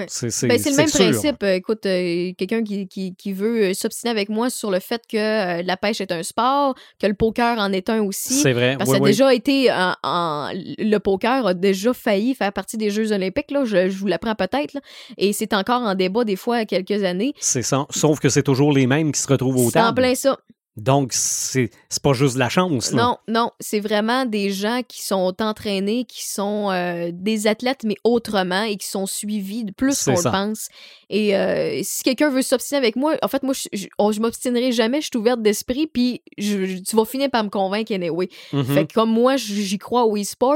C'est 0.08 0.30
c'est- 0.30 0.48
Ben, 0.48 0.60
c'est 0.60 0.70
le 0.72 0.76
même 0.76 0.88
sûr. 0.88 1.00
principe. 1.10 1.42
Euh, 1.44 1.54
écoute, 1.56 1.86
euh, 1.88 2.34
quelqu'un 2.38 2.64
qui, 2.64 2.88
qui, 2.88 3.16
qui 3.16 3.32
veut 3.34 3.64
euh, 3.70 3.74
s'obstiner 3.74 4.12
avec 4.12 4.30
moi 4.30 4.50
sur 4.52 4.70
le 4.70 4.80
fait 4.80 5.02
que 5.10 5.18
euh, 5.18 5.64
la 5.64 5.78
pêche 5.78 6.02
est 6.02 6.12
un 6.12 6.22
sport, 6.24 6.76
que 7.00 7.08
le 7.08 7.14
poker 7.16 7.58
en 7.58 7.72
est 7.72 7.90
un 7.90 8.02
aussi. 8.04 8.34
C'est 8.34 8.54
vrai. 8.54 8.76
Parce 8.78 8.90
oui, 8.90 8.94
que 8.94 8.98
ça 8.98 9.02
a 9.02 9.04
oui. 9.04 9.10
déjà 9.12 9.34
été 9.34 9.72
en, 9.72 9.94
en- 10.04 10.50
le 10.54 10.98
poker 11.00 11.48
a 11.48 11.54
déjà 11.56 11.94
failli 11.94 12.36
faire 12.36 12.52
partie 12.54 12.78
des 12.78 12.90
Jeux 12.92 13.12
Olympiques. 13.12 13.50
Là, 13.52 13.66
je, 13.66 13.90
je 13.90 13.98
vous 13.98 14.08
l'apprends 14.08 14.36
peut-être. 14.36 14.74
là. 14.74 14.82
Et 15.18 15.32
c'est 15.34 15.54
encore 15.54 15.82
en 15.82 15.96
débat 15.96 16.26
des 16.26 16.36
fois 16.36 16.58
à 16.58 16.66
quelques 16.66 17.04
années. 17.04 17.34
C'est 17.40 17.64
ça. 17.64 17.86
Sauf 17.90 18.20
que 18.20 18.30
c'est 18.30 18.44
toujours 18.44 18.72
les 18.74 18.86
mêmes 18.88 19.12
qui 19.14 19.22
se 19.22 19.28
retrouvent 19.28 19.58
au 19.66 19.72
C'est 19.72 19.80
en 19.80 19.86
table. 19.86 20.02
plein 20.02 20.16
ça. 20.16 20.38
Donc, 20.78 21.14
c'est 21.14 21.70
pas 22.04 22.12
juste 22.12 22.34
de 22.34 22.40
la 22.40 22.50
chance. 22.50 22.92
là. 22.92 23.02
Non, 23.02 23.18
non, 23.30 23.52
c'est 23.62 23.80
vraiment 23.80 24.26
des 24.26 24.52
gens 24.52 24.82
qui 24.86 25.02
sont 25.04 25.34
entraînés, 25.42 26.04
qui 26.04 26.28
sont 26.28 26.70
euh, 26.70 27.12
des 27.14 27.48
athlètes, 27.48 27.84
mais 27.86 27.96
autrement, 28.04 28.64
et 28.64 28.76
qui 28.76 28.88
sont 28.88 29.06
suivis 29.06 29.64
de 29.64 29.72
plus 29.72 30.04
qu'on 30.04 30.12
le 30.12 30.18
pense. 30.32 30.68
Et 31.10 31.36
euh, 31.38 31.80
si 31.84 32.04
quelqu'un 32.04 32.30
veut 32.30 32.42
s'obstiner 32.42 32.78
avec 32.78 32.98
moi, 32.98 33.16
en 33.22 33.28
fait, 33.30 33.42
moi, 33.44 33.54
je, 33.54 33.70
je, 33.72 33.86
je 34.12 34.20
m'obstinerai 34.20 34.74
jamais, 34.74 35.00
je 35.00 35.08
suis 35.08 35.18
ouverte 35.18 35.42
d'esprit, 35.42 35.88
puis 35.88 36.22
je- 36.38 36.80
tu 36.80 36.96
vas 36.98 37.06
finir 37.06 37.30
par 37.30 37.44
me 37.46 37.50
convaincre 37.50 37.94
anyway. 37.94 38.28
Mhm. 38.52 38.66
Fait 38.66 38.86
que 38.86 38.94
comme 38.94 39.12
moi, 39.12 39.38
j'y 39.38 39.78
crois 39.78 40.04
au 40.06 40.18
e-sport, 40.18 40.56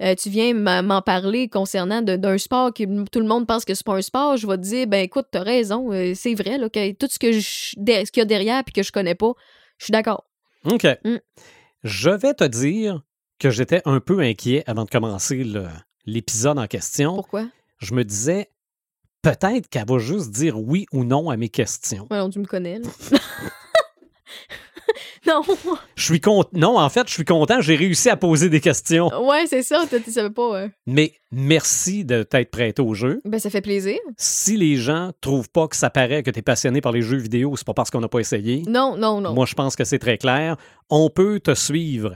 euh, 0.00 0.14
tu 0.14 0.28
viens 0.30 0.54
m'en 0.54 1.02
parler 1.02 1.48
concernant 1.48 2.02
d'un 2.02 2.38
sport 2.38 2.72
que 2.72 2.84
tout 3.08 3.20
le 3.20 3.26
monde 3.26 3.46
pense 3.48 3.64
que 3.64 3.74
c'est 3.74 3.84
pas 3.86 3.94
un 3.96 4.02
sport, 4.02 4.36
je 4.36 4.46
vais 4.46 4.56
te 4.58 4.62
dire, 4.62 4.86
ben 4.86 5.00
écoute, 5.04 5.26
t'as 5.30 5.42
raison, 5.42 5.90
c'est 6.14 6.34
vrai, 6.34 6.56
là, 6.58 6.68
que 6.68 6.92
tout 6.92 7.08
ce 7.10 7.18
qu'il 7.18 8.16
y 8.16 8.20
a 8.20 8.24
derrière 8.24 8.62
puis 8.62 8.72
que 8.72 8.82
je 8.84 8.92
connais 8.92 9.14
pas, 9.16 9.32
je 9.78 9.84
suis 9.84 9.92
d'accord. 9.92 10.24
OK. 10.64 10.86
Mm. 11.04 11.16
Je 11.84 12.10
vais 12.10 12.34
te 12.34 12.44
dire 12.44 13.02
que 13.38 13.50
j'étais 13.50 13.82
un 13.84 14.00
peu 14.00 14.20
inquiet 14.20 14.64
avant 14.66 14.84
de 14.84 14.90
commencer 14.90 15.44
l'épisode 16.06 16.58
en 16.58 16.66
question. 16.66 17.14
Pourquoi? 17.14 17.48
Je 17.78 17.94
me 17.94 18.04
disais, 18.04 18.50
peut-être 19.22 19.68
qu'elle 19.68 19.86
va 19.86 19.98
juste 19.98 20.30
dire 20.30 20.58
oui 20.58 20.86
ou 20.92 21.04
non 21.04 21.30
à 21.30 21.36
mes 21.36 21.48
questions. 21.48 22.06
Ouais, 22.10 22.18
non, 22.18 22.30
tu 22.30 22.38
me 22.38 22.46
connais, 22.46 22.78
là. 22.78 22.88
non. 25.28 25.42
Je 25.96 26.04
suis 26.04 26.20
content. 26.20 26.48
Non, 26.52 26.78
en 26.78 26.88
fait, 26.88 27.06
je 27.08 27.12
suis 27.12 27.24
content, 27.24 27.60
j'ai 27.60 27.76
réussi 27.76 28.08
à 28.10 28.16
poser 28.16 28.48
des 28.48 28.60
questions. 28.60 29.08
Ouais, 29.26 29.46
c'est 29.46 29.62
ça, 29.62 29.84
tu 29.88 30.10
savais 30.10 30.30
pas. 30.30 30.66
Mais 30.86 31.12
merci 31.32 32.04
de 32.04 32.22
t'être 32.22 32.50
prêté 32.50 32.80
au 32.82 32.94
jeu. 32.94 33.20
Ben, 33.24 33.38
ça 33.38 33.50
fait 33.50 33.60
plaisir. 33.60 33.98
Si 34.16 34.56
les 34.56 34.76
gens 34.76 35.12
trouvent 35.20 35.50
pas 35.50 35.68
que 35.68 35.76
ça 35.76 35.90
paraît 35.90 36.22
que 36.22 36.30
tu 36.30 36.38
es 36.38 36.42
passionné 36.42 36.80
par 36.80 36.92
les 36.92 37.02
jeux 37.02 37.16
vidéo, 37.18 37.54
c'est 37.56 37.66
pas 37.66 37.74
parce 37.74 37.90
qu'on 37.90 38.00
n'a 38.00 38.08
pas 38.08 38.20
essayé. 38.20 38.62
Non, 38.68 38.96
non, 38.96 39.20
non. 39.20 39.32
Moi, 39.34 39.46
je 39.46 39.54
pense 39.54 39.76
que 39.76 39.84
c'est 39.84 39.98
très 39.98 40.18
clair. 40.18 40.56
On 40.90 41.10
peut 41.10 41.40
te 41.40 41.54
suivre 41.54 42.14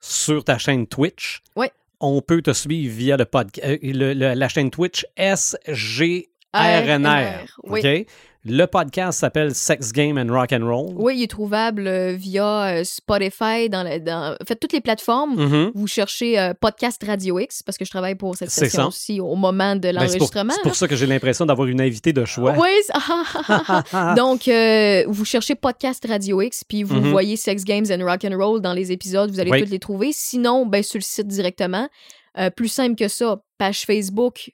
sur 0.00 0.44
ta 0.44 0.58
chaîne 0.58 0.86
Twitch. 0.86 1.40
Ouais. 1.56 1.70
On 2.00 2.20
peut 2.20 2.42
te 2.42 2.52
suivre 2.52 2.94
via 2.94 3.16
le 3.16 3.24
pod- 3.24 3.50
euh, 3.64 3.78
le- 3.82 4.12
le- 4.12 4.34
la 4.34 4.48
chaîne 4.48 4.70
Twitch 4.70 5.06
SGRNR. 5.16 6.24
RNR, 6.54 7.46
oui. 7.64 7.80
OK? 7.80 8.06
Le 8.46 8.66
podcast 8.66 9.20
s'appelle 9.20 9.54
Sex 9.54 9.92
Game 9.92 10.18
and 10.18 10.30
Rock 10.30 10.52
and 10.52 10.66
Roll. 10.66 10.92
Oui, 10.96 11.16
il 11.16 11.22
est 11.22 11.30
trouvable 11.30 11.86
euh, 11.86 12.12
via 12.12 12.64
euh, 12.80 12.84
Spotify, 12.84 13.70
dans, 13.70 13.82
la- 13.82 13.98
dans 13.98 14.36
en 14.38 14.44
fait, 14.44 14.56
toutes 14.56 14.74
les 14.74 14.82
plateformes. 14.82 15.34
Mhm. 15.36 15.70
Vous 15.74 15.86
cherchez 15.86 16.38
euh, 16.38 16.52
Podcast 16.60 17.02
Radio 17.06 17.38
X, 17.38 17.62
parce 17.62 17.78
que 17.78 17.86
je 17.86 17.90
travaille 17.90 18.16
pour 18.16 18.36
cette 18.36 18.50
station 18.50 18.82
ça. 18.82 18.88
aussi 18.88 19.18
au 19.18 19.34
moment 19.34 19.76
de 19.76 19.80
Ben, 19.80 19.92
c'est 20.08 20.18
pour, 20.18 20.28
l'enregistrement. 20.34 20.52
c'est 20.52 20.62
pour 20.62 20.74
ça 20.76 20.86
que 20.86 20.94
j'ai 20.94 21.06
l'impression 21.06 21.46
d'avoir 21.46 21.68
une 21.68 21.80
invitée 21.80 22.12
de 22.12 22.22
choix. 22.26 22.54
Oui, 22.58 22.68
donc 24.16 24.42
vous 25.08 25.24
cherchez 25.24 25.54
Podcast 25.54 26.04
Radio 26.06 26.42
X, 26.42 26.64
puis 26.64 26.82
vous 26.82 26.96
Mhm. 26.96 27.10
voyez 27.12 27.36
Sex 27.38 27.64
Games 27.64 27.86
and 27.90 28.04
Rock 28.04 28.26
and 28.26 28.36
Roll 28.36 28.60
dans 28.60 28.74
les 28.74 28.92
épisodes, 28.92 29.30
vous 29.30 29.40
allez 29.40 29.50
Oui. 29.52 29.64
tous 29.64 29.70
les 29.70 29.78
trouver. 29.78 30.10
Sinon, 30.12 30.66
ben, 30.66 30.82
sur 30.82 30.98
le 30.98 31.02
site 31.04 31.28
directement. 31.28 31.88
Plus 32.56 32.68
simple 32.68 32.96
que 32.96 33.08
ça, 33.08 33.40
page 33.56 33.86
Facebook, 33.86 34.50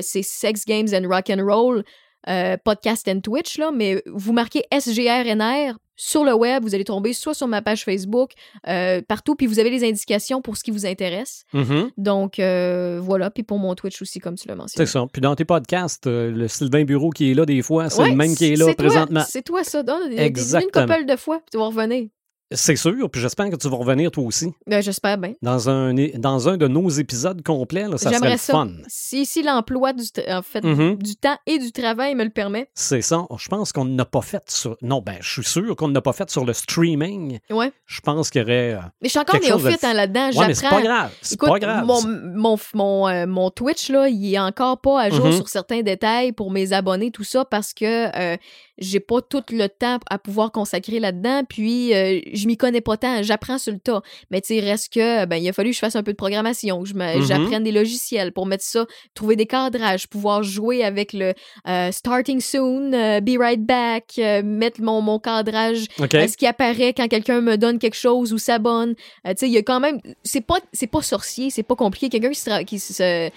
c'est 0.00 0.22
Sex 0.22 0.64
Games 0.66 0.88
and 0.94 1.06
Rock 1.08 1.28
and 1.30 1.44
Roll, 1.44 1.84
euh, 2.28 2.56
podcast 2.64 3.06
and 3.08 3.20
Twitch, 3.20 3.58
là, 3.58 3.70
mais 3.70 4.02
vous 4.06 4.32
marquez 4.32 4.62
SGRNR 4.72 5.76
sur 6.00 6.22
le 6.22 6.32
web, 6.32 6.62
vous 6.62 6.76
allez 6.76 6.84
tomber 6.84 7.12
soit 7.12 7.34
sur 7.34 7.48
ma 7.48 7.60
page 7.60 7.84
Facebook, 7.84 8.30
euh, 8.68 9.02
partout, 9.08 9.34
puis 9.34 9.48
vous 9.48 9.58
avez 9.58 9.68
les 9.70 9.82
indications 9.84 10.40
pour 10.40 10.56
ce 10.56 10.62
qui 10.62 10.70
vous 10.70 10.86
intéresse. 10.86 11.42
Mhm. 11.52 11.90
Donc 11.96 12.38
euh, 12.38 13.00
voilà, 13.02 13.30
puis 13.30 13.42
pour 13.42 13.58
mon 13.58 13.74
Twitch 13.74 14.00
aussi, 14.00 14.20
comme 14.20 14.36
tu 14.36 14.46
l'as 14.46 14.54
C'est 14.54 14.58
mentionné. 14.58 14.86
ça. 14.86 15.06
Puis 15.12 15.20
dans 15.20 15.34
tes 15.34 15.44
podcasts, 15.44 16.06
euh, 16.06 16.30
le 16.30 16.46
Sylvain 16.46 16.84
Bureau 16.84 17.10
qui 17.10 17.32
est 17.32 17.34
là 17.34 17.44
des 17.46 17.62
fois, 17.62 17.90
c'est 17.90 18.02
Ouais, 18.02 18.10
le 18.10 18.16
même 18.16 18.36
qui 18.36 18.44
est 18.52 18.56
là 18.56 18.66
c'est 18.66 18.74
toi, 18.76 18.84
présentement. 18.86 19.24
C'est 19.28 19.42
toi, 19.42 19.64
ça. 19.64 19.82
Donne, 19.82 20.12
Une 20.12 20.18
Exactement. 20.20 20.86
couple 20.86 21.04
de 21.06 21.16
fois, 21.16 21.38
puis 21.38 21.46
tu 21.50 21.58
vas 21.58 21.66
revenir. 21.66 22.06
C'est 22.50 22.76
sûr, 22.76 23.10
puis 23.10 23.20
j'espère 23.20 23.50
que 23.50 23.56
tu 23.56 23.68
vas 23.68 23.76
revenir 23.76 24.10
toi 24.10 24.24
aussi. 24.24 24.52
Ben, 24.66 24.82
J'espère 24.82 25.18
bien. 25.18 25.34
Dans 25.42 25.68
un, 25.68 25.92
dans 26.14 26.48
un 26.48 26.56
de 26.56 26.66
nos 26.66 26.88
épisodes 26.88 27.42
complets, 27.42 27.82
là, 27.88 27.98
ça 27.98 28.04
serait 28.04 28.14
J'aimerais 28.14 28.32
le 28.32 28.38
ça. 28.38 28.52
fun. 28.54 28.70
Si, 28.86 29.26
si 29.26 29.42
l'emploi 29.42 29.92
du, 29.92 30.04
en 30.30 30.40
fait, 30.42 30.64
Mhm. 30.64 30.96
du 30.96 31.14
temps 31.16 31.36
et 31.46 31.58
du 31.58 31.72
travail 31.72 32.14
me 32.14 32.24
le 32.24 32.30
permet. 32.30 32.70
C'est 32.74 33.02
ça. 33.02 33.26
Je 33.38 33.48
pense 33.48 33.72
qu'on 33.72 33.84
n'a 33.84 34.06
pas 34.06 34.22
fait 34.22 34.42
sur. 34.50 34.76
Non, 34.80 35.02
ben, 35.02 35.16
je 35.20 35.30
suis 35.30 35.44
sûr 35.44 35.76
qu'on 35.76 35.88
n'a 35.88 36.00
pas 36.00 36.14
fait 36.14 36.30
sur 36.30 36.44
le 36.46 36.54
streaming. 36.54 37.38
Ouais. 37.50 37.70
Je 37.86 38.00
pense 38.00 38.30
qu'il 38.30 38.40
y 38.40 38.44
aurait. 38.44 38.74
euh, 38.74 38.78
Mais 39.02 39.08
je 39.08 39.10
suis 39.10 39.18
encore 39.18 39.34
chose 39.42 39.62
de 39.62 39.68
néophyte 39.68 39.84
hein, 39.84 39.92
là-dedans. 39.94 40.30
Ouais, 40.38 40.46
mais 40.48 40.54
c'est 40.54 40.68
pas 40.68 40.80
grave. 40.82 41.10
C'est 41.20 41.38
pas 41.40 41.58
grave. 41.58 41.84
Mon, 41.84 42.00
mon, 42.34 42.56
mon, 42.74 43.08
euh, 43.08 43.26
mon 43.26 43.50
Twitch, 43.50 43.90
là, 43.90 44.08
il 44.08 44.32
est 44.34 44.38
encore 44.38 44.80
pas 44.80 45.00
à 45.02 45.10
jour 45.10 45.26
Mhm. 45.26 45.32
sur 45.32 45.48
certains 45.48 45.82
détails 45.82 46.32
pour 46.32 46.50
mes 46.50 46.72
abonnés, 46.72 47.10
tout 47.10 47.24
ça, 47.24 47.44
parce 47.44 47.74
que 47.74 47.84
euh, 48.16 48.36
j'ai 48.78 49.00
pas 49.00 49.20
tout 49.20 49.42
le 49.50 49.66
temps 49.68 49.98
à 50.08 50.18
pouvoir 50.18 50.50
consacrer 50.52 51.00
là-dedans. 51.00 51.42
Puis, 51.48 51.92
euh, 51.94 52.20
je 52.38 52.46
m'y 52.46 52.56
connais 52.56 52.80
pas 52.80 52.96
tant. 52.96 53.22
J'apprends 53.22 53.58
sur 53.58 53.72
le 53.72 53.78
tas. 53.78 54.00
Mais 54.30 54.40
tu 54.40 54.54
sais, 54.54 54.60
reste 54.60 54.92
que, 54.92 55.24
ben, 55.26 55.36
il 55.36 55.48
a 55.48 55.52
fallu 55.52 55.70
que 55.70 55.74
je 55.74 55.80
fasse 55.80 55.96
un 55.96 56.02
peu 56.02 56.12
de 56.12 56.16
programmation, 56.16 56.82
que 56.82 56.92
Mhm. 57.18 57.22
j'apprenne 57.26 57.64
des 57.64 57.72
logiciels 57.72 58.32
pour 58.32 58.46
mettre 58.46 58.64
ça, 58.64 58.86
trouver 59.14 59.36
des 59.36 59.46
cadrages, 59.46 60.06
pouvoir 60.08 60.42
jouer 60.42 60.84
avec 60.84 61.12
le 61.12 61.34
euh, 61.66 61.92
Starting 61.92 62.40
Soon, 62.40 62.92
euh, 62.94 63.20
Be 63.20 63.38
Right 63.38 63.64
Back, 63.64 64.14
euh, 64.18 64.42
mettre 64.42 64.80
mon, 64.80 65.00
mon 65.02 65.18
cadrage 65.18 65.86
est-ce 66.24 66.36
qui 66.36 66.46
apparaît 66.46 66.94
quand 66.94 67.08
quelqu'un 67.08 67.40
me 67.40 67.56
donne 67.56 67.78
quelque 67.78 67.96
chose 67.96 68.32
ou 68.32 68.38
s'abonne? 68.38 68.94
Tu 68.94 69.32
sais, 69.36 69.46
il 69.48 69.52
y 69.52 69.58
a 69.58 69.62
quand 69.62 69.80
même. 69.80 70.00
C'est 70.22 70.40
pas, 70.40 70.58
c'est 70.72 70.86
pas 70.86 71.02
sorcier, 71.02 71.50
c'est 71.50 71.62
pas 71.62 71.74
compliqué. 71.76 72.08
Quelqu'un 72.08 72.30
qui 72.30 72.38
se, 72.40 72.48
tra- 72.50 72.64
qui, 72.64 72.78
se, 72.78 73.30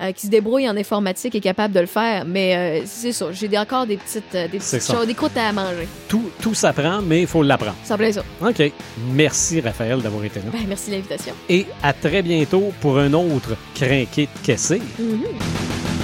euh, 0.00 0.12
qui 0.12 0.26
se 0.26 0.30
débrouille 0.30 0.68
en 0.68 0.76
informatique 0.76 1.34
est 1.34 1.40
capable 1.40 1.72
de 1.74 1.80
le 1.80 1.86
faire. 1.86 2.24
Mais 2.26 2.80
euh, 2.82 2.84
c'est 2.86 3.12
ça, 3.12 3.26
j'ai 3.32 3.56
encore 3.58 3.86
des 3.86 3.96
petites, 3.96 4.34
euh, 4.34 4.48
des 4.48 4.58
petites 4.58 4.86
choses, 4.86 5.06
des 5.06 5.14
croûtes 5.14 5.36
à 5.36 5.52
manger. 5.52 5.88
Tout, 6.08 6.30
tout 6.40 6.54
s'apprend, 6.54 7.00
mais 7.02 7.22
il 7.22 7.26
faut 7.26 7.42
l'apprendre. 7.42 7.76
Ça 7.84 7.96
plaît 7.96 8.12
ça. 8.12 8.22
OK. 8.42 8.72
Merci, 9.12 9.60
Raphaël, 9.60 10.00
d'avoir 10.00 10.24
été 10.24 10.40
là. 10.40 10.46
Ben, 10.52 10.66
merci 10.68 10.90
de 10.90 10.96
l'invitation. 10.96 11.34
Et 11.48 11.66
à 11.82 11.92
très 11.92 12.22
bientôt 12.22 12.72
pour 12.80 12.98
un 12.98 13.12
autre 13.12 13.56
crinqué 13.74 14.26
de 14.26 14.46
caissé. 14.46 14.80
Mhm. 14.98 15.95